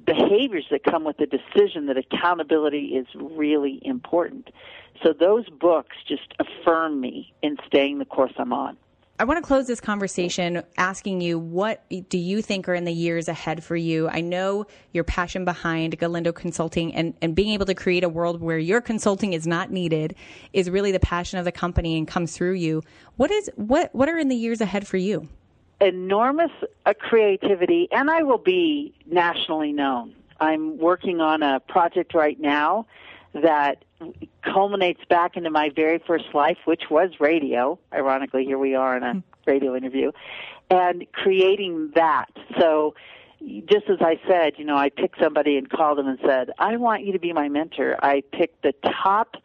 behaviors 0.05 0.66
that 0.72 0.84
come 0.84 1.03
with 1.03 1.18
the 1.18 1.28
decision 1.28 1.88
that 1.88 1.97
accountability 1.97 2.95
is 2.95 3.07
really 3.16 3.80
important. 3.84 4.49
So 5.03 5.14
those 5.14 5.49
books 5.49 5.95
just 6.07 6.34
affirm 6.39 6.99
me 6.99 7.34
in 7.41 7.57
staying 7.68 7.99
the 7.99 8.05
course 8.05 8.34
I'm 8.38 8.53
on. 8.53 8.78
I 9.22 9.24
want 9.24 9.38
to 9.38 9.47
close 9.47 9.67
this 9.67 9.80
conversation 9.80 10.63
asking 10.80 11.22
you 11.22 11.38
what 11.38 11.86
do 12.09 12.17
you 12.17 12.41
think 12.41 12.67
are 12.67 12.74
in 12.74 12.86
the 12.86 12.91
years 12.91 13.28
ahead 13.28 13.63
for 13.63 13.76
you? 13.76 14.09
I 14.09 14.19
know 14.22 14.65
your 14.93 15.03
passion 15.03 15.45
behind 15.45 15.95
Galindo 15.99 16.32
Consulting 16.32 16.95
and, 16.95 17.13
and 17.22 17.36
being 17.36 17.53
able 17.53 17.67
to 17.67 17.76
create 17.76 18.03
a 18.03 18.09
world 18.09 18.41
where 18.41 18.57
your 18.57 18.82
consulting 18.82 19.34
is 19.34 19.45
not 19.45 19.69
needed 19.69 20.15
is 20.53 20.72
really 20.72 20.91
the 20.91 20.99
passion 20.99 21.38
of 21.38 21.45
the 21.45 21.51
company 21.51 21.99
and 21.99 22.07
comes 22.07 22.36
through 22.36 22.53
you. 22.53 22.82
What 23.17 23.30
is 23.30 23.47
what 23.57 23.93
what 23.93 24.09
are 24.09 24.17
in 24.17 24.28
the 24.28 24.36
years 24.36 24.59
ahead 24.59 24.88
for 24.88 24.97
you? 24.97 25.30
Enormous 25.80 26.49
uh, 26.88 26.95
creativity, 26.95 27.89
and 27.91 28.09
I 28.09 28.24
will 28.24 28.39
be 28.39 28.91
nationally 29.05 29.72
known. 29.72 30.15
I'm 30.39 30.80
working 30.80 31.22
on 31.22 31.43
a 31.43 31.59
project 31.59 32.15
right 32.15 32.39
now 32.39 32.88
that 33.34 33.84
culminates 34.43 35.01
back 35.09 35.38
into 35.38 35.49
my 35.49 35.69
very 35.75 35.99
first 36.05 36.25
life, 36.34 36.57
which 36.65 36.84
was 36.89 37.11
radio. 37.19 37.79
Ironically, 37.93 38.45
here 38.45 38.57
we 38.57 38.75
are 38.75 38.97
in 38.97 39.03
a 39.03 39.13
hmm. 39.13 39.19
radio 39.45 39.75
interview, 39.75 40.11
and 40.69 41.05
creating 41.13 41.91
that. 41.95 42.27
So, 42.59 42.95
just 43.65 43.89
as 43.89 43.97
I 44.01 44.19
said, 44.27 44.53
you 44.57 44.65
know, 44.65 44.77
I 44.77 44.89
picked 44.89 45.19
somebody 45.19 45.57
and 45.57 45.69
called 45.69 45.97
them 45.97 46.07
and 46.07 46.19
said, 46.25 46.51
I 46.59 46.77
want 46.77 47.03
you 47.03 47.13
to 47.13 47.19
be 47.19 47.34
my 47.34 47.49
mentor. 47.49 47.97
I 48.03 48.21
picked 48.32 48.61
the 48.61 48.73
top 49.03 49.36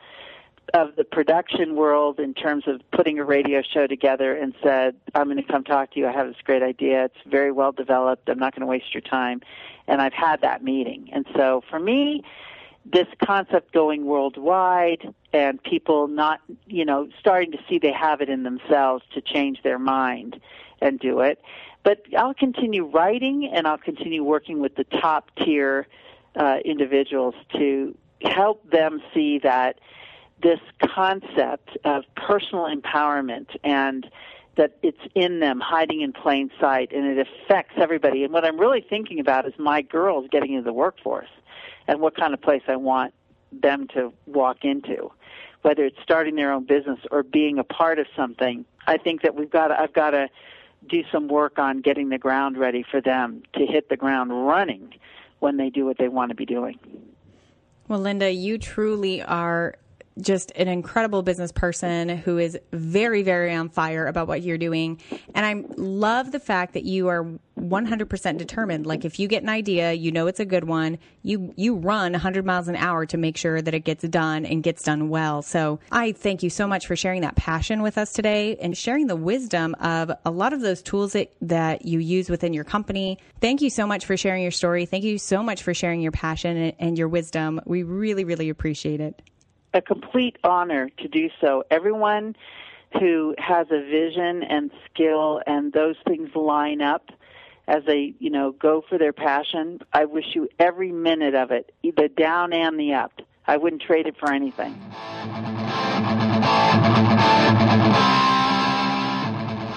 of 0.75 0.97
the 0.97 1.05
production 1.05 1.77
world 1.77 2.19
in 2.19 2.35
terms 2.35 2.65
of 2.67 2.81
putting 2.91 3.19
a 3.19 3.25
radio 3.25 3.63
show 3.63 3.87
together 3.87 4.37
and 4.37 4.55
said, 4.63 4.97
I'm 5.15 5.25
going 5.25 5.37
to 5.37 5.43
come 5.43 5.65
talk 5.65 5.93
to 5.93 6.01
you. 6.01 6.07
I 6.07 6.13
have 6.13 6.27
this 6.27 6.37
great 6.45 6.63
idea. 6.63 7.05
It's 7.05 7.17
very 7.27 7.53
well 7.53 7.73
developed. 7.73 8.29
I'm 8.29 8.39
not 8.39 8.55
going 8.55 8.61
to 8.61 8.67
waste 8.67 8.93
your 8.93 9.01
time. 9.01 9.41
And 9.87 10.03
I've 10.03 10.13
had 10.13 10.41
that 10.43 10.65
meeting. 10.65 11.09
And 11.13 11.25
so 11.37 11.63
for 11.71 11.79
me, 11.79 12.25
this 12.93 13.07
concept 13.25 13.73
going 13.73 14.07
worldwide 14.07 15.13
and 15.33 15.63
people 15.63 16.07
not, 16.09 16.41
you 16.67 16.85
know, 16.85 17.09
starting 17.19 17.51
to 17.53 17.59
see 17.69 17.79
they 17.79 17.93
have 17.93 18.21
it 18.21 18.29
in 18.29 18.45
themselves 18.45 19.05
to 19.15 19.21
change 19.21 19.63
their 19.63 19.79
mind 19.79 20.41
and 20.81 20.99
do 21.01 21.21
it. 21.21 21.41
But 21.83 22.03
I'll 22.17 22.35
continue 22.35 22.85
writing 22.85 23.51
and 23.53 23.67
I'll 23.67 23.79
continue 23.79 24.23
working 24.23 24.61
with 24.61 24.77
the 24.77 24.85
top 24.85 25.31
tier 25.37 25.87
uh, 26.37 26.59
individuals 26.65 27.35
to 27.55 27.97
help 28.23 28.69
them 28.71 29.03
see 29.13 29.39
that 29.41 29.81
this 30.43 30.61
concept 30.81 31.77
of 31.85 32.05
personal 32.15 32.67
empowerment 32.67 33.49
and 33.65 34.09
that 34.57 34.79
it's 34.83 35.01
in 35.15 35.41
them, 35.41 35.61
hiding 35.61 36.01
in 36.01 36.13
plain 36.13 36.51
sight, 36.61 36.93
and 36.93 37.07
it 37.07 37.27
affects 37.27 37.75
everybody. 37.77 38.25
And 38.25 38.33
what 38.33 38.45
I'm 38.45 38.59
really 38.59 38.81
thinking 38.81 39.21
about 39.21 39.47
is 39.47 39.53
my 39.59 39.83
girls 39.83 40.29
getting 40.31 40.53
into 40.53 40.65
the 40.65 40.73
workforce 40.73 41.29
and 41.89 42.01
what 42.01 42.17
kind 42.17 42.35
of 42.35 42.41
place 42.41 42.63
I 42.69 42.77
want 42.77 43.15
them 43.53 43.87
to 43.95 44.13
walk 44.27 44.65
into, 44.65 45.11
whether 45.63 45.85
it's 45.85 45.99
starting 46.03 46.37
their 46.37 46.53
own 46.53 46.65
business 46.65 46.99
or 47.11 47.23
being 47.23 47.59
a 47.59 47.65
part 47.65 47.99
of 47.99 48.07
something. 48.17 48.65
I 48.87 48.99
think 48.99 49.23
that 49.23 49.35
we've 49.35 49.51
got 49.51 49.69
to, 49.69 49.81
I've 49.81 49.93
got 49.93 50.11
to 50.11 50.29
do 50.89 51.03
some 51.11 51.29
work 51.29 51.59
on 51.59 51.81
getting 51.81 52.09
the 52.09 52.19
ground 52.19 52.57
ready 52.57 52.85
for 52.89 53.01
them 53.01 53.43
to 53.55 53.67
hit 53.67 53.89
the 53.89 53.97
ground 53.97 54.47
running 54.47 54.95
when 55.41 55.57
they 55.57 55.71
do 55.71 55.85
what 55.85 55.99
they 55.99 56.09
want 56.09 56.31
to 56.31 56.35
be 56.35 56.47
doing. 56.47 56.79
Well, 57.89 58.01
Linda, 58.01 58.31
you 58.31 58.59
truly 58.59 59.23
are 59.23 59.77
just 60.21 60.53
an 60.57 60.69
incredible 60.69 61.23
business 61.23 61.53
person 61.53 62.09
who 62.09 62.39
is 62.39 62.59
very, 62.73 63.23
very 63.23 63.55
on 63.55 63.69
fire 63.69 64.07
about 64.07 64.29
what 64.29 64.43
you're 64.43 64.59
doing. 64.59 65.01
And 65.35 65.45
I 65.45 65.65
love 65.77 66.33
the 66.33 66.41
fact 66.41 66.75
that 66.75 66.85
you 66.85 67.09
are 67.09 67.27
100% 67.59 68.39
determined. 68.39 68.87
Like 68.87 69.05
if 69.05 69.19
you 69.19 69.29
get 69.29 69.43
an 69.43 69.49
idea, 69.49 69.93
you 69.93 70.13
know 70.13 70.27
it's 70.27 70.41
a 70.41 70.45
good 70.45 70.65
one, 70.65 70.99
you 71.23 71.53
you 71.57 71.75
run 71.75 72.13
100 72.13 72.45
miles 72.45 72.69
an 72.69 72.77
hour 72.77 73.07
to 73.07 73.17
make 73.17 73.37
sure 73.37 73.61
that 73.61 73.75
it 73.75 73.81
gets 73.81 74.05
done 74.05 74.45
and 74.45 74.63
gets 74.63 74.83
done 74.83 75.09
well. 75.09 75.43
So 75.43 75.81
I 75.91 76.13
thank 76.13 76.43
you 76.43 76.51
so 76.51 76.67
much 76.67 76.87
for 76.87 76.97
sharing 76.97 77.23
that 77.23 77.37
passion 77.37 77.83
with 77.83 77.99
us 77.99 78.13
today 78.13 78.57
and 78.57 78.77
sharing 78.77 79.07
the 79.07 79.17
wisdom 79.17 79.75
of 79.81 80.13
a 80.25 80.31
lot 80.31 80.53
of 80.53 80.61
those 80.61 80.83
tools 80.83 81.13
that, 81.13 81.33
that 81.43 81.85
you 81.85 81.99
use 81.99 82.29
within 82.29 82.53
your 82.53 82.65
company. 82.65 83.19
Thank 83.41 83.63
you 83.63 83.71
so 83.71 83.87
much 83.87 84.05
for 84.05 84.17
sharing 84.17 84.43
your 84.43 84.53
story. 84.53 84.87
Thank 84.87 85.05
you 85.05 85.19
so 85.19 85.43
much 85.43 85.63
for 85.63 85.75
sharing 85.75 86.01
your 86.01 86.13
passion 86.13 86.57
and, 86.57 86.73
and 86.79 86.99
your 86.99 87.09
wisdom. 87.09 87.61
We 87.65 87.83
really, 87.83 88.25
really 88.25 88.49
appreciate 88.49 89.01
it. 89.01 89.23
A 89.75 89.83
complete 89.83 90.37
honor 90.45 90.89
to 90.99 91.09
do 91.09 91.29
so. 91.41 91.65
Everyone 91.71 92.35
who 92.99 93.35
has 93.39 93.67
a 93.71 93.81
vision 93.81 94.43
and 94.43 94.71
skill 94.91 95.41
and 95.47 95.73
those 95.73 95.97
things 96.07 96.31
line 96.35 96.81
up 96.81 97.11
as 97.69 97.83
they, 97.87 98.15
you 98.19 98.31
know, 98.31 98.53
go 98.53 98.83
for 98.89 98.97
their 98.97 99.13
passion. 99.13 99.81
I 99.93 100.05
wish 100.05 100.25
you 100.35 100.49
every 100.59 100.93
minute 100.93 101.35
of 101.35 101.51
it, 101.51 101.73
the 101.83 102.09
down 102.17 102.53
and 102.53 102.79
the 102.79 102.95
up. 102.95 103.13
I 103.47 103.57
wouldn't 103.57 103.83
trade 103.83 104.07
it 104.07 104.17
for 104.19 104.33
anything. 104.33 104.75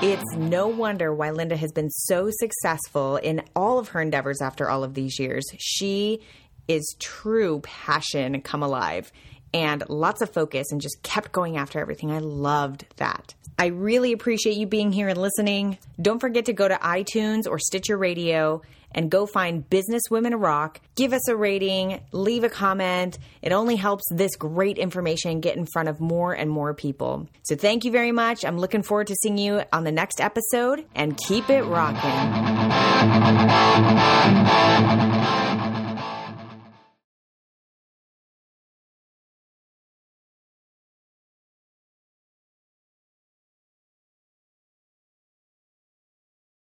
It's 0.01 0.35
no 0.37 0.67
wonder 0.67 1.13
why 1.13 1.31
Linda 1.31 1.57
has 1.57 1.71
been 1.73 1.89
so 1.89 2.29
successful 2.31 3.17
in 3.17 3.43
all 3.55 3.79
of 3.79 3.89
her 3.89 4.01
endeavors 4.01 4.41
after 4.41 4.69
all 4.69 4.83
of 4.83 4.93
these 4.93 5.19
years. 5.19 5.45
She 5.59 6.21
is 6.67 6.95
true 6.99 7.59
passion 7.61 8.41
come 8.41 8.63
alive 8.63 9.11
and 9.53 9.83
lots 9.89 10.21
of 10.21 10.31
focus 10.31 10.71
and 10.71 10.81
just 10.81 11.01
kept 11.03 11.31
going 11.31 11.57
after 11.57 11.79
everything. 11.79 12.11
I 12.11 12.19
loved 12.19 12.85
that. 12.97 13.33
I 13.57 13.67
really 13.67 14.13
appreciate 14.13 14.55
you 14.55 14.67
being 14.67 14.91
here 14.91 15.09
and 15.09 15.19
listening. 15.21 15.77
Don't 16.01 16.19
forget 16.19 16.45
to 16.45 16.53
go 16.53 16.67
to 16.67 16.75
iTunes 16.75 17.45
or 17.45 17.59
Stitcher 17.59 17.97
Radio 17.97 18.61
and 18.91 19.11
go 19.11 19.25
find 19.25 19.69
Business 19.69 20.03
Women 20.09 20.35
Rock. 20.35 20.79
Give 20.95 21.13
us 21.13 21.27
a 21.27 21.35
rating, 21.35 22.01
leave 22.11 22.43
a 22.43 22.49
comment. 22.49 23.19
It 23.41 23.51
only 23.51 23.75
helps 23.75 24.03
this 24.11 24.35
great 24.35 24.77
information 24.77 25.41
get 25.41 25.57
in 25.57 25.65
front 25.65 25.89
of 25.89 25.99
more 25.99 26.33
and 26.33 26.49
more 26.49 26.73
people. 26.73 27.27
So 27.43 27.55
thank 27.55 27.85
you 27.85 27.91
very 27.91 28.11
much. 28.11 28.45
I'm 28.45 28.57
looking 28.57 28.81
forward 28.81 29.07
to 29.07 29.15
seeing 29.21 29.37
you 29.37 29.63
on 29.71 29.83
the 29.83 29.91
next 29.91 30.21
episode 30.21 30.85
and 30.95 31.17
keep 31.17 31.49
it 31.49 31.63
rocking. 31.63 31.99